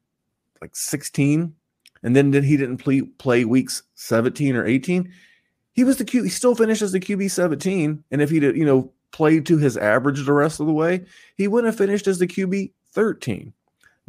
like 0.61 0.75
16. 0.75 1.55
And 2.03 2.15
then 2.15 2.31
did 2.31 2.45
he 2.45 2.57
didn't 2.57 2.79
play, 2.79 3.03
play 3.03 3.45
weeks 3.45 3.83
17 3.97 4.55
or 4.55 4.65
18 4.65 5.13
he 5.79 5.85
was 5.85 5.97
the 5.97 6.05
Q. 6.05 6.25
He 6.25 6.29
still 6.29 6.57
finished 6.57 6.83
as 6.83 6.91
the 6.91 6.99
QB 6.99 7.31
17. 7.31 8.03
And 8.11 8.21
if 8.21 8.31
he'd, 8.31 8.43
you 8.43 8.65
know, 8.65 8.91
played 9.13 9.47
to 9.47 9.59
his 9.59 9.77
average 9.77 10.27
the 10.27 10.33
rest 10.33 10.59
of 10.59 10.67
the 10.67 10.73
way, 10.73 11.05
he 11.37 11.47
wouldn't 11.47 11.73
have 11.73 11.79
finished 11.79 12.09
as 12.09 12.19
the 12.19 12.27
QB 12.27 12.73
13. 12.95 13.53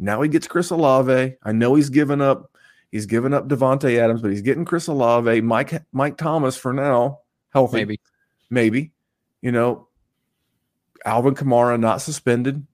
Now 0.00 0.20
he 0.20 0.28
gets 0.28 0.48
Chris 0.48 0.70
Olave. 0.70 1.36
I 1.40 1.52
know 1.52 1.76
he's 1.76 1.88
given 1.88 2.20
up. 2.20 2.50
He's 2.90 3.06
given 3.06 3.32
up 3.32 3.46
Davante 3.46 3.96
Adams, 3.98 4.20
but 4.20 4.32
he's 4.32 4.42
getting 4.42 4.64
Chris 4.64 4.88
Olave, 4.88 5.42
Mike 5.42 5.84
Mike 5.92 6.16
Thomas 6.16 6.56
for 6.56 6.72
now, 6.72 7.20
healthy, 7.50 7.76
Maybe. 7.76 8.00
maybe. 8.50 8.90
You 9.40 9.52
know, 9.52 9.86
Alvin 11.04 11.36
Kamara 11.36 11.78
not 11.78 12.02
suspended. 12.02 12.66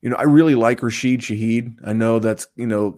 You 0.00 0.10
know, 0.10 0.16
I 0.16 0.22
really 0.22 0.54
like 0.54 0.82
Rashid 0.82 1.20
Shaheed. 1.20 1.74
I 1.84 1.92
know 1.92 2.20
that's 2.20 2.46
you 2.54 2.66
know 2.66 2.96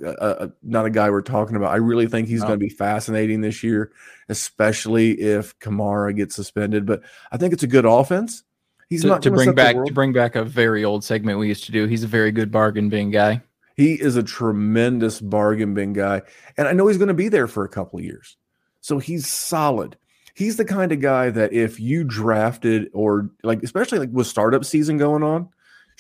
not 0.63 0.87
a 0.87 0.91
guy 0.91 1.09
we're 1.11 1.23
talking 1.23 1.57
about. 1.57 1.73
I 1.73 1.77
really 1.77 2.07
think 2.07 2.29
he's 2.29 2.41
going 2.41 2.53
to 2.53 2.59
be 2.59 2.69
fascinating 2.69 3.41
this 3.41 3.63
year, 3.63 3.93
especially 4.29 5.13
if 5.13 5.59
Kamara 5.61 6.15
gets 6.15 6.35
suspended. 6.35 6.85
But 6.85 7.03
I 7.33 7.39
think 7.39 7.55
it's 7.55 7.63
a 7.63 7.67
good 7.67 7.87
offense. 7.87 8.45
He's 8.91 9.03
to, 9.03 9.09
not 9.09 9.23
to 9.23 9.31
bring 9.31 9.55
back 9.55 9.77
to 9.77 9.93
bring 9.93 10.13
back 10.13 10.37
a 10.37 10.45
very 10.45 10.85
old 10.85 11.03
segment 11.03 11.39
we 11.39 11.49
used 11.49 11.65
to 11.65 11.73
do. 11.73 11.87
He's 11.87 12.05
a 12.05 12.09
very 12.09 12.33
good 12.33 12.51
bargain 12.51 12.89
bin 12.91 13.11
guy. 13.11 13.41
He 13.77 13.95
is 13.95 14.17
a 14.17 14.23
tremendous 14.23 15.21
bargain 15.21 15.73
bin 15.73 15.95
guy, 15.95 16.21
and 16.59 16.69
I 16.69 16.73
know 16.73 16.87
he's 16.87 16.99
going 16.99 17.09
to 17.09 17.15
be 17.15 17.29
there 17.29 17.47
for 17.47 17.65
a 17.65 17.69
couple 17.69 17.99
of 17.99 18.05
years. 18.05 18.37
So 18.83 18.99
he's 18.99 19.27
solid. 19.27 19.97
He's 20.35 20.57
the 20.57 20.65
kind 20.65 20.93
of 20.93 21.01
guy 21.01 21.31
that 21.31 21.53
if 21.53 21.81
you 21.81 22.05
drafted 22.05 22.91
or 22.93 23.31
like, 23.43 23.63
especially 23.63 23.99
like 23.99 24.11
with 24.13 24.27
startup 24.27 24.65
season 24.65 24.99
going 24.99 25.23
on, 25.23 25.49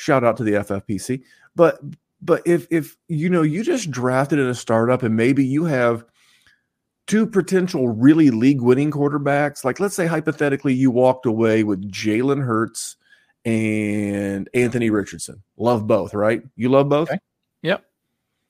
shout 0.01 0.25
out 0.25 0.37
to 0.39 0.45
the 0.45 0.53
FFPC. 0.53 1.23
But 1.55 1.81
but 2.23 2.43
if 2.47 2.67
if 2.71 2.97
you 3.09 3.29
know 3.29 3.43
you 3.43 3.63
just 3.63 3.91
drafted 3.91 4.39
in 4.39 4.47
a 4.47 4.55
startup 4.55 5.03
and 5.03 5.15
maybe 5.15 5.45
you 5.45 5.65
have 5.65 6.05
two 7.07 7.27
potential 7.27 7.89
really 7.89 8.31
league 8.31 8.63
winning 8.63 8.91
quarterbacks, 8.91 9.65
like 9.65 9.79
let's 9.79 9.95
say 9.95 10.07
hypothetically 10.07 10.73
you 10.73 10.91
walked 10.91 11.27
away 11.27 11.65
with 11.65 11.91
Jalen 11.91 12.43
Hurts 12.45 12.97
and 13.45 14.49
Anthony 14.55 14.91
Richardson. 14.91 15.43
Love 15.57 15.87
both, 15.87 16.15
right? 16.15 16.43
You 16.57 16.69
love 16.71 16.89
both? 16.89 17.11
Okay. 17.11 17.19
Yep. 17.63 17.85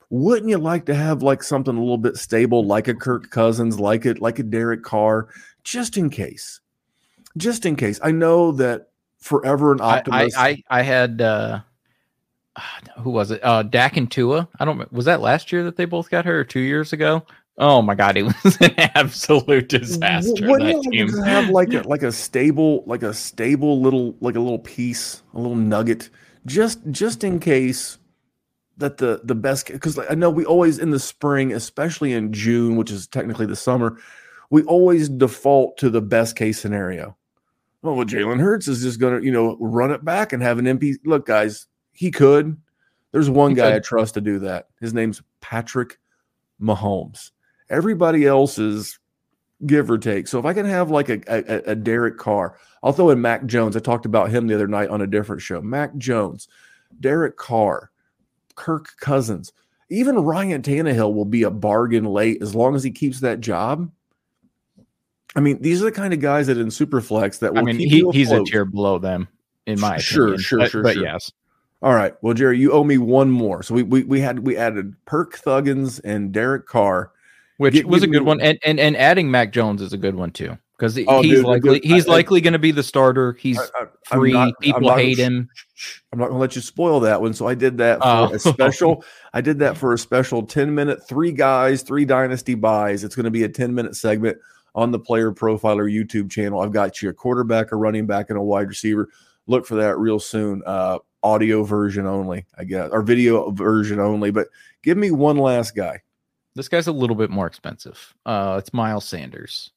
wouldn't 0.09 0.49
you 0.49 0.57
like 0.57 0.85
to 0.85 0.95
have 0.95 1.21
like 1.21 1.43
something 1.43 1.75
a 1.75 1.79
little 1.79 1.97
bit 1.97 2.15
stable 2.15 2.65
like 2.65 2.87
a 2.87 2.93
Kirk 2.93 3.29
Cousins, 3.29 3.77
like 3.77 4.05
it 4.05 4.21
like 4.21 4.39
a 4.39 4.43
Derek 4.43 4.83
Carr, 4.83 5.27
just 5.63 5.97
in 5.97 6.09
case? 6.09 6.61
Just 7.35 7.65
in 7.65 7.75
case. 7.75 7.99
I 8.03 8.11
know 8.11 8.53
that 8.53 8.90
forever 9.21 9.71
an 9.71 9.81
I, 9.81 9.85
I, 9.85 9.97
optimist. 9.97 10.37
I 10.37 10.63
I 10.69 10.81
had 10.81 11.21
uh 11.21 11.61
who 12.97 13.11
was 13.11 13.31
it? 13.31 13.43
Uh 13.43 13.63
Dak 13.63 13.97
and 13.97 14.11
Tua. 14.11 14.47
I 14.59 14.65
don't 14.65 14.91
was 14.91 15.05
that 15.05 15.21
last 15.21 15.51
year 15.51 15.63
that 15.63 15.77
they 15.77 15.85
both 15.85 16.09
got 16.09 16.25
hurt 16.25 16.35
or 16.35 16.43
two 16.43 16.59
years 16.59 16.91
ago? 16.91 17.25
Oh 17.57 17.81
my 17.81 17.95
god, 17.95 18.17
it 18.17 18.23
was 18.43 18.57
an 18.61 18.73
absolute 18.77 19.69
disaster. 19.69 20.47
Wouldn't 20.47 20.83
that 20.83 20.91
team. 20.91 21.09
have 21.23 21.49
like 21.49 21.73
a 21.73 21.81
like 21.81 22.03
a 22.03 22.11
stable, 22.11 22.83
like 22.87 23.03
a 23.03 23.13
stable 23.13 23.81
little 23.81 24.15
like 24.19 24.35
a 24.35 24.39
little 24.39 24.59
piece, 24.59 25.21
a 25.33 25.39
little 25.39 25.55
nugget, 25.55 26.09
just 26.45 26.79
just 26.89 27.23
in 27.23 27.39
case 27.39 27.97
that 28.77 28.97
the 28.97 29.21
the 29.23 29.35
best 29.35 29.67
because 29.67 29.99
I 29.99 30.15
know 30.15 30.29
we 30.29 30.45
always 30.45 30.79
in 30.79 30.91
the 30.91 30.99
spring, 30.99 31.53
especially 31.53 32.13
in 32.13 32.33
June, 32.33 32.75
which 32.75 32.91
is 32.91 33.07
technically 33.07 33.45
the 33.45 33.55
summer, 33.55 33.97
we 34.49 34.63
always 34.63 35.07
default 35.07 35.77
to 35.77 35.89
the 35.89 36.01
best 36.01 36.35
case 36.35 36.59
scenario. 36.59 37.15
Oh, 37.83 37.93
well, 37.93 38.05
Jalen 38.05 38.39
Hurts 38.39 38.67
is 38.67 38.83
just 38.83 38.99
going 38.99 39.19
to, 39.19 39.25
you 39.25 39.31
know, 39.31 39.57
run 39.59 39.91
it 39.91 40.05
back 40.05 40.33
and 40.33 40.43
have 40.43 40.59
an 40.59 40.65
MP. 40.65 40.97
Look, 41.03 41.25
guys, 41.25 41.67
he 41.93 42.11
could. 42.11 42.55
There's 43.11 43.29
one 43.29 43.51
He 43.51 43.55
guy 43.55 43.71
could. 43.71 43.77
I 43.77 43.79
trust 43.79 44.13
to 44.15 44.21
do 44.21 44.39
that. 44.39 44.67
His 44.79 44.93
name's 44.93 45.21
Patrick 45.41 45.97
Mahomes. 46.61 47.31
Everybody 47.69 48.25
else 48.25 48.59
is 48.59 48.99
give 49.65 49.89
or 49.89 49.97
take. 49.97 50.27
So 50.27 50.39
if 50.39 50.45
I 50.45 50.53
can 50.53 50.65
have 50.65 50.91
like 50.91 51.09
a, 51.09 51.21
a, 51.27 51.71
a 51.71 51.75
Derek 51.75 52.17
Carr, 52.17 52.57
I'll 52.83 52.93
throw 52.93 53.09
in 53.09 53.21
Mac 53.21 53.45
Jones. 53.45 53.75
I 53.75 53.79
talked 53.79 54.05
about 54.05 54.29
him 54.29 54.47
the 54.47 54.55
other 54.55 54.67
night 54.67 54.89
on 54.89 55.01
a 55.01 55.07
different 55.07 55.41
show. 55.41 55.61
Mac 55.61 55.95
Jones, 55.97 56.47
Derek 56.99 57.37
Carr, 57.37 57.91
Kirk 58.55 58.95
Cousins, 58.99 59.53
even 59.89 60.19
Ryan 60.19 60.61
Tannehill 60.61 61.13
will 61.13 61.25
be 61.25 61.43
a 61.43 61.51
bargain 61.51 62.05
late 62.05 62.41
as 62.41 62.55
long 62.55 62.75
as 62.75 62.83
he 62.83 62.91
keeps 62.91 63.19
that 63.19 63.41
job. 63.41 63.91
I 65.35 65.39
mean, 65.39 65.61
these 65.61 65.81
are 65.81 65.85
the 65.85 65.91
kind 65.91 66.13
of 66.13 66.19
guys 66.19 66.47
that 66.47 66.57
in 66.57 66.67
Superflex 66.67 67.39
that 67.39 67.53
will 67.53 67.59
I 67.59 67.63
mean, 67.63 67.77
keep 67.77 67.89
he, 67.89 68.05
he's 68.11 68.31
a 68.31 68.43
tier 68.43 68.65
below 68.65 68.99
them, 68.99 69.27
in 69.65 69.79
my 69.79 69.97
Sure, 69.97 70.25
opinion. 70.25 70.41
sure, 70.41 70.59
but, 70.59 70.71
sure, 70.71 70.83
But 70.83 70.93
sure. 70.95 71.03
yes, 71.03 71.31
All 71.81 71.93
right. 71.93 72.13
Well, 72.21 72.33
Jerry, 72.33 72.59
you 72.59 72.71
owe 72.73 72.83
me 72.83 72.97
one 72.97 73.31
more. 73.31 73.63
So 73.63 73.73
we 73.73 73.83
we, 73.83 74.03
we 74.03 74.19
had 74.19 74.39
we 74.39 74.57
added 74.57 74.93
Perk 75.05 75.39
Thuggins 75.39 75.99
and 76.03 76.31
Derek 76.31 76.67
Carr. 76.67 77.11
which 77.57 77.73
Give- 77.75 77.85
was 77.85 78.03
a 78.03 78.07
good 78.07 78.21
me- 78.23 78.27
one, 78.27 78.41
and 78.41 78.59
and 78.65 78.79
and 78.79 78.97
adding 78.97 79.31
Mac 79.31 79.51
Jones 79.53 79.81
is 79.81 79.93
a 79.93 79.97
good 79.97 80.15
one 80.15 80.31
too, 80.31 80.57
because 80.77 80.97
Oh, 81.07 81.21
he's 81.21 81.37
dude, 81.37 81.45
likely 81.45 81.79
dude, 81.79 81.89
he's 81.91 82.07
I- 82.07 82.11
likely 82.11 82.41
going 82.41 82.53
to 82.53 82.59
be 82.59 82.71
the 82.71 82.83
starter. 82.83 83.33
He's 83.33 83.57
I- 83.59 83.63
I- 84.11 84.15
free. 84.17 84.33
not- 84.33 84.59
People 84.59 84.81
not- 84.81 84.99
hate 84.99 85.17
him. 85.17 85.47
I'm 86.11 86.19
not 86.19 86.25
going 86.25 86.37
to 86.37 86.41
let 86.41 86.55
you 86.55 86.61
spoil 86.61 86.99
that 87.01 87.21
one. 87.21 87.33
So 87.33 87.47
I 87.47 87.55
did 87.55 87.77
that 87.77 87.99
for 87.99 88.05
Oh. 88.05 88.33
a 88.33 88.39
special. 88.39 89.03
I 89.33 89.41
did 89.41 89.59
that 89.59 89.77
for 89.77 89.93
a 89.93 89.97
special 89.97 90.43
10 90.43 90.75
minute, 90.75 91.07
three 91.07 91.31
guys, 91.31 91.81
three 91.83 92.03
dynasty 92.05 92.53
buys. 92.55 93.03
It's 93.03 93.15
going 93.15 93.23
to 93.23 93.31
be 93.31 93.43
a 93.43 93.49
10 93.49 93.73
minute 93.73 93.95
segment 93.95 94.37
on 94.75 94.91
the 94.91 94.99
Player 94.99 95.31
Profiler 95.31 95.91
YouTube 95.91 96.31
channel. 96.31 96.61
I've 96.61 96.71
got 96.71 97.01
you 97.01 97.09
a 97.09 97.13
quarterback, 97.13 97.71
a 97.71 97.75
running 97.75 98.05
back, 98.05 98.29
and 98.29 98.37
a 98.37 98.41
wide 98.41 98.67
receiver. 98.69 99.09
Look 99.47 99.65
for 99.65 99.75
that 99.75 99.97
real 99.97 100.19
soon. 100.19 100.61
Uh, 100.65 100.99
audio 101.23 101.63
version 101.63 102.05
only, 102.07 102.45
I 102.57 102.63
guess, 102.63 102.89
or 102.91 103.01
video 103.01 103.51
version 103.51 103.99
only. 103.99 104.31
But 104.31 104.47
give 104.83 104.97
me 104.97 105.11
one 105.11 105.37
last 105.37 105.75
guy. 105.75 106.01
This 106.55 106.67
guy's 106.67 106.87
a 106.87 106.91
little 106.91 107.15
bit 107.15 107.29
more 107.29 107.47
expensive. 107.47 108.13
Uh, 108.25 108.57
it's 108.59 108.73
Miles 108.73 109.05
Sanders. 109.05 109.71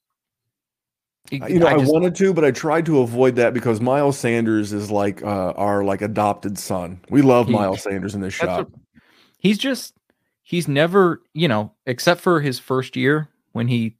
You 1.30 1.58
know, 1.58 1.66
I, 1.66 1.78
just- 1.78 1.90
wanted 1.92 2.14
to, 2.16 2.34
but 2.34 2.44
I 2.44 2.50
tried 2.50 2.84
to 2.86 3.00
avoid 3.00 3.36
that 3.36 3.54
because 3.54 3.80
Miles 3.80 4.18
Sanders 4.18 4.72
is 4.72 4.90
like 4.90 5.22
uh, 5.22 5.52
our 5.52 5.82
like 5.82 6.02
adopted 6.02 6.58
son. 6.58 7.00
We 7.08 7.22
love 7.22 7.46
He- 7.46 7.52
Miles 7.52 7.82
Sanders 7.82 8.14
in 8.14 8.20
this 8.20 8.34
shop. 8.34 8.68
what- 8.70 8.80
he's 9.38 9.58
just 9.58 9.94
he's 10.42 10.68
never 10.68 11.22
you 11.32 11.48
know 11.48 11.72
except 11.86 12.20
for 12.20 12.40
his 12.40 12.58
first 12.58 12.96
year 12.96 13.28
when 13.52 13.68
he 13.68 13.96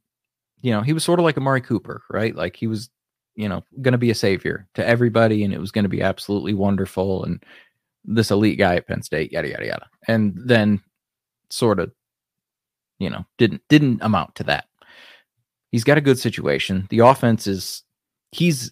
you 0.65 0.71
know 0.71 0.81
he 0.81 0.93
was 0.93 1.03
sort 1.03 1.19
of 1.19 1.23
like 1.23 1.37
Amari 1.37 1.61
Cooper 1.61 2.01
right 2.09 2.35
like 2.35 2.55
he 2.55 2.65
was 2.65 2.89
you 3.35 3.47
know 3.47 3.63
going 3.81 3.91
to 3.91 3.99
be 3.99 4.09
a 4.09 4.15
savior 4.15 4.67
to 4.73 4.85
everybody 4.85 5.43
and 5.43 5.53
it 5.53 5.59
was 5.59 5.71
going 5.71 5.83
to 5.83 5.89
be 5.89 6.01
absolutely 6.01 6.55
wonderful 6.55 7.23
and 7.23 7.43
this 8.03 8.31
elite 8.31 8.57
guy 8.57 8.75
at 8.75 8.87
Penn 8.87 9.03
State 9.03 9.31
yada 9.31 9.49
yada 9.49 9.65
yada 9.65 9.85
and 10.07 10.33
then 10.35 10.81
sort 11.51 11.79
of 11.79 11.91
you 12.97 13.11
know 13.11 13.23
didn't 13.37 13.61
didn't 13.69 14.01
amount 14.01 14.33
to 14.35 14.43
that 14.43 14.65
he's 15.71 15.83
got 15.83 15.99
a 15.99 16.01
good 16.01 16.17
situation 16.17 16.87
the 16.89 16.99
offense 16.99 17.45
is 17.45 17.83
he's 18.31 18.71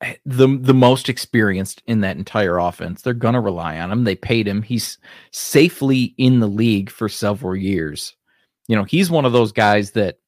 eh, 0.00 0.14
the 0.26 0.58
the 0.60 0.74
most 0.74 1.08
experienced 1.08 1.82
in 1.86 2.00
that 2.00 2.16
entire 2.16 2.58
offense. 2.58 3.02
They're 3.02 3.14
gonna 3.14 3.40
rely 3.40 3.78
on 3.78 3.92
him. 3.92 4.02
They 4.02 4.16
paid 4.16 4.48
him. 4.48 4.62
He's 4.62 4.98
safely 5.30 6.14
in 6.18 6.40
the 6.40 6.48
league 6.48 6.90
for 6.90 7.08
several 7.08 7.54
years. 7.54 8.16
You 8.66 8.74
know, 8.74 8.84
he's 8.84 9.10
one 9.10 9.24
of 9.24 9.32
those 9.32 9.52
guys 9.52 9.92
that 9.92 10.18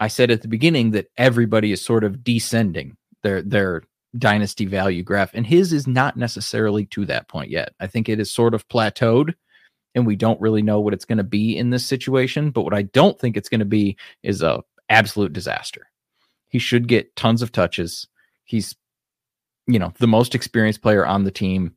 I 0.00 0.08
said 0.08 0.30
at 0.30 0.42
the 0.42 0.48
beginning 0.48 0.92
that 0.92 1.10
everybody 1.16 1.72
is 1.72 1.84
sort 1.84 2.04
of 2.04 2.24
descending 2.24 2.96
their 3.22 3.42
their 3.42 3.82
dynasty 4.16 4.66
value 4.66 5.02
graph, 5.02 5.34
and 5.34 5.46
his 5.46 5.72
is 5.72 5.86
not 5.86 6.16
necessarily 6.16 6.86
to 6.86 7.04
that 7.06 7.28
point 7.28 7.50
yet. 7.50 7.74
I 7.80 7.86
think 7.86 8.08
it 8.08 8.20
is 8.20 8.30
sort 8.30 8.54
of 8.54 8.68
plateaued, 8.68 9.34
and 9.94 10.06
we 10.06 10.16
don't 10.16 10.40
really 10.40 10.62
know 10.62 10.80
what 10.80 10.94
it's 10.94 11.04
going 11.04 11.18
to 11.18 11.24
be 11.24 11.56
in 11.56 11.70
this 11.70 11.86
situation. 11.86 12.50
But 12.50 12.62
what 12.62 12.74
I 12.74 12.82
don't 12.82 13.18
think 13.18 13.36
it's 13.36 13.48
going 13.48 13.60
to 13.60 13.64
be 13.64 13.96
is 14.22 14.42
a 14.42 14.62
absolute 14.88 15.32
disaster. 15.32 15.88
He 16.48 16.58
should 16.58 16.88
get 16.88 17.16
tons 17.16 17.42
of 17.42 17.52
touches. 17.52 18.06
He's 18.44 18.76
you 19.66 19.78
know, 19.78 19.92
the 19.98 20.06
most 20.06 20.34
experienced 20.34 20.82
player 20.82 21.06
on 21.06 21.24
the 21.24 21.30
team. 21.30 21.74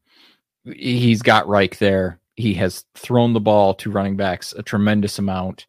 He's 0.66 1.22
got 1.22 1.48
Reich 1.48 1.78
there. 1.78 2.20
He 2.36 2.54
has 2.56 2.86
thrown 2.96 3.34
the 3.34 3.40
ball 3.40 3.74
to 3.76 3.92
running 3.92 4.18
backs 4.18 4.54
a 4.54 4.64
tremendous 4.64 5.18
amount. 5.18 5.66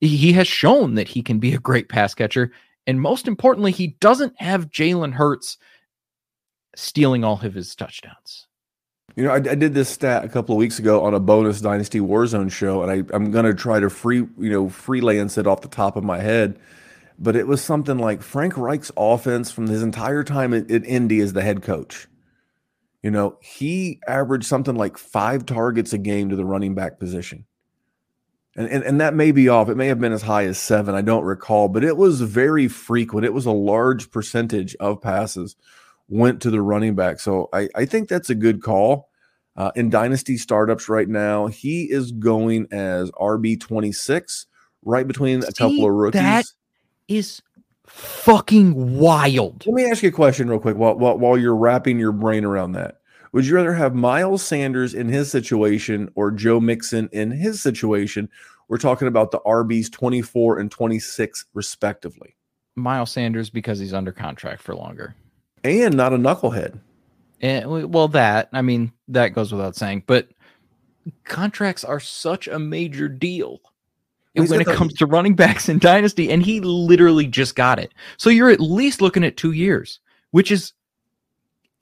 He 0.00 0.32
has 0.32 0.48
shown 0.48 0.94
that 0.94 1.08
he 1.08 1.22
can 1.22 1.38
be 1.38 1.54
a 1.54 1.58
great 1.58 1.88
pass 1.88 2.14
catcher. 2.14 2.52
And 2.86 3.00
most 3.00 3.28
importantly, 3.28 3.72
he 3.72 3.88
doesn't 4.00 4.34
have 4.40 4.70
Jalen 4.70 5.12
Hurts 5.12 5.58
stealing 6.74 7.24
all 7.24 7.40
of 7.42 7.54
his 7.54 7.74
touchdowns. 7.74 8.46
You 9.16 9.24
know, 9.24 9.32
I, 9.32 9.36
I 9.36 9.54
did 9.54 9.74
this 9.74 9.88
stat 9.88 10.24
a 10.24 10.28
couple 10.28 10.54
of 10.54 10.58
weeks 10.58 10.78
ago 10.78 11.04
on 11.04 11.14
a 11.14 11.20
bonus 11.20 11.60
Dynasty 11.60 12.00
Warzone 12.00 12.50
show, 12.50 12.82
and 12.82 12.90
I, 12.90 13.14
I'm 13.14 13.30
going 13.30 13.44
to 13.44 13.54
try 13.54 13.80
to 13.80 13.90
free, 13.90 14.18
you 14.38 14.50
know, 14.50 14.68
freelance 14.68 15.36
it 15.36 15.46
off 15.46 15.60
the 15.60 15.68
top 15.68 15.96
of 15.96 16.04
my 16.04 16.20
head. 16.20 16.58
But 17.18 17.36
it 17.36 17.46
was 17.46 17.62
something 17.62 17.98
like 17.98 18.22
Frank 18.22 18.56
Reich's 18.56 18.90
offense 18.96 19.50
from 19.50 19.66
his 19.66 19.82
entire 19.82 20.24
time 20.24 20.54
at, 20.54 20.70
at 20.70 20.86
Indy 20.86 21.20
as 21.20 21.34
the 21.34 21.42
head 21.42 21.62
coach. 21.62 22.08
You 23.02 23.10
know, 23.10 23.36
he 23.42 24.00
averaged 24.06 24.46
something 24.46 24.76
like 24.76 24.96
five 24.96 25.44
targets 25.44 25.92
a 25.92 25.98
game 25.98 26.30
to 26.30 26.36
the 26.36 26.44
running 26.44 26.74
back 26.74 26.98
position. 26.98 27.44
And, 28.56 28.66
and, 28.68 28.82
and 28.82 29.00
that 29.00 29.14
may 29.14 29.30
be 29.32 29.48
off. 29.48 29.68
It 29.68 29.76
may 29.76 29.86
have 29.86 30.00
been 30.00 30.12
as 30.12 30.22
high 30.22 30.44
as 30.44 30.58
seven. 30.58 30.94
I 30.94 31.02
don't 31.02 31.24
recall, 31.24 31.68
but 31.68 31.84
it 31.84 31.96
was 31.96 32.20
very 32.20 32.66
frequent. 32.68 33.24
It 33.24 33.32
was 33.32 33.46
a 33.46 33.52
large 33.52 34.10
percentage 34.10 34.74
of 34.76 35.00
passes 35.00 35.54
went 36.08 36.42
to 36.42 36.50
the 36.50 36.60
running 36.60 36.96
back. 36.96 37.20
So 37.20 37.48
I, 37.52 37.68
I 37.76 37.84
think 37.84 38.08
that's 38.08 38.30
a 38.30 38.34
good 38.34 38.60
call. 38.62 39.08
Uh, 39.56 39.70
in 39.76 39.90
dynasty 39.90 40.36
startups 40.36 40.88
right 40.88 41.08
now, 41.08 41.46
he 41.46 41.84
is 41.84 42.12
going 42.12 42.66
as 42.72 43.10
RB 43.12 43.60
twenty 43.60 43.92
six, 43.92 44.46
right 44.84 45.06
between 45.06 45.42
a 45.44 45.52
couple 45.52 45.84
of 45.84 45.92
rookies. 45.92 46.20
that- 46.20 46.46
Is 47.08 47.42
fucking 47.86 48.98
wild. 48.98 49.66
Let 49.66 49.74
me 49.74 49.90
ask 49.90 50.02
you 50.02 50.08
a 50.08 50.12
question 50.12 50.48
real 50.48 50.60
quick 50.60 50.76
while, 50.76 50.96
while 50.96 51.18
while 51.18 51.36
you're 51.36 51.56
wrapping 51.56 51.98
your 51.98 52.12
brain 52.12 52.44
around 52.44 52.72
that. 52.72 52.99
Would 53.32 53.46
you 53.46 53.54
rather 53.54 53.74
have 53.74 53.94
Miles 53.94 54.42
Sanders 54.42 54.94
in 54.94 55.08
his 55.08 55.30
situation 55.30 56.10
or 56.14 56.30
Joe 56.30 56.60
Mixon 56.60 57.08
in 57.12 57.30
his 57.30 57.62
situation? 57.62 58.28
We're 58.68 58.78
talking 58.78 59.08
about 59.08 59.30
the 59.30 59.40
RBs 59.40 59.90
24 59.92 60.58
and 60.58 60.70
26 60.70 61.44
respectively. 61.54 62.36
Miles 62.76 63.10
Sanders 63.12 63.50
because 63.50 63.78
he's 63.78 63.94
under 63.94 64.12
contract 64.12 64.62
for 64.62 64.74
longer. 64.74 65.14
And 65.64 65.96
not 65.96 66.12
a 66.12 66.16
knucklehead. 66.16 66.78
Eh, 67.42 67.60
and 67.62 67.92
well, 67.92 68.08
that 68.08 68.48
I 68.52 68.62
mean 68.62 68.92
that 69.08 69.28
goes 69.28 69.52
without 69.52 69.76
saying, 69.76 70.04
but 70.06 70.28
contracts 71.24 71.84
are 71.84 72.00
such 72.00 72.48
a 72.48 72.58
major 72.58 73.08
deal 73.08 73.60
Well, 74.36 74.46
when 74.46 74.60
it 74.60 74.66
the- 74.66 74.74
comes 74.74 74.94
to 74.94 75.06
running 75.06 75.34
backs 75.34 75.68
in 75.68 75.78
dynasty, 75.78 76.30
and 76.30 76.42
he 76.42 76.60
literally 76.60 77.26
just 77.26 77.54
got 77.56 77.78
it. 77.78 77.92
So 78.18 78.28
you're 78.30 78.50
at 78.50 78.60
least 78.60 79.00
looking 79.00 79.24
at 79.24 79.36
two 79.36 79.52
years, 79.52 80.00
which 80.32 80.50
is 80.50 80.72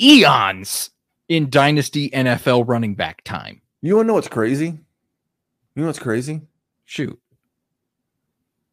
eons 0.00 0.90
in 1.28 1.50
dynasty 1.50 2.10
NFL 2.10 2.66
running 2.66 2.94
back 2.94 3.22
time. 3.24 3.60
You 3.82 3.96
want 3.96 4.06
to 4.06 4.08
know 4.08 4.14
what's 4.14 4.28
crazy? 4.28 4.66
You 4.66 5.82
know 5.82 5.86
what's 5.86 5.98
crazy? 5.98 6.40
Shoot, 6.84 7.20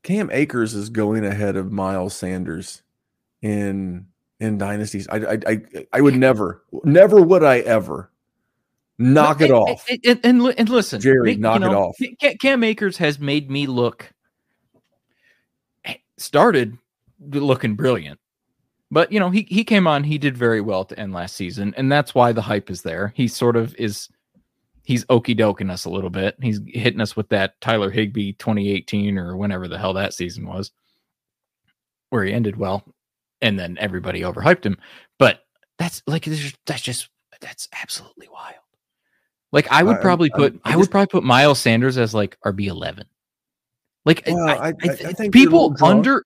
Cam 0.04 0.30
Akers 0.32 0.74
is 0.74 0.90
going 0.90 1.26
ahead 1.26 1.56
of 1.58 1.72
Miles 1.72 2.16
Sanders 2.16 2.82
in 3.42 4.08
in 4.40 4.58
dynasties. 4.58 5.08
I 5.10 5.18
I 5.18 5.38
I, 5.48 5.62
I 5.94 6.02
would 6.02 6.16
never, 6.16 6.64
never 6.84 7.22
would 7.22 7.44
I 7.44 7.60
ever 7.60 8.10
knock 8.98 9.42
it 9.42 9.46
And- 9.46 9.54
off. 9.54 9.86
And, 9.90 10.00
and, 10.06 10.20
and, 10.24 10.54
and 10.58 10.70
listen, 10.70 11.02
Jerry, 11.02 11.32
Nick, 11.32 11.40
knock 11.40 11.62
it 11.62 11.68
off. 11.68 11.98
Cam 12.40 12.64
Akers 12.64 12.98
has 12.98 13.20
made 13.20 13.52
me 13.52 13.68
look 13.68 14.12
eh, 15.84 15.96
started 16.18 16.78
looking 17.20 17.76
brilliant. 17.76 18.20
But 18.92 19.12
you 19.12 19.20
know, 19.20 19.30
he 19.30 19.44
he 19.50 19.64
came 19.64 19.88
on, 19.88 20.04
he 20.04 20.18
did 20.18 20.38
very 20.38 20.62
well 20.62 20.86
to 20.86 21.00
end 21.00 21.12
last 21.14 21.36
season, 21.36 21.74
and 21.78 21.92
that's 21.92 22.14
why 22.16 22.32
the 22.32 22.42
hype 22.42 22.70
is 22.70 22.82
there. 22.84 23.12
He 23.16 23.28
sort 23.28 23.56
of 23.56 23.76
is 23.78 24.10
he's 24.84 25.06
okey 25.10 25.34
doking 25.34 25.70
us 25.72 25.86
a 25.86 25.90
little 25.90 26.12
bit. 26.12 26.36
He's 26.42 26.62
hitting 26.68 27.02
us 27.02 27.16
with 27.16 27.28
that 27.30 27.60
Tyler 27.62 27.90
Higbee 27.90 28.34
2018 28.34 29.18
or 29.18 29.36
whenever 29.36 29.68
the 29.68 29.78
hell 29.80 29.94
that 29.94 30.14
season 30.14 30.46
was, 30.48 30.72
where 32.12 32.24
he 32.24 32.32
ended 32.34 32.58
well, 32.58 32.84
and 33.42 33.60
then 33.60 33.78
everybody 33.80 34.22
overhyped 34.22 34.64
him. 34.66 34.78
But 35.18 35.40
that's 35.80 36.04
like 36.08 36.26
this 36.26 36.54
that's 36.68 36.82
just 36.84 37.10
that's 37.42 37.68
absolutely 37.82 38.28
wild. 38.32 38.56
Like 39.52 39.68
I 39.72 39.82
would 39.84 39.98
I- 39.98 40.02
probably 40.02 40.32
I- 40.36 40.38
put 40.38 40.62
I 40.64 40.74
I, 40.74 40.76
would 40.76 40.84
just- 40.84 40.92
probably 40.92 41.08
put 41.08 41.24
Miles 41.24 41.60
Sanders 41.60 41.98
as 41.98 42.14
like 42.14 42.38
RB 42.46 42.68
11. 42.68 43.06
Like 44.06 44.28
I- 44.30 44.32
Well, 44.34 44.48
I, 44.48 44.54
I- 44.54 44.68
I 44.68 44.72
I- 44.90 44.96
think 45.14 45.34
you're 45.36 45.50
a 45.50 45.52
little 45.52 45.72
people 45.72 45.88
under 45.88 46.24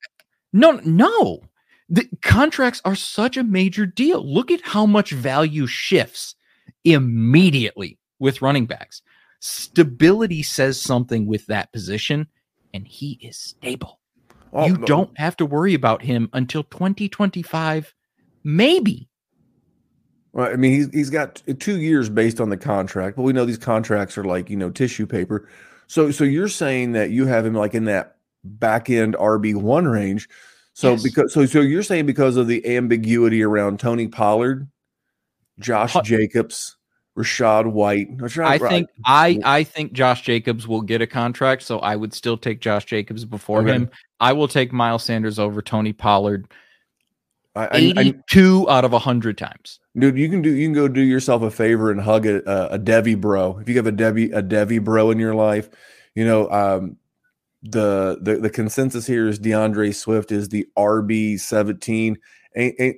no 0.52 0.72
no 0.84 1.42
the 1.90 2.08
contracts 2.22 2.82
are 2.86 2.96
such 2.96 3.36
a 3.38 3.44
major 3.44 3.86
deal. 3.86 4.24
Look 4.24 4.52
at 4.52 4.62
how 4.62 4.86
much 4.86 5.12
value 5.12 5.66
shifts 5.66 6.36
immediately 6.84 7.98
with 8.20 8.42
running 8.42 8.66
backs. 8.66 9.02
Stability 9.40 10.44
says 10.44 10.80
something 10.80 11.26
with 11.26 11.46
that 11.48 11.72
position, 11.72 12.28
and 12.74 12.88
he 12.88 13.20
is 13.22 13.38
stable. 13.38 14.00
Oh, 14.52 14.68
you 14.68 14.78
no, 14.78 14.86
don't 14.86 15.18
have 15.18 15.38
to 15.38 15.46
worry 15.46 15.74
about 15.74 16.04
him 16.04 16.30
until 16.34 16.64
2025, 16.64 17.94
maybe. 18.44 19.08
Well, 20.34 20.52
I 20.52 20.56
mean, 20.56 20.74
he's 20.74 20.90
he's 20.92 21.10
got 21.10 21.42
two 21.60 21.80
years 21.80 22.10
based 22.10 22.40
on 22.40 22.50
the 22.50 22.58
contract, 22.58 23.16
but 23.16 23.24
we 23.24 23.34
know 23.34 23.46
these 23.46 23.58
contracts 23.58 24.18
are 24.18 24.24
like 24.24 24.50
you 24.50 24.58
know 24.58 24.70
tissue 24.70 25.08
paper. 25.08 25.50
So 25.88 26.12
so 26.12 26.24
you're 26.24 26.50
saying 26.50 26.92
that 26.92 27.10
you 27.10 27.26
have 27.26 27.46
him 27.46 27.56
like 27.56 27.74
in 27.74 27.86
that 27.86 28.18
back 28.44 28.90
end 28.90 29.16
RB 29.16 29.56
one 29.56 29.88
range. 29.88 30.30
So 30.80 30.92
Yes. 30.92 31.04
because 31.04 31.34
so 31.34 31.46
so 31.46 31.60
you're 31.60 31.84
saying 31.84 32.06
because 32.06 32.38
of 32.38 32.48
the 32.48 32.66
ambiguity 32.78 33.44
around 33.44 33.82
Tony 33.82 34.08
Pollard, 34.08 34.70
Josh 35.60 35.94
Jacobs, 36.06 36.78
Rachaad 37.18 37.70
White. 37.70 38.16
Rachaad, 38.16 38.46
I 38.46 38.58
right. 38.58 38.70
think 38.70 38.90
I 39.04 39.40
I 39.44 39.64
think 39.66 39.92
Josh 39.92 40.22
Jacobs 40.22 40.70
will 40.70 40.80
get 40.82 41.02
a 41.02 41.08
contract, 41.08 41.64
so 41.64 41.80
I 41.80 41.98
would 41.98 42.14
still 42.14 42.38
take 42.38 42.62
Josh 42.62 42.86
Jacobs 42.86 43.26
before 43.26 43.60
Okay. 43.64 43.74
him. 43.74 43.90
I 44.22 44.32
will 44.32 44.48
take 44.48 44.72
Miles 44.72 45.04
Sanders 45.04 45.38
over 45.38 45.62
Tony 45.62 45.92
Pollard 45.92 46.48
I, 47.58 47.66
I, 47.66 47.94
I, 47.98 48.70
out 48.70 48.86
of 48.86 48.94
100 48.94 49.38
times. 49.38 49.82
dude, 49.98 50.18
you 50.18 50.30
can 50.30 50.42
do 50.42 50.50
you 50.50 50.66
can 50.66 50.74
go 50.74 50.88
do 50.88 51.02
yourself 51.02 51.42
a 51.42 51.52
favor 51.52 51.92
and 51.92 52.00
hug 52.00 52.26
a 52.26 52.42
a, 52.50 52.76
a 52.76 52.78
Debbie 52.78 53.16
bro. 53.16 53.60
If 53.60 53.68
you 53.68 53.76
have 53.76 53.88
a 53.88 53.92
Debbie 53.92 54.32
a 54.32 54.42
Debbie 54.42 54.80
bro 54.80 55.12
in 55.12 55.20
your 55.20 55.36
life, 55.36 55.70
you 56.16 56.24
know 56.24 56.50
um, 56.50 56.96
the 57.62 58.20
the 58.22 58.38
the 58.38 58.50
consensus 58.50 59.06
here 59.06 59.28
is 59.28 59.40
DeAndre 59.40 59.94
Swift 59.94 60.32
is 60.32 60.50
the 60.50 60.68
RB 60.78 61.40
seventeen. 61.40 62.18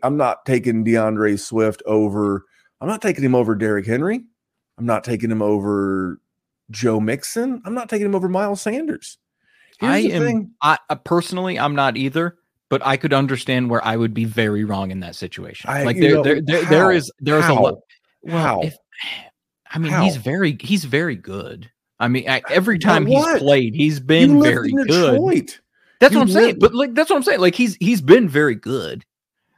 I'm 0.03 0.17
not 0.17 0.45
taking 0.45 0.85
DeAndre 0.85 1.39
Swift 1.39 1.81
over. 1.85 2.45
I'm 2.79 2.87
not 2.87 3.01
taking 3.01 3.23
him 3.23 3.35
over 3.35 3.55
Derrick 3.55 3.85
Henry. 3.85 4.21
I'm 4.77 4.85
not 4.85 5.03
taking 5.03 5.29
him 5.29 5.41
over 5.41 6.19
Joe 6.69 6.99
Mixon. 6.99 7.61
I'm 7.65 7.73
not 7.73 7.89
taking 7.89 8.05
him 8.05 8.15
over 8.15 8.29
Miles 8.29 8.61
Sanders. 8.61 9.17
Here's 9.79 9.91
I 9.91 9.97
am 9.99 10.21
thing. 10.21 10.51
I 10.61 10.77
uh, 10.89 10.95
personally 10.95 11.57
I'm 11.57 11.75
not 11.75 11.97
either, 11.97 12.37
but 12.69 12.85
I 12.85 12.97
could 12.97 13.13
understand 13.13 13.69
where 13.69 13.83
I 13.85 13.97
would 13.97 14.13
be 14.13 14.25
very 14.25 14.63
wrong 14.63 14.91
in 14.91 14.99
that 15.01 15.15
situation. 15.15 15.69
I- 15.69 15.83
like 15.83 15.97
there, 15.97 16.15
know, 16.15 16.23
there, 16.23 16.41
there, 16.41 16.63
how? 16.63 16.69
there 16.69 16.91
is 16.91 17.11
there's 17.19 17.47
a 17.47 17.53
lot. 17.53 17.79
Well, 18.21 18.43
How? 18.43 18.61
if 18.61 18.75
I 19.71 19.79
mean 19.79 19.93
he's 20.01 20.17
very 20.17 20.57
he's 20.59 20.85
very 20.85 21.15
good. 21.15 21.69
I 22.01 22.07
mean, 22.07 22.27
I, 22.27 22.41
every 22.49 22.79
time 22.79 23.05
he's 23.05 23.23
played, 23.39 23.75
he's 23.75 23.99
been 23.99 24.39
lived 24.39 24.53
very 24.55 24.71
good. 24.87 25.13
That's 25.99 26.11
You 26.13 26.19
what 26.19 26.23
I'm 26.23 26.29
saying. 26.33 26.59
But 26.59 26.73
like 26.75 26.93
that's 26.95 27.09
what 27.09 27.15
I'm 27.17 27.23
saying. 27.23 27.39
Like 27.39 27.55
he's 27.55 27.75
he's 27.79 28.01
been 28.01 28.27
very 28.27 28.55
good. 28.55 29.05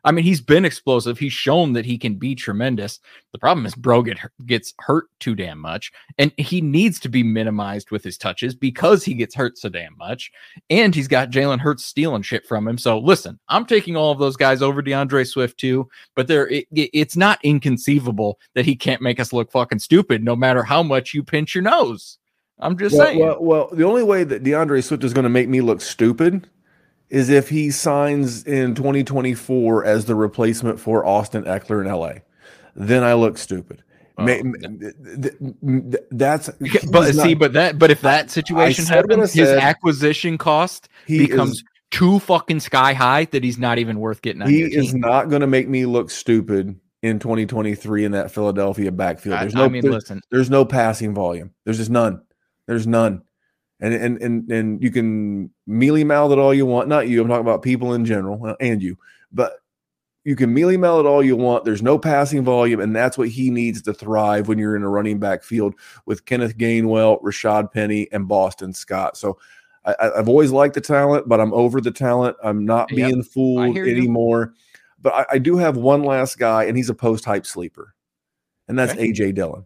I 0.06 0.12
mean, 0.12 0.26
he's 0.26 0.42
been 0.42 0.66
explosive. 0.66 1.18
He's 1.18 1.32
shown 1.32 1.72
that 1.74 1.86
he 1.86 1.98
can 1.98 2.16
be 2.16 2.36
tremendous. 2.36 3.00
The 3.32 3.40
problem 3.40 3.66
is, 3.66 3.74
bro 3.74 4.02
get, 4.02 4.18
gets 4.46 4.74
hurt 4.80 5.06
too 5.22 5.34
damn 5.34 5.58
much, 5.60 5.94
and 6.18 6.34
he 6.38 6.60
needs 6.60 7.00
to 7.00 7.08
be 7.10 7.24
minimized 7.24 7.90
with 7.90 8.04
his 8.04 8.18
touches 8.18 8.54
because 8.54 9.06
he 9.06 9.14
gets 9.14 9.34
hurt 9.34 9.58
so 9.58 9.70
damn 9.70 9.96
much. 9.98 10.30
And 10.70 10.94
he's 10.94 11.08
got 11.08 11.30
Jalen 11.30 11.60
Hurts 11.62 11.86
stealing 11.86 12.22
shit 12.22 12.46
from 12.46 12.68
him. 12.68 12.78
So 12.78 13.00
listen, 13.00 13.40
I'm 13.48 13.66
taking 13.66 13.96
all 13.96 14.12
of 14.12 14.20
those 14.20 14.36
guys 14.36 14.62
over 14.62 14.84
DeAndre 14.84 15.26
Swift 15.26 15.58
too. 15.58 15.88
But 16.18 16.28
there, 16.28 16.50
it, 16.50 16.68
it- 16.76 16.90
it's 16.92 17.16
not 17.16 17.40
inconceivable 17.46 18.38
that 18.56 18.66
he 18.66 18.76
can't 18.76 19.02
make 19.02 19.22
us 19.22 19.32
look 19.32 19.50
fucking 19.54 19.80
stupid, 19.80 20.22
no 20.22 20.36
matter 20.36 20.64
how 20.64 20.84
much 20.84 21.14
you 21.14 21.24
pinch 21.24 21.56
your 21.56 21.62
nose. 21.64 22.18
I'm 22.60 22.78
just 22.78 22.96
Well, 22.96 23.08
saying. 23.08 23.20
well, 23.20 23.38
well, 23.42 23.70
the 23.74 23.84
only 23.84 24.04
way 24.04 24.24
that 24.24 24.44
DeAndre 24.44 24.84
Swift 24.84 25.04
is 25.04 25.14
going 25.14 25.24
to 25.24 25.30
make 25.30 25.50
me 25.50 25.62
look 25.62 25.82
stupid 25.82 26.48
is 27.10 27.30
if 27.30 27.50
he 27.50 27.70
signs 27.72 28.44
in 28.46 28.74
2024 28.76 29.86
as 29.86 30.06
the 30.06 30.16
replacement 30.16 30.80
for 30.80 31.06
Austin 31.06 31.44
Ekeler 31.44 31.86
in 31.86 31.92
LA. 31.92 32.22
Then 32.76 33.04
I 33.04 33.14
look 33.14 33.38
stupid. 33.38 33.84
Oh, 34.18 34.24
Ma- 34.26 34.38
ma- 34.44 34.68
th- 34.80 35.34
th- 35.40 36.04
that's 36.12 36.50
but 36.92 37.12
see, 37.14 37.30
not- 37.34 37.40
but 37.40 37.54
that, 37.54 37.80
but 37.80 37.92
if 37.92 38.02
that 38.02 38.30
situation 38.32 38.86
I 38.90 38.96
happens, 38.96 39.34
his 39.34 39.48
said. 39.50 39.60
acquisition 39.60 40.38
cost 40.38 40.88
becomes 41.08 41.54
is, 41.58 41.64
too 41.92 42.20
fucking 42.20 42.60
sky 42.60 42.94
high 42.94 43.26
that 43.26 43.44
he's 43.44 43.58
not 43.60 43.78
even 43.80 44.00
worth 44.00 44.22
getting 44.22 44.42
he 44.48 44.62
is 44.64 44.94
not 44.96 45.30
going 45.30 45.42
to 45.42 45.48
make 45.48 45.68
me 45.68 45.86
look 45.86 46.10
stupid 46.10 46.80
in 47.04 47.20
2023 47.20 48.06
in 48.06 48.12
that 48.14 48.32
Philadelphia 48.32 48.92
backfield. 48.92 49.36
I, 49.36 49.42
There's 49.42 49.56
I 49.56 49.60
no 49.60 49.70
mean, 49.70 49.82
there's, 49.82 49.94
listen, 49.96 50.22
there's 50.32 50.50
no 50.50 50.64
passing 50.66 51.14
volume. 51.14 51.52
There's 51.66 51.78
just 51.78 51.92
none. 51.92 52.22
There's 52.68 52.88
none. 52.88 53.24
And 53.80 53.94
and 53.94 54.22
and 54.22 54.52
and 54.52 54.84
you 54.84 54.92
can 54.92 55.50
mealy 55.68 56.04
mouth 56.04 56.32
it 56.32 56.38
all 56.38 56.54
you 56.54 56.66
want. 56.66 56.88
Not 56.88 57.08
you. 57.08 57.22
I'm 57.22 57.28
talking 57.28 57.42
about 57.42 57.64
people 57.64 57.94
in 57.94 58.06
general 58.06 58.46
uh, 58.46 58.56
and 58.60 58.82
you. 58.82 58.98
But 59.32 59.54
you 60.24 60.36
can 60.36 60.54
mealy 60.54 60.78
mouth 60.78 61.02
it 61.02 61.08
all 61.08 61.24
you 61.24 61.36
want. 61.36 61.66
There's 61.66 61.82
no 61.82 62.00
passing 62.00 62.44
volume, 62.44 62.80
and 62.80 62.96
that's 62.96 63.18
what 63.18 63.28
he 63.28 63.50
needs 63.50 63.82
to 63.82 63.94
thrive 63.94 64.48
when 64.48 64.58
you're 64.58 64.76
in 64.76 64.84
a 64.84 64.90
running 64.90 65.20
back 65.20 65.44
field 65.44 65.76
with 66.06 66.26
Kenneth 66.26 66.58
Gainwell, 66.58 67.22
Rashad 67.22 67.74
Penny, 67.74 68.08
and 68.12 68.28
Boston 68.28 68.74
Scott. 68.74 69.18
So 69.18 69.38
I, 69.86 69.96
I've 70.16 70.30
always 70.30 70.52
liked 70.52 70.76
the 70.76 70.82
talent, 70.82 71.28
but 71.28 71.42
I'm 71.42 71.54
over 71.54 71.82
the 71.82 71.92
talent. 71.92 72.38
I'm 72.42 72.66
not 72.66 72.90
Yep, 72.90 72.96
being 72.96 73.24
fooled 73.24 73.78
anymore. 73.78 74.54
But 75.02 75.14
I, 75.14 75.26
I 75.32 75.38
do 75.40 75.58
have 75.58 75.76
one 75.76 76.04
last 76.04 76.40
guy, 76.40 76.64
and 76.64 76.78
he's 76.78 76.90
a 76.90 76.96
post 76.96 77.26
hype 77.26 77.46
sleeper, 77.46 77.94
and 78.70 78.80
that's 78.80 78.94
Okay. 78.94 79.12
AJ 79.12 79.36
Dillon. 79.36 79.66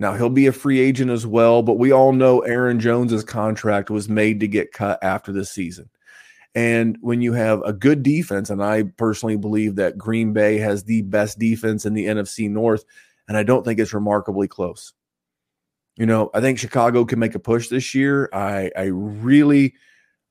Now 0.00 0.14
he'll 0.14 0.30
be 0.30 0.46
a 0.46 0.52
free 0.52 0.80
agent 0.80 1.10
as 1.10 1.26
well, 1.26 1.62
but 1.62 1.78
we 1.78 1.92
all 1.92 2.14
know 2.14 2.40
Aaron 2.40 2.80
Jones's 2.80 3.22
contract 3.22 3.90
was 3.90 4.08
made 4.08 4.40
to 4.40 4.48
get 4.48 4.72
cut 4.72 4.98
after 5.02 5.30
the 5.30 5.44
season. 5.44 5.90
And 6.54 6.96
when 7.02 7.20
you 7.20 7.34
have 7.34 7.60
a 7.66 7.74
good 7.74 8.02
defense, 8.02 8.48
and 8.48 8.64
I 8.64 8.84
personally 8.96 9.36
believe 9.36 9.76
that 9.76 9.98
Green 9.98 10.32
Bay 10.32 10.56
has 10.56 10.84
the 10.84 11.02
best 11.02 11.38
defense 11.38 11.84
in 11.84 11.92
the 11.92 12.06
NFC 12.06 12.48
North, 12.48 12.82
and 13.28 13.36
I 13.36 13.42
don't 13.42 13.62
think 13.62 13.78
it's 13.78 13.92
remarkably 13.92 14.48
close. 14.48 14.94
You 15.96 16.06
know, 16.06 16.30
I 16.32 16.40
think 16.40 16.58
Chicago 16.58 17.04
can 17.04 17.18
make 17.18 17.34
a 17.34 17.38
push 17.38 17.68
this 17.68 17.94
year. 17.94 18.30
I 18.32 18.70
I 18.74 18.84
really 18.84 19.74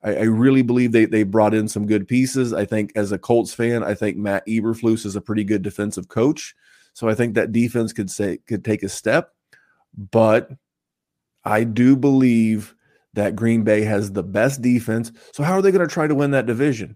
I, 0.04 0.16
I 0.16 0.24
really 0.24 0.64
believe 0.64 0.94
they 0.94 1.06
they 1.06 1.22
brought 1.22 1.54
in 1.54 1.68
some 1.68 1.86
good 1.86 2.08
pieces. 2.08 2.54
I 2.54 2.66
think 2.66 2.92
as 2.96 3.12
a 3.12 3.20
Colts 3.20 3.54
fan, 3.54 3.84
I 3.84 3.94
think 3.94 4.18
Matt 4.18 4.48
Eberflus 4.48 5.06
is 5.06 5.16
a 5.16 5.22
pretty 5.22 5.44
good 5.44 5.62
defensive 5.62 6.08
coach. 6.08 6.56
So 6.94 7.08
I 7.08 7.14
think 7.14 7.36
that 7.36 7.52
defense 7.52 7.94
could 7.94 8.10
say 8.10 8.40
could 8.48 8.66
take 8.66 8.82
a 8.82 8.90
step. 8.90 9.32
But 9.96 10.52
I 11.44 11.64
do 11.64 11.96
believe 11.96 12.76
that 13.14 13.36
Green 13.36 13.64
Bay 13.64 13.82
has 13.82 14.12
the 14.12 14.24
best 14.24 14.62
defense. 14.62 15.12
So 15.34 15.44
how 15.44 15.54
are 15.54 15.62
they 15.62 15.72
going 15.72 15.88
to 15.88 15.94
try 15.94 16.08
to 16.08 16.16
win 16.16 16.32
that 16.32 16.46
division? 16.46 16.96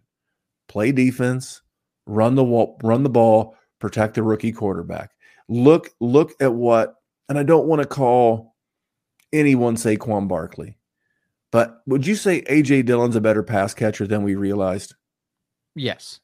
Play 0.68 0.92
defense, 0.92 1.62
run 2.06 2.36
the 2.36 2.44
wall, 2.44 2.80
run 2.84 3.04
the 3.04 3.10
ball, 3.10 3.56
protect 3.80 4.16
the 4.16 4.24
rookie 4.24 4.52
quarterback. 4.52 5.12
Look, 5.50 5.90
look 6.00 6.34
at 6.40 6.54
what, 6.54 6.96
and 7.28 7.38
I 7.38 7.44
don't 7.44 7.68
want 7.68 7.82
to 7.82 7.88
call 7.88 8.56
anyone 9.34 9.76
Saquon 9.76 10.28
Barkley, 10.28 10.78
but 11.52 11.82
would 11.86 12.08
you 12.08 12.16
say 12.16 12.42
AJ 12.44 12.86
Dillon's 12.86 13.16
a 13.16 13.22
better 13.22 13.44
pass 13.44 13.74
catcher 13.74 14.08
than 14.08 14.24
we 14.24 14.36
realized? 14.36 14.96
yes, 15.76 16.20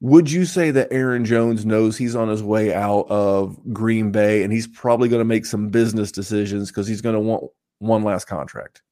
Would 0.00 0.30
you 0.30 0.44
say 0.44 0.70
that 0.70 0.88
Aaron 0.92 1.24
Jones 1.24 1.66
knows 1.66 1.96
he's 1.96 2.14
on 2.14 2.28
his 2.28 2.42
way 2.42 2.72
out 2.72 3.06
of 3.08 3.58
Green 3.72 4.12
Bay 4.12 4.44
and 4.44 4.52
he's 4.52 4.68
probably 4.68 5.08
going 5.08 5.20
to 5.20 5.24
make 5.24 5.44
some 5.44 5.68
business 5.70 6.12
decisions 6.12 6.68
because 6.68 6.86
he's 6.86 7.00
going 7.00 7.14
to 7.14 7.20
want 7.20 7.44
one 7.80 8.04
last 8.04 8.26
contract? 8.26 8.82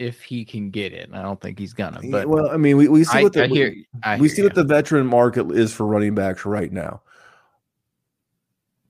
if 0.00 0.22
he 0.22 0.46
can 0.46 0.70
get 0.70 0.94
it, 0.94 1.10
I 1.12 1.20
don't 1.20 1.38
think 1.40 1.58
he's 1.58 1.74
gonna. 1.74 2.00
But 2.10 2.26
well, 2.26 2.50
I 2.50 2.56
mean, 2.56 2.78
we, 2.78 2.88
we 2.88 3.04
see 3.04 3.22
what 3.22 3.34
the 3.34 3.44
I 3.44 3.48
hear, 3.48 3.74
I 4.02 4.16
we 4.16 4.30
see 4.30 4.40
ya. 4.40 4.46
what 4.46 4.54
the 4.54 4.64
veteran 4.64 5.06
market 5.06 5.50
is 5.52 5.74
for 5.74 5.86
running 5.86 6.14
backs 6.14 6.46
right 6.46 6.72
now. 6.72 7.02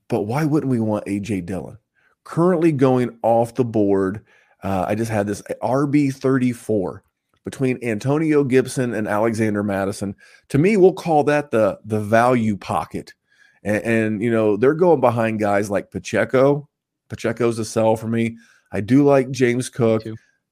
But 0.06 0.22
why 0.22 0.44
wouldn't 0.44 0.70
we 0.70 0.78
want 0.78 1.06
AJ 1.06 1.46
Dillon? 1.46 1.78
Currently 2.22 2.70
going 2.72 3.18
off 3.22 3.56
the 3.56 3.64
board, 3.64 4.24
uh, 4.62 4.84
I 4.86 4.94
just 4.94 5.10
had 5.10 5.26
this 5.26 5.42
RB 5.60 6.14
thirty 6.14 6.52
four 6.52 7.02
between 7.44 7.78
Antonio 7.82 8.44
Gibson 8.44 8.92
and 8.94 9.08
Alexander 9.08 9.62
Mattison. 9.62 10.14
To 10.50 10.58
me, 10.58 10.76
we'll 10.76 10.92
call 10.92 11.24
that 11.24 11.50
the 11.50 11.78
the 11.84 12.00
value 12.00 12.56
pocket. 12.56 13.14
And, 13.62 13.82
and 13.84 14.22
you 14.22 14.30
know 14.30 14.56
they're 14.56 14.74
going 14.74 15.00
behind 15.00 15.40
guys 15.40 15.70
like 15.70 15.90
Pacheco. 15.90 16.68
Pacheco's 17.08 17.58
a 17.58 17.64
sell 17.64 17.96
for 17.96 18.08
me. 18.08 18.36
I 18.72 18.80
do 18.80 19.04
like 19.04 19.30
James 19.30 19.68
Cook. 19.68 20.04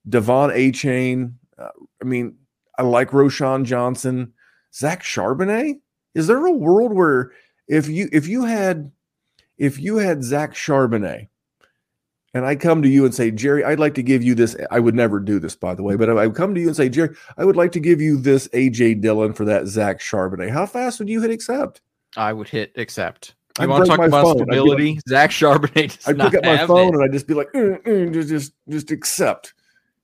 De'Von 0.09 0.55
Achane. 0.55 1.35
Uh, 1.59 1.69
I 2.03 2.05
mean, 2.05 2.37
I 2.79 2.83
like 2.83 3.11
Roschon 3.11 3.65
Johnson. 3.65 4.33
Zach 4.75 5.03
Charbonnet? 5.03 5.81
Is 6.15 6.27
there 6.27 6.45
a 6.45 6.53
world 6.53 6.93
where 6.93 7.33
if 7.69 7.89
you 7.89 8.09
if 8.13 8.27
you 8.27 8.45
had 8.45 8.91
if 9.57 9.79
you 9.79 9.97
had 9.97 10.25
Zach 10.25 10.55
Charbonnet 10.55 11.29
and 12.35 12.45
I 12.45 12.57
come 12.57 12.83
to 12.83 12.89
you 12.89 13.05
and 13.05 13.15
say, 13.15 13.31
Jerry, 13.31 13.65
I'd 13.65 13.81
like 13.81 13.95
to 13.95 14.03
give 14.03 14.23
you 14.23 14.35
this. 14.35 14.57
I 14.71 14.81
would 14.81 14.95
never 14.95 15.19
do 15.21 15.39
this, 15.39 15.57
by 15.57 15.75
the 15.75 15.83
way, 15.83 15.97
but 15.97 16.09
if 16.09 16.17
I 16.17 16.29
come 16.29 16.55
to 16.55 16.61
you 16.61 16.69
and 16.69 16.77
say, 16.77 16.89
Jerry, 16.89 17.15
I 17.37 17.45
would 17.45 17.57
like 17.57 17.73
to 17.73 17.81
give 17.81 18.01
you 18.01 18.19
this 18.19 18.49
AJ 18.49 19.01
Dillon 19.01 19.33
for 19.33 19.45
that 19.47 19.67
Zach 19.67 20.01
Charbonnet. 20.01 20.51
How 20.51 20.67
fast 20.67 20.99
would 20.99 21.09
you 21.09 21.21
hit 21.23 21.31
accept? 21.31 21.81
I 22.17 22.33
would 22.33 22.49
hit 22.49 22.73
accept. 22.77 23.35
I'd 23.59 23.65
You 23.65 23.71
want 23.71 23.85
to 23.85 23.91
talk 23.91 23.99
about 23.99 24.23
phone. 24.23 24.31
I'd 24.33 24.39
like- 24.39 24.47
stability? 24.49 25.01
Zach 25.09 25.31
Charbonnet 25.31 25.99
I'd 26.09 26.17
not 26.17 26.31
pick 26.31 26.39
up 26.39 26.45
my 26.45 26.67
phone 26.67 26.89
it. 26.89 26.95
and 26.95 27.05
I'd 27.05 27.13
just 27.13 27.27
be 27.27 27.35
like, 27.35 27.49
"Mm, 27.53 27.83
mm, 27.83 28.13
just, 28.13 28.29
just, 28.29 28.53
just 28.69 28.91
accept. 28.91 29.55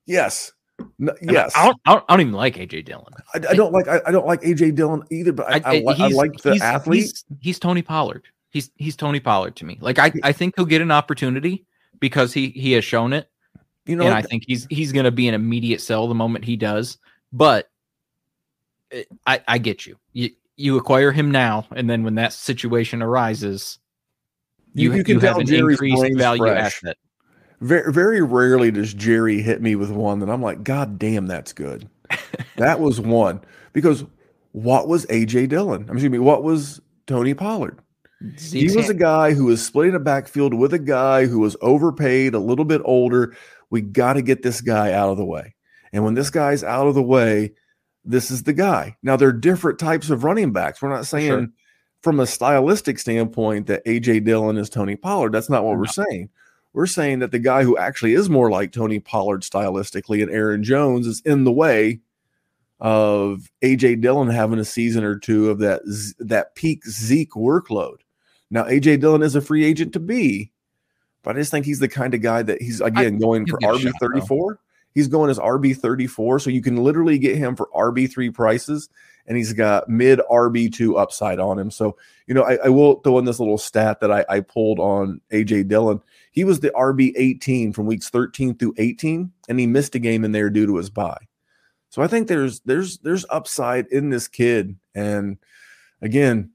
Yes. 0.06 0.52
No, 0.98 1.14
yes. 1.22 1.52
I 1.56 1.66
don't, 1.66 1.80
I 1.86 1.92
don't. 1.92 2.04
I 2.08 2.12
don't 2.14 2.20
even 2.22 2.32
like 2.32 2.56
AJ 2.56 2.84
Dillon. 2.86 3.12
I, 3.32 3.38
I 3.50 3.54
don't 3.54 3.72
like 3.72 3.86
I, 3.86 4.00
I 4.06 4.10
don't 4.10 4.26
like 4.26 4.40
AJ 4.42 4.74
Dillon 4.74 5.04
either, 5.10 5.32
but 5.32 5.46
I, 5.48 5.60
I, 5.72 5.84
I 5.86 6.08
like 6.08 6.32
the 6.38 6.52
he's- 6.52 6.62
athlete. 6.62 7.02
He's, 7.02 7.24
he's 7.40 7.58
Tony 7.60 7.80
Pollard. 7.82 8.24
He's 8.50 8.70
he's 8.76 8.96
Tony 8.96 9.20
Pollard 9.20 9.54
to 9.56 9.64
me. 9.64 9.78
Like 9.80 9.98
I, 10.00 10.12
I 10.24 10.32
think 10.32 10.54
he'll 10.56 10.64
get 10.66 10.82
an 10.82 10.90
opportunity 10.90 11.64
because 12.04 12.34
he 12.34 12.48
he 12.50 12.72
has 12.72 12.84
shown 12.84 13.14
it, 13.14 13.30
you 13.86 13.96
know, 13.96 14.04
and? 14.04 14.14
I 14.14 14.20
think 14.20 14.44
he's 14.46 14.66
he's 14.68 14.92
going 14.92 15.04
to 15.06 15.10
be 15.10 15.26
an 15.26 15.34
immediate 15.34 15.80
sell 15.80 16.06
the 16.06 16.14
moment 16.14 16.44
he 16.44 16.54
does. 16.56 16.98
But 17.32 17.70
it- 18.90 19.08
I 19.26 19.40
I 19.48 19.56
get 19.56 19.86
you. 19.86 19.96
You 20.12 20.28
you 20.56 20.76
acquire 20.76 21.12
him 21.12 21.30
now, 21.30 21.66
and 21.74 21.88
then 21.88 22.04
when 22.04 22.16
that 22.16 22.34
situation 22.34 23.00
arises, 23.00 23.78
You- 24.74 24.90
you 24.90 24.98
you 24.98 25.04
can 25.04 25.14
you 25.14 25.20
have 25.20 25.30
tell 25.32 25.40
an 25.40 25.46
Jerry's 25.46 25.80
increased 25.80 26.18
value 26.18 26.42
fresh. 26.42 26.76
asset. 26.84 26.96
very 27.62 27.90
very 27.90 28.20
rarely 28.20 28.70
does 28.70 28.92
Jerry 28.92 29.40
hit 29.40 29.62
me 29.62 29.74
with 29.76 29.90
one 29.90 30.18
that 30.20 30.28
I'm 30.28 30.42
like, 30.42 30.62
God 30.62 30.98
damn, 30.98 31.26
that's 31.26 31.54
good. 31.54 31.88
that 32.56 32.80
was 32.80 33.00
one 33.00 33.40
because 33.72 34.04
what 34.52 34.88
was 34.88 35.06
AJ 35.06 35.48
Dillon? 35.48 35.84
I'm 35.88 35.96
excuse 35.96 36.12
me, 36.12 36.18
what 36.18 36.42
was 36.42 36.82
Tony 37.06 37.32
Pollard? 37.32 37.78
He 38.38 38.74
was 38.74 38.88
a 38.88 38.94
guy 38.94 39.32
who 39.32 39.46
was 39.46 39.64
splitting 39.64 39.94
a 39.94 40.00
backfield 40.00 40.54
with 40.54 40.72
a 40.72 40.78
guy 40.78 41.26
who 41.26 41.38
was 41.38 41.56
overpaid, 41.60 42.34
a 42.34 42.38
little 42.38 42.64
bit 42.64 42.80
older. 42.84 43.36
We 43.70 43.80
got 43.80 44.14
to 44.14 44.22
get 44.22 44.42
this 44.42 44.60
guy 44.60 44.92
out 44.92 45.10
of 45.10 45.16
the 45.16 45.24
way. 45.24 45.54
And 45.92 46.04
when 46.04 46.14
this 46.14 46.30
guy's 46.30 46.64
out 46.64 46.86
of 46.86 46.94
the 46.94 47.02
way, 47.02 47.52
this 48.04 48.30
is 48.30 48.42
the 48.42 48.52
guy. 48.52 48.96
Now, 49.02 49.16
there 49.16 49.28
are 49.28 49.32
different 49.32 49.78
types 49.78 50.10
of 50.10 50.24
running 50.24 50.52
backs. 50.52 50.82
We're 50.82 50.90
not 50.90 51.06
saying 51.06 51.28
Sure. 51.28 51.46
from 52.02 52.20
a 52.20 52.26
stylistic 52.26 52.98
standpoint 52.98 53.66
that 53.68 53.84
AJ 53.86 54.24
Dillon 54.24 54.58
is 54.58 54.68
Tony 54.68 54.96
Pollard. 54.96 55.32
That's 55.32 55.48
not 55.50 55.64
what 55.64 55.78
we're 55.78 55.86
saying. 55.86 56.28
We're 56.72 56.86
saying 56.86 57.20
that 57.20 57.30
the 57.30 57.38
guy 57.38 57.62
who 57.62 57.78
actually 57.78 58.14
is 58.14 58.28
more 58.28 58.50
like 58.50 58.72
Tony 58.72 58.98
Pollard 58.98 59.42
stylistically 59.42 60.22
and 60.22 60.30
Aaron 60.30 60.64
Jones 60.64 61.06
is 61.06 61.22
in 61.24 61.44
the 61.44 61.52
way 61.52 62.00
of 62.80 63.50
AJ 63.62 64.00
Dillon 64.00 64.28
having 64.28 64.58
a 64.58 64.64
season 64.64 65.04
or 65.04 65.16
two 65.16 65.48
of 65.48 65.60
that 65.60 65.82
that 66.18 66.54
peak 66.56 66.84
Zeke 66.84 67.30
workload. 67.30 67.98
Now 68.50 68.64
AJ 68.64 69.00
Dillon 69.00 69.22
is 69.22 69.34
a 69.34 69.40
free 69.40 69.64
agent 69.64 69.92
to 69.94 70.00
be, 70.00 70.52
but 71.22 71.36
I 71.36 71.40
just 71.40 71.50
think 71.50 71.66
he's 71.66 71.80
the 71.80 71.88
kind 71.88 72.14
of 72.14 72.22
guy 72.22 72.42
that 72.42 72.60
he's 72.60 72.80
again 72.80 73.18
going 73.18 73.46
for 73.46 73.58
RB 73.58 73.92
thirty 74.00 74.20
four. 74.20 74.60
He's 74.94 75.08
going 75.08 75.28
as 75.28 75.38
RB 75.38 75.76
34. 75.76 76.38
So 76.38 76.50
you 76.50 76.62
can 76.62 76.76
literally 76.76 77.18
get 77.18 77.36
him 77.36 77.56
for 77.56 77.68
RB3 77.74 78.32
prices, 78.32 78.88
and 79.26 79.36
he's 79.36 79.52
got 79.52 79.88
mid 79.88 80.20
RB2 80.30 80.98
upside 80.98 81.40
on 81.40 81.58
him. 81.58 81.70
So, 81.70 81.96
you 82.26 82.34
know, 82.34 82.44
I, 82.44 82.56
I 82.64 82.68
will 82.68 83.00
throw 83.00 83.18
in 83.18 83.24
this 83.24 83.40
little 83.40 83.58
stat 83.58 84.00
that 84.00 84.12
I, 84.12 84.24
I 84.28 84.40
pulled 84.40 84.78
on 84.78 85.20
AJ 85.32 85.68
Dillon. 85.68 86.00
He 86.30 86.44
was 86.44 86.60
the 86.60 86.70
RB 86.70 87.12
18 87.16 87.72
from 87.72 87.86
weeks 87.86 88.08
13 88.08 88.56
through 88.56 88.74
18, 88.78 89.32
and 89.48 89.60
he 89.60 89.66
missed 89.66 89.94
a 89.96 89.98
game 89.98 90.24
in 90.24 90.32
there 90.32 90.48
due 90.48 90.66
to 90.66 90.76
his 90.76 90.90
bye. 90.90 91.26
So 91.90 92.02
I 92.02 92.06
think 92.06 92.28
there's 92.28 92.60
there's 92.60 92.98
there's 92.98 93.26
upside 93.30 93.86
in 93.88 94.10
this 94.10 94.26
kid. 94.26 94.76
And 94.94 95.38
again, 96.02 96.50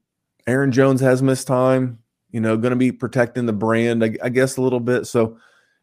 Aaron 0.50 0.72
Jones 0.72 1.00
has 1.00 1.22
missed 1.22 1.46
time, 1.46 1.98
you 2.30 2.40
know, 2.40 2.56
going 2.56 2.70
to 2.70 2.76
be 2.76 2.92
protecting 2.92 3.46
the 3.46 3.52
brand, 3.52 4.04
I, 4.04 4.16
I 4.22 4.28
guess, 4.28 4.56
a 4.56 4.62
little 4.62 4.80
bit. 4.80 5.06
So, 5.06 5.38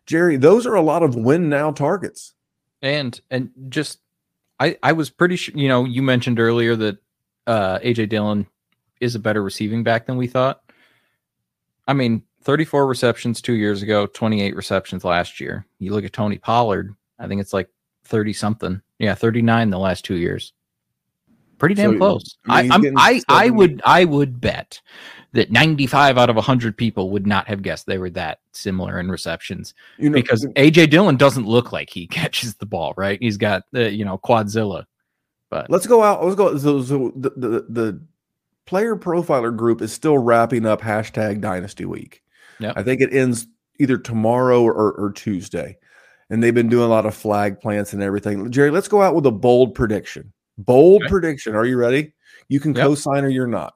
Jerry, 0.05 0.36
those 0.36 0.68
are 0.68 0.76
a 0.76 0.82
lot 0.82 1.03
of 1.03 1.15
win 1.15 1.49
now 1.49 1.72
targets. 1.72 2.34
And 2.82 3.20
and 3.32 3.49
just 3.70 3.99
I 4.59 4.78
I 4.84 4.91
was 4.91 5.09
pretty 5.09 5.36
sure 5.36 5.57
you 5.57 5.68
know 5.68 5.86
you 5.86 6.03
mentioned 6.03 6.39
earlier 6.39 6.76
that 6.76 6.97
uh 7.47 7.80
AJ 7.80 8.09
Dillon 8.09 8.45
is 9.01 9.15
a 9.15 9.20
better 9.20 9.41
receiving 9.41 9.84
back 9.84 10.05
than 10.05 10.18
we 10.18 10.28
thought. 10.28 10.61
I 11.88 11.93
mean, 11.93 12.24
34 12.43 12.86
receptions 12.86 13.41
2 13.41 13.53
years 13.53 13.82
ago, 13.82 14.05
28 14.05 14.55
receptions 14.55 15.03
last 15.03 15.39
year. 15.39 15.65
You 15.80 15.93
look 15.93 16.05
at 16.05 16.13
Tony 16.13 16.38
Pollard, 16.38 16.93
I 17.18 17.28
think 17.28 17.41
it's 17.41 17.53
like 17.53 17.70
30 18.03 18.34
something. 18.34 18.82
Yeah, 18.99 19.15
39 19.15 19.70
the 19.70 19.80
last 19.80 20.05
2 20.05 20.15
years. 20.15 20.53
Pretty 21.58 21.76
damn 21.76 21.91
So, 21.91 21.95
uh, 21.95 21.99
close. 21.99 22.38
I 22.47 22.60
I 22.72 22.78
mean, 22.78 22.97
he's 22.97 23.26
I'm, 23.28 23.28
I 23.30 23.45
I 23.45 23.49
would 23.49 23.82
I 23.86 24.05
would 24.05 24.39
bet 24.39 24.82
that 25.34 25.51
95 25.51 26.18
out 26.18 26.30
of 26.30 26.36
100 26.36 26.78
people 26.78 27.12
would 27.12 27.28
not 27.28 27.47
have 27.47 27.62
guessed 27.62 27.86
they 27.86 27.97
were 27.97 28.10
that 28.12 28.39
similar 28.53 28.99
in 28.99 29.10
receptions 29.10 29.74
You 29.97 30.10
know, 30.10 30.16
because 30.16 30.45
AJ 30.55 30.89
Dillon 30.89 31.18
doesn't 31.18 31.45
look 31.45 31.72
like 31.72 31.89
he 31.89 32.08
catches 32.20 32.55
the 32.55 32.66
ball, 32.66 32.93
right? 32.97 33.20
He's 33.22 33.38
got 33.38 33.64
the 33.72 33.91
you 33.91 34.05
know 34.05 34.18
quadzilla, 34.18 34.86
but 35.49 35.70
let's 35.70 35.88
go 35.88 36.03
out. 36.03 36.24
Let's 36.24 36.36
go. 36.36 36.58
So, 36.58 36.82
so 36.82 37.12
the, 37.16 37.32
the 37.32 37.66
the 37.70 38.01
player 38.66 38.95
profiler 38.95 39.55
group 39.55 39.82
is 39.82 39.93
still 39.93 40.18
wrapping 40.18 40.66
up 40.66 40.82
hashtag 40.82 41.41
Dynasty 41.41 41.86
Week. 41.86 42.22
Yep. 42.60 42.74
I 42.76 42.84
think 42.84 43.01
it 43.01 43.14
ends 43.14 43.47
either 43.80 43.97
tomorrow 43.97 44.62
or, 44.64 44.91
or 44.93 45.12
Tuesday, 45.12 45.78
and 46.30 46.43
they've 46.43 46.53
been 46.53 46.70
doing 46.70 46.86
a 46.86 46.89
lot 46.89 47.05
of 47.05 47.16
flag 47.16 47.60
plants 47.62 47.93
and 47.93 48.03
everything. 48.03 48.51
Jerry, 48.51 48.72
let's 48.72 48.88
go 48.88 49.01
out 49.01 49.16
with 49.16 49.26
a 49.26 49.32
bold 49.32 49.76
prediction. 49.76 50.34
Bold 50.58 51.03
Okay. 51.03 51.10
prediction. 51.10 51.55
Are 51.55 51.66
you 51.66 51.78
ready? 51.78 52.14
You 52.49 52.60
can 52.60 52.74
Yep. 52.74 52.84
co-sign 52.84 53.24
or 53.26 53.30
you're 53.30 53.47
not. 53.47 53.76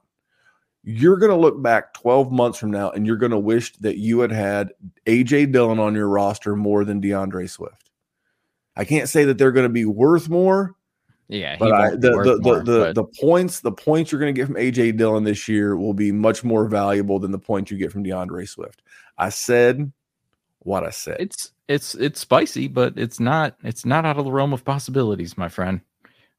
You're 0.84 1.16
going 1.16 1.30
to 1.30 1.36
look 1.36 1.62
back 1.62 1.94
12 1.94 2.32
months 2.32 2.58
from 2.58 2.72
now 2.72 2.90
and 2.90 3.06
you're 3.06 3.16
going 3.16 3.30
to 3.30 3.38
wish 3.38 3.76
that 3.76 3.98
you 3.98 4.20
had 4.20 4.32
had 4.32 4.72
AJ 5.06 5.52
Dillon 5.52 5.78
on 5.78 5.94
your 5.94 6.08
roster 6.08 6.56
more 6.56 6.84
than 6.84 7.00
D'Andre 7.00 7.46
Swift. 7.46 7.90
I 8.76 8.84
can't 8.84 9.08
say 9.08 9.24
that 9.24 9.38
they're 9.38 9.52
going 9.52 9.66
to 9.66 9.72
be 9.72 9.84
worth 9.84 10.28
more, 10.28 10.74
yeah, 11.28 11.56
but 11.58 11.72
I, 11.72 11.90
the, 11.90 11.96
the, 11.98 12.40
more, 12.40 12.64
the, 12.64 12.78
but 12.80 12.94
the 12.94 13.04
points 13.04 13.60
the 13.60 13.70
points 13.70 14.10
you're 14.10 14.20
going 14.20 14.34
to 14.34 14.38
get 14.38 14.46
from 14.46 14.56
AJ 14.56 14.96
Dillon 14.96 15.24
this 15.24 15.46
year 15.46 15.76
will 15.76 15.94
be 15.94 16.10
much 16.10 16.42
more 16.42 16.66
valuable 16.66 17.18
than 17.18 17.30
the 17.30 17.38
points 17.38 17.70
you 17.70 17.76
get 17.78 17.92
from 17.92 18.02
D'Andre 18.02 18.44
Swift. 18.44 18.82
I 19.18 19.28
said 19.28 19.92
what 20.60 20.84
I 20.84 20.90
said. 20.90 21.18
it's 21.20 21.52
it's 21.68 21.94
it's 21.94 22.20
spicy, 22.20 22.66
but 22.66 22.94
it's 22.96 23.20
not 23.20 23.56
it's 23.62 23.84
not 23.84 24.04
out 24.04 24.18
of 24.18 24.24
the 24.24 24.32
realm 24.32 24.52
of 24.52 24.64
possibilities, 24.64 25.38
my 25.38 25.48
friend. 25.48 25.80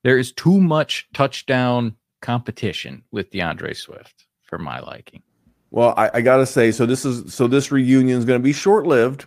There 0.03 0.17
is 0.17 0.31
too 0.31 0.59
much 0.59 1.07
touchdown 1.13 1.95
competition 2.21 3.03
with 3.11 3.31
D'Andre 3.31 3.73
Swift 3.73 4.25
for 4.43 4.57
my 4.57 4.79
liking. 4.79 5.23
Well, 5.71 5.93
I, 5.97 6.11
I 6.15 6.21
gotta 6.21 6.45
say, 6.45 6.71
so 6.71 6.85
this 6.85 7.03
is 7.03 7.33
so 7.33 7.47
this 7.47 7.71
reunion 7.71 8.17
is 8.19 8.25
going 8.25 8.39
to 8.39 8.43
be 8.43 8.53
short 8.53 8.85
lived 8.85 9.25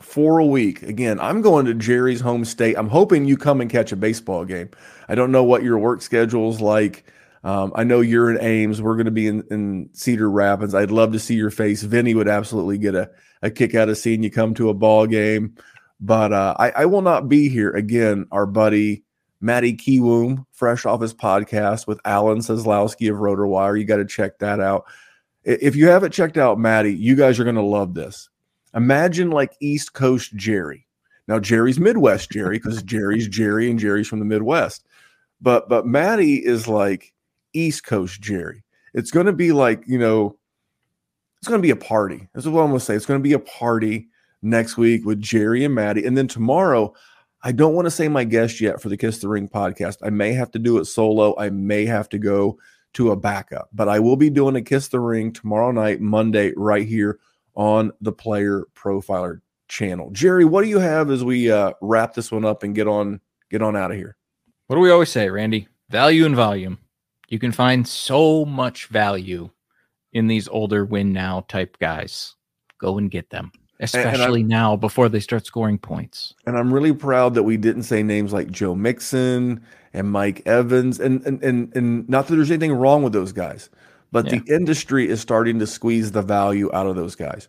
for 0.00 0.38
a 0.38 0.46
week. 0.46 0.82
Again, 0.82 1.18
I'm 1.20 1.40
going 1.40 1.64
to 1.66 1.74
Jerry's 1.74 2.20
home 2.20 2.44
state. 2.44 2.76
I'm 2.76 2.88
hoping 2.88 3.24
you 3.24 3.36
come 3.36 3.60
and 3.60 3.70
catch 3.70 3.92
a 3.92 3.96
baseball 3.96 4.44
game. 4.44 4.70
I 5.08 5.14
don't 5.14 5.32
know 5.32 5.44
what 5.44 5.62
your 5.62 5.78
work 5.78 6.02
schedule's 6.02 6.60
like. 6.60 7.10
Um, 7.44 7.72
I 7.74 7.84
know 7.84 8.00
you're 8.00 8.30
in 8.30 8.40
Ames. 8.40 8.82
We're 8.82 8.96
going 8.96 9.06
to 9.06 9.10
be 9.10 9.28
in, 9.28 9.42
in 9.50 9.88
Cedar 9.92 10.30
Rapids. 10.30 10.74
I'd 10.74 10.90
love 10.90 11.12
to 11.12 11.18
see 11.18 11.34
your 11.34 11.50
face. 11.50 11.82
Vinny 11.82 12.12
would 12.12 12.28
absolutely 12.28 12.76
get 12.76 12.94
a, 12.94 13.10
a 13.40 13.50
kick 13.50 13.74
out 13.74 13.88
of 13.88 13.96
seeing 13.96 14.22
you 14.22 14.30
come 14.30 14.52
to 14.54 14.68
a 14.68 14.74
ball 14.74 15.06
game. 15.06 15.54
But 16.00 16.32
uh, 16.32 16.56
I, 16.58 16.70
I 16.70 16.84
will 16.86 17.02
not 17.02 17.28
be 17.28 17.48
here 17.48 17.70
again. 17.70 18.26
Our 18.32 18.46
buddy 18.46 19.04
Matty 19.40 19.76
Kiwoom, 19.76 20.46
fresh 20.50 20.86
off 20.86 21.02
his 21.02 21.14
podcast 21.14 21.86
with 21.86 22.00
Alan 22.04 22.38
Seslowsky 22.38 23.10
of 23.10 23.18
RotoWire. 23.18 23.78
You 23.78 23.84
got 23.84 23.96
to 23.96 24.06
check 24.06 24.38
that 24.38 24.60
out. 24.60 24.86
If 25.44 25.76
you 25.76 25.88
haven't 25.88 26.12
checked 26.12 26.38
out 26.38 26.58
Matty, 26.58 26.94
you 26.94 27.14
guys 27.14 27.38
are 27.38 27.44
going 27.44 27.56
to 27.56 27.62
love 27.62 27.94
this. 27.94 28.28
Imagine 28.74 29.30
like 29.30 29.56
East 29.60 29.92
Coast 29.92 30.34
Jerry. 30.36 30.86
Now 31.28 31.38
Jerry's 31.38 31.80
Midwest 31.80 32.30
Jerry 32.30 32.58
because 32.58 32.82
Jerry's 32.84 33.28
Jerry 33.28 33.70
and 33.70 33.78
Jerry's 33.78 34.08
from 34.08 34.18
the 34.18 34.24
Midwest. 34.24 34.84
But 35.40 35.68
but 35.68 35.86
Matty 35.86 36.36
is 36.36 36.68
like 36.68 37.12
East 37.52 37.84
Coast 37.84 38.20
Jerry. 38.20 38.64
It's 38.94 39.10
going 39.10 39.26
to 39.26 39.32
be 39.32 39.52
like 39.52 39.82
you 39.86 39.98
know, 39.98 40.36
it's 41.38 41.48
going 41.48 41.60
to 41.60 41.66
be 41.66 41.70
a 41.70 41.76
party. 41.76 42.28
This 42.34 42.44
is 42.44 42.50
what 42.50 42.62
I'm 42.62 42.68
going 42.68 42.78
to 42.78 42.84
say. 42.84 42.94
It's 42.94 43.06
going 43.06 43.20
to 43.20 43.24
be 43.24 43.34
a 43.34 43.38
party 43.38 44.08
next 44.42 44.76
week 44.76 45.04
with 45.04 45.20
Jerry 45.20 45.64
and 45.64 45.74
Matty, 45.74 46.04
and 46.04 46.16
then 46.16 46.28
tomorrow. 46.28 46.94
I 47.42 47.52
don't 47.52 47.74
want 47.74 47.86
to 47.86 47.90
say 47.90 48.08
my 48.08 48.24
guest 48.24 48.60
yet 48.60 48.80
for 48.80 48.88
the 48.88 48.96
Kiss 48.96 49.18
the 49.18 49.28
Ring 49.28 49.48
podcast. 49.48 49.98
I 50.02 50.10
may 50.10 50.32
have 50.32 50.50
to 50.52 50.58
do 50.58 50.78
it 50.78 50.86
solo. 50.86 51.36
I 51.38 51.50
may 51.50 51.86
have 51.86 52.08
to 52.10 52.18
go 52.18 52.58
to 52.94 53.12
a 53.12 53.16
backup, 53.16 53.68
but 53.72 53.88
I 53.88 54.00
will 54.00 54.16
be 54.16 54.30
doing 54.30 54.56
a 54.56 54.62
Kiss 54.62 54.88
the 54.88 55.00
Ring 55.00 55.32
tomorrow 55.32 55.70
night, 55.70 56.00
Monday, 56.00 56.52
right 56.56 56.86
here 56.86 57.18
on 57.54 57.92
the 58.00 58.12
Player 58.12 58.64
Profiler 58.74 59.40
channel. 59.68 60.10
Jerry, 60.10 60.44
what 60.44 60.62
do 60.62 60.68
you 60.68 60.78
have 60.78 61.10
as 61.10 61.24
we 61.24 61.50
uh, 61.50 61.72
wrap 61.80 62.14
this 62.14 62.32
one 62.32 62.44
up 62.44 62.62
and 62.62 62.74
get 62.74 62.88
on 62.88 63.20
get 63.50 63.62
on 63.62 63.76
out 63.76 63.90
of 63.90 63.96
here? 63.96 64.16
What 64.66 64.76
do 64.76 64.80
we 64.80 64.90
always 64.90 65.10
say, 65.10 65.28
Randy? 65.28 65.68
Value 65.90 66.26
and 66.26 66.34
volume. 66.34 66.78
You 67.28 67.38
can 67.38 67.52
find 67.52 67.86
so 67.86 68.44
much 68.44 68.86
value 68.86 69.50
in 70.12 70.26
these 70.26 70.48
older 70.48 70.84
win 70.84 71.12
now 71.12 71.44
type 71.48 71.76
guys. 71.78 72.34
Go 72.78 72.98
and 72.98 73.10
get 73.10 73.30
them, 73.30 73.52
and 73.80 73.94
I'm- 73.94 74.14
especially 74.14 74.42
now 74.42 74.76
before 74.76 75.08
they 75.08 75.20
start 75.20 75.46
scoring 75.46 75.78
points. 75.78 76.34
And 76.46 76.56
I'm 76.56 76.72
really 76.72 76.92
proud 76.92 77.34
that 77.34 77.42
we 77.42 77.56
didn't 77.56 77.82
say 77.84 78.02
names 78.02 78.32
like 78.32 78.50
Joe 78.50 78.74
Mixon 78.74 79.60
and 79.92 80.10
Mike 80.10 80.42
Evans. 80.46 80.98
And 81.00 81.24
and 81.26 81.42
and, 81.42 81.74
and 81.76 82.08
not 82.08 82.26
that 82.26 82.36
there's 82.36 82.50
anything 82.50 82.72
wrong 82.72 83.02
with 83.02 83.12
those 83.12 83.32
guys, 83.32 83.70
but 84.12 84.28
the 84.28 84.42
industry 84.48 85.08
is 85.08 85.20
starting 85.20 85.58
to 85.58 85.66
squeeze 85.66 86.12
the 86.12 86.22
value 86.22 86.70
out 86.72 86.86
of 86.86 86.96
those 86.96 87.14
guys. 87.14 87.48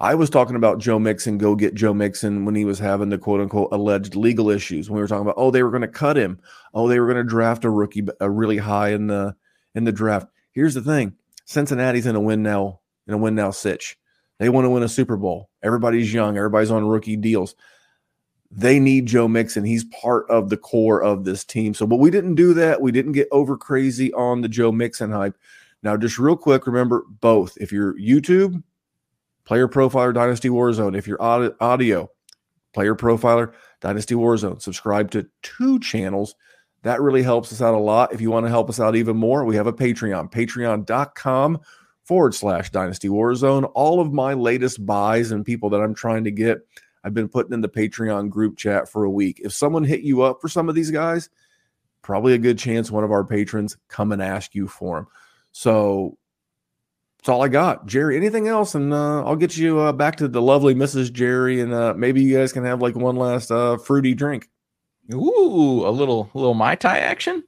I 0.00 0.14
was 0.16 0.28
talking 0.28 0.56
about 0.56 0.80
Joe 0.80 0.98
Mixon, 0.98 1.38
go 1.38 1.54
get 1.54 1.74
Joe 1.74 1.94
Mixon 1.94 2.44
when 2.44 2.56
he 2.56 2.64
was 2.64 2.78
having 2.80 3.10
the 3.10 3.18
quote 3.18 3.40
unquote 3.40 3.68
alleged 3.72 4.16
legal 4.16 4.50
issues. 4.50 4.90
When 4.90 4.96
we 4.96 5.02
were 5.02 5.08
talking 5.08 5.22
about, 5.22 5.36
oh, 5.38 5.50
they 5.50 5.62
were 5.62 5.70
going 5.70 5.82
to 5.82 5.88
cut 5.88 6.16
him. 6.16 6.40
Oh, 6.74 6.88
they 6.88 6.98
were 6.98 7.06
going 7.06 7.24
to 7.24 7.30
draft 7.30 7.64
a 7.64 7.70
rookie 7.70 8.04
a 8.20 8.28
really 8.28 8.58
high 8.58 8.90
in 8.90 9.06
the 9.06 9.34
in 9.74 9.84
the 9.84 9.92
draft. 9.92 10.26
Here's 10.52 10.74
the 10.74 10.82
thing: 10.82 11.14
Cincinnati's 11.46 12.06
in 12.06 12.16
a 12.16 12.20
win 12.20 12.42
now 12.42 12.80
in 13.06 13.14
a 13.14 13.18
win 13.18 13.34
now 13.34 13.50
sitch. 13.50 13.96
They 14.38 14.48
want 14.48 14.64
to 14.64 14.70
win 14.70 14.82
a 14.82 14.88
Super 14.88 15.16
Bowl. 15.16 15.48
Everybody's 15.62 16.12
young. 16.12 16.36
Everybody's 16.36 16.70
on 16.70 16.86
rookie 16.86 17.16
deals. 17.16 17.54
They 18.50 18.78
need 18.78 19.06
Joe 19.06 19.26
Mixon. 19.28 19.64
He's 19.64 19.84
part 19.84 20.28
of 20.28 20.48
the 20.48 20.56
core 20.56 21.02
of 21.02 21.24
this 21.24 21.44
team. 21.44 21.74
So, 21.74 21.86
but 21.86 21.96
we 21.96 22.10
didn't 22.10 22.34
do 22.36 22.54
that. 22.54 22.80
We 22.80 22.92
didn't 22.92 23.12
get 23.12 23.28
over 23.32 23.56
crazy 23.56 24.12
on 24.12 24.40
the 24.40 24.48
Joe 24.48 24.72
Mixon 24.72 25.10
hype. 25.10 25.36
Now, 25.82 25.96
just 25.96 26.18
real 26.18 26.36
quick, 26.36 26.66
remember 26.66 27.04
both. 27.20 27.56
If 27.60 27.72
you're 27.72 27.98
YouTube, 27.98 28.62
Player 29.44 29.68
Profiler 29.68 30.14
Dynasty 30.14 30.48
Warzone. 30.48 30.96
If 30.96 31.06
you're 31.06 31.22
audio, 31.22 32.10
Player 32.72 32.94
Profiler 32.94 33.52
Dynasty 33.80 34.14
Warzone. 34.14 34.62
Subscribe 34.62 35.10
to 35.12 35.28
two 35.42 35.78
channels. 35.80 36.34
That 36.82 37.00
really 37.00 37.22
helps 37.22 37.52
us 37.52 37.60
out 37.60 37.74
a 37.74 37.78
lot. 37.78 38.12
If 38.12 38.20
you 38.20 38.30
want 38.30 38.46
to 38.46 38.50
help 38.50 38.68
us 38.68 38.80
out 38.80 38.96
even 38.96 39.16
more, 39.16 39.44
we 39.44 39.56
have 39.56 39.66
a 39.66 39.72
Patreon, 39.72 40.30
patreon.com 40.30 41.60
forward 42.04 42.34
slash 42.34 42.70
Dynasty 42.70 43.08
Warzone. 43.08 43.70
All 43.74 44.00
of 44.00 44.12
my 44.12 44.34
latest 44.34 44.84
buys 44.84 45.30
and 45.30 45.44
people 45.44 45.70
that 45.70 45.80
I'm 45.80 45.94
trying 45.94 46.24
to 46.24 46.30
get, 46.30 46.58
I've 47.02 47.14
been 47.14 47.28
putting 47.28 47.52
in 47.52 47.60
the 47.60 47.68
Patreon 47.68 48.30
group 48.30 48.56
chat 48.56 48.88
for 48.88 49.04
a 49.04 49.10
week. 49.10 49.40
If 49.42 49.52
someone 49.52 49.84
hit 49.84 50.02
you 50.02 50.22
up 50.22 50.40
for 50.40 50.48
some 50.48 50.68
of 50.68 50.74
these 50.74 50.90
guys, 50.90 51.28
probably 52.02 52.34
a 52.34 52.38
good 52.38 52.58
chance 52.58 52.90
one 52.90 53.04
of 53.04 53.10
our 53.10 53.24
patrons 53.24 53.76
come 53.88 54.12
and 54.12 54.22
ask 54.22 54.54
you 54.54 54.68
for 54.68 54.96
them. 54.96 55.06
So 55.52 56.18
that's 57.18 57.30
all 57.30 57.42
I 57.42 57.48
got. 57.48 57.86
Jerry, 57.86 58.16
anything 58.16 58.48
else? 58.48 58.74
And 58.74 58.92
uh, 58.92 59.24
I'll 59.24 59.36
get 59.36 59.56
you 59.56 59.80
uh, 59.80 59.92
back 59.92 60.16
to 60.16 60.28
the 60.28 60.42
lovely 60.42 60.74
Mrs. 60.74 61.10
Jerry, 61.10 61.60
and 61.60 61.72
uh, 61.72 61.94
maybe 61.96 62.22
you 62.22 62.36
guys 62.36 62.52
can 62.52 62.64
have 62.64 62.82
like 62.82 62.96
one 62.96 63.16
last 63.16 63.50
uh, 63.50 63.78
fruity 63.78 64.14
drink. 64.14 64.50
Ooh, 65.12 65.86
a 65.86 65.90
little 65.90 66.30
little 66.34 66.54
mai 66.54 66.74
tai 66.74 66.98
action. 66.98 67.42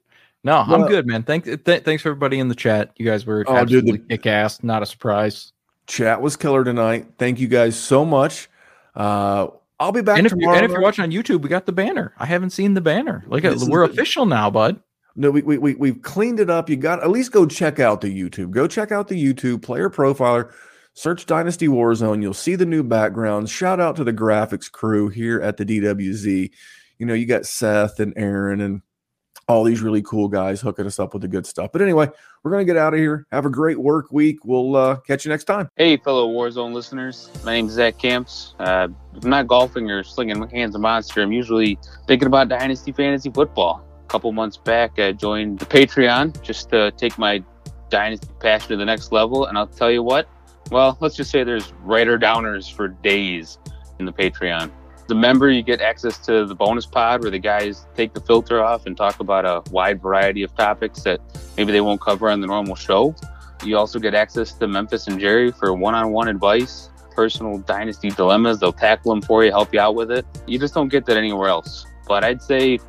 No, 0.45 0.59
I'm 0.59 0.87
good, 0.87 1.07
man. 1.07 1.22
Thank, 1.24 1.45
th- 1.45 1.82
thanks 1.82 2.03
for 2.03 2.11
everybody 2.11 2.39
in 2.39 2.49
the 2.49 2.55
chat. 2.55 2.93
You 2.97 3.05
guys 3.05 3.26
were 3.26 3.45
Oh, 3.49 3.53
dude, 3.55 3.62
absolutely 3.62 3.93
the- 3.99 4.16
kick 4.16 4.26
ass. 4.26 4.62
Not 4.62 4.82
a 4.82 4.87
surprise. 4.87 5.53
Chat 5.89 6.20
was 6.22 6.37
killer 6.37 6.62
tonight. 6.64 7.07
Thank 7.18 7.41
you 7.41 7.49
guys 7.49 7.76
so 7.78 8.05
much. 8.05 8.49
Uh, 8.95 9.49
I'll 9.80 9.93
be 9.93 10.03
back 10.03 10.18
And 10.18 10.26
if, 10.26 10.32
you're, 10.32 10.41
tomorrow. 10.41 10.57
and 10.59 10.64
if 10.64 10.70
you're 10.70 10.80
watching 10.80 11.03
on 11.05 11.11
YouTube, 11.11 11.43
we 11.43 11.49
got 11.49 11.66
the 11.66 11.72
banner. 11.72 12.14
I 12.18 12.26
haven't 12.26 12.51
seen 12.51 12.74
the 12.74 12.80
banner. 12.80 13.24
Like 13.26 13.43
This 13.43 13.64
we're 13.68 13.87
the- 13.87 13.93
official 13.93 14.24
now, 14.26 14.49
bud. 14.51 14.80
No, 15.16 15.30
we, 15.30 15.43
we, 15.43 15.59
we, 15.59 15.74
we've 15.74 16.03
cleaned 16.03 16.41
it 16.41 16.51
up. 16.51 16.68
You 16.68 16.76
got 16.76 17.03
at 17.03 17.11
least 17.11 17.32
go 17.32 17.47
check 17.47 17.80
out 17.80 18.03
the 18.03 18.09
YouTube. 18.09 18.51
Go 18.51 18.66
check 18.66 18.93
out 18.93 19.09
the 19.09 19.22
YouTube 19.22 19.62
player 19.62 19.89
profiler. 19.91 20.53
Search 20.93 21.26
Dynasty 21.26 21.68
Warzone. 21.68 22.20
You'll 22.22 22.34
see 22.34 22.55
the 22.55 22.66
new 22.66 22.82
backgrounds. 22.82 23.51
Shout 23.51 23.80
out 23.80 23.97
to 23.97 24.05
the 24.05 24.12
graphics 24.12 24.70
crew 24.70 25.09
here 25.09 25.41
at 25.41 25.57
the 25.57 25.64
DWZ. 25.64 26.51
you 26.99 27.07
know, 27.07 27.14
you 27.14 27.26
got 27.26 27.47
Seth 27.47 27.99
and 28.01 28.12
Aaron 28.16 28.61
and 28.61 28.82
all 29.49 29.62
these 29.62 29.80
really 29.80 30.03
cool 30.03 30.26
guys 30.28 30.61
hooking 30.61 30.86
us 30.86 30.99
up 30.99 31.12
with 31.12 31.22
the 31.22 31.28
good 31.28 31.47
stuff. 31.47 31.70
But 31.72 31.82
anyway, 31.82 32.09
we're 32.42 32.51
going 32.51 32.66
to 32.66 32.72
get 32.72 32.76
out 32.76 32.94
of 32.94 32.99
here. 32.99 33.26
Have 33.30 33.47
a 33.47 33.51
great 33.51 33.78
work 33.78 34.11
week. 34.11 34.44
We'll 34.44 34.74
uh, 34.74 34.97
catch 34.97 35.24
you 35.24 35.30
next 35.30 35.44
time. 35.44 35.68
Hey, 35.76 35.97
fellow 35.97 36.28
Warzone 36.28 36.72
listeners. 36.72 37.30
My 37.44 37.55
name 37.55 37.66
is 37.66 37.74
Zach 37.74 37.97
Camps. 37.99 38.55
Uh, 38.59 38.88
I'm 39.22 39.30
not 39.30 39.47
golfing 39.47 39.90
or 39.90 40.03
slinging 40.03 40.40
my 40.40 40.51
hands 40.51 40.74
of 40.74 40.80
monster. 40.80 41.22
I'm 41.22 41.32
usually 41.32 41.78
thinking 42.09 42.26
about 42.26 42.49
Dynasty 42.49 42.90
Fantasy 42.92 43.30
Football. 43.30 43.84
A 44.05 44.09
couple 44.09 44.32
months 44.32 44.57
back, 44.57 44.99
I 44.99 45.12
joined 45.12 45.61
the 45.61 45.66
Patreon 45.66 46.42
just 46.42 46.70
to 46.70 46.90
take 46.92 47.16
my 47.16 47.42
Dynasty 47.88 48.28
passion 48.40 48.70
to 48.70 48.76
the 48.76 48.84
next 48.84 49.12
level. 49.12 49.47
And 49.47 49.57
I'll 49.57 49.66
tell 49.68 49.90
you 49.90 50.03
what, 50.03 50.28
well, 50.72 50.99
let's 51.01 51.14
just 51.14 51.30
say 51.30 51.44
there's 51.44 51.72
writer 51.84 52.18
downers 52.18 52.72
for 52.72 52.88
days 52.88 53.59
in 54.01 54.07
the 54.07 54.12
Patreon. 54.12 54.72
The 55.09 55.14
member, 55.14 55.50
you 55.50 55.62
get 55.62 55.80
access 55.80 56.18
to 56.26 56.46
the 56.46 56.54
bonus 56.54 56.84
pod 56.84 57.22
where 57.22 57.30
the 57.30 57.38
guys 57.38 57.86
take 57.94 58.12
the 58.12 58.20
filter 58.20 58.62
off 58.62 58.86
and 58.86 58.96
talk 58.96 59.20
about 59.20 59.44
a 59.44 59.62
wide 59.70 60.02
variety 60.02 60.42
of 60.42 60.54
topics 60.57 61.02
that 61.02 61.20
maybe 61.57 61.70
they 61.70 61.80
won't 61.80 62.00
cover 62.00 62.28
on 62.28 62.40
the 62.40 62.46
normal 62.46 62.74
show. 62.74 63.14
You 63.64 63.76
also 63.76 63.98
get 63.98 64.14
access 64.14 64.52
to 64.54 64.66
Memphis 64.66 65.07
and 65.07 65.20
Jerry 65.20 65.52
for 65.52 65.72
one 65.74 65.94
on 65.94 66.11
one 66.11 66.28
advice, 66.28 66.90
personal 67.12 67.59
dynasty 67.59 68.11
dilemmas. 68.11 68.59
They'll 68.59 68.72
tackle 68.72 69.12
them 69.12 69.22
for 69.22 69.44
you, 69.44 69.50
help 69.50 69.72
you 69.72 69.80
out 69.80 69.94
with 69.94 70.11
it. 70.11 70.26
You 70.46 70.59
just 70.59 70.74
don't 70.74 70.88
get 70.88 71.07
that 71.07 71.16
anywhere 71.16 71.48
else. 71.48 71.86
But 72.09 72.24
I'd 72.24 72.42
say 72.42 72.80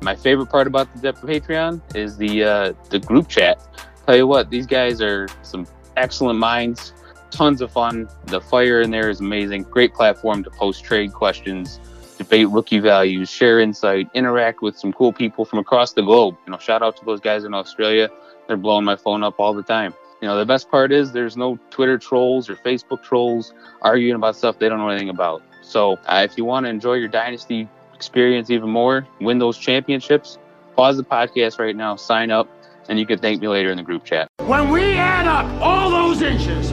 my 0.00 0.14
favorite 0.14 0.46
part 0.46 0.66
about 0.66 0.94
the 1.02 1.12
Patreon 1.12 1.80
is 1.96 2.16
the 2.16 2.44
uh, 2.44 2.72
the 2.90 2.98
group 2.98 3.28
chat. 3.28 3.60
Tell 4.06 4.16
you 4.16 4.26
what, 4.26 4.50
these 4.50 4.66
guys 4.66 5.00
are 5.00 5.28
some 5.42 5.66
excellent 5.96 6.38
minds 6.38 6.92
tons 7.34 7.60
of 7.60 7.70
fun. 7.70 8.08
The 8.26 8.40
fire 8.40 8.80
in 8.80 8.90
there 8.90 9.10
is 9.10 9.20
amazing. 9.20 9.64
Great 9.64 9.92
platform 9.92 10.44
to 10.44 10.50
post 10.50 10.84
trade 10.84 11.12
questions, 11.12 11.80
debate 12.16 12.48
rookie 12.48 12.78
values, 12.78 13.28
share 13.28 13.58
insight, 13.58 14.08
interact 14.14 14.62
with 14.62 14.78
some 14.78 14.92
cool 14.92 15.12
people 15.12 15.44
from 15.44 15.58
across 15.58 15.92
the 15.92 16.02
globe. 16.02 16.36
You 16.46 16.52
know, 16.52 16.58
shout 16.58 16.82
out 16.82 16.96
to 16.98 17.04
those 17.04 17.20
guys 17.20 17.44
in 17.44 17.52
Australia. 17.52 18.08
They're 18.46 18.56
blowing 18.56 18.84
my 18.84 18.96
phone 18.96 19.24
up 19.24 19.40
all 19.40 19.52
the 19.52 19.62
time. 19.62 19.94
You 20.22 20.28
know, 20.28 20.38
the 20.38 20.46
best 20.46 20.70
part 20.70 20.92
is 20.92 21.12
there's 21.12 21.36
no 21.36 21.58
Twitter 21.70 21.98
trolls 21.98 22.48
or 22.48 22.54
Facebook 22.56 23.02
trolls 23.02 23.52
arguing 23.82 24.14
about 24.14 24.36
stuff 24.36 24.58
they 24.58 24.68
don't 24.68 24.78
know 24.78 24.88
anything 24.88 25.10
about. 25.10 25.42
So 25.62 25.98
uh, 26.06 26.22
if 26.24 26.38
you 26.38 26.44
want 26.44 26.64
to 26.66 26.70
enjoy 26.70 26.94
your 26.94 27.08
dynasty 27.08 27.68
experience 27.94 28.48
even 28.48 28.70
more, 28.70 29.06
win 29.20 29.38
those 29.38 29.58
championships, 29.58 30.38
pause 30.76 30.96
the 30.96 31.04
podcast 31.04 31.58
right 31.58 31.74
now, 31.74 31.96
sign 31.96 32.30
up, 32.30 32.48
and 32.88 32.98
you 32.98 33.06
can 33.06 33.18
thank 33.18 33.40
me 33.40 33.48
later 33.48 33.70
in 33.70 33.76
the 33.76 33.82
group 33.82 34.04
chat. 34.04 34.28
When 34.46 34.70
we 34.70 34.94
add 34.94 35.26
up 35.26 35.46
all 35.60 35.90
those 35.90 36.22
inches, 36.22 36.72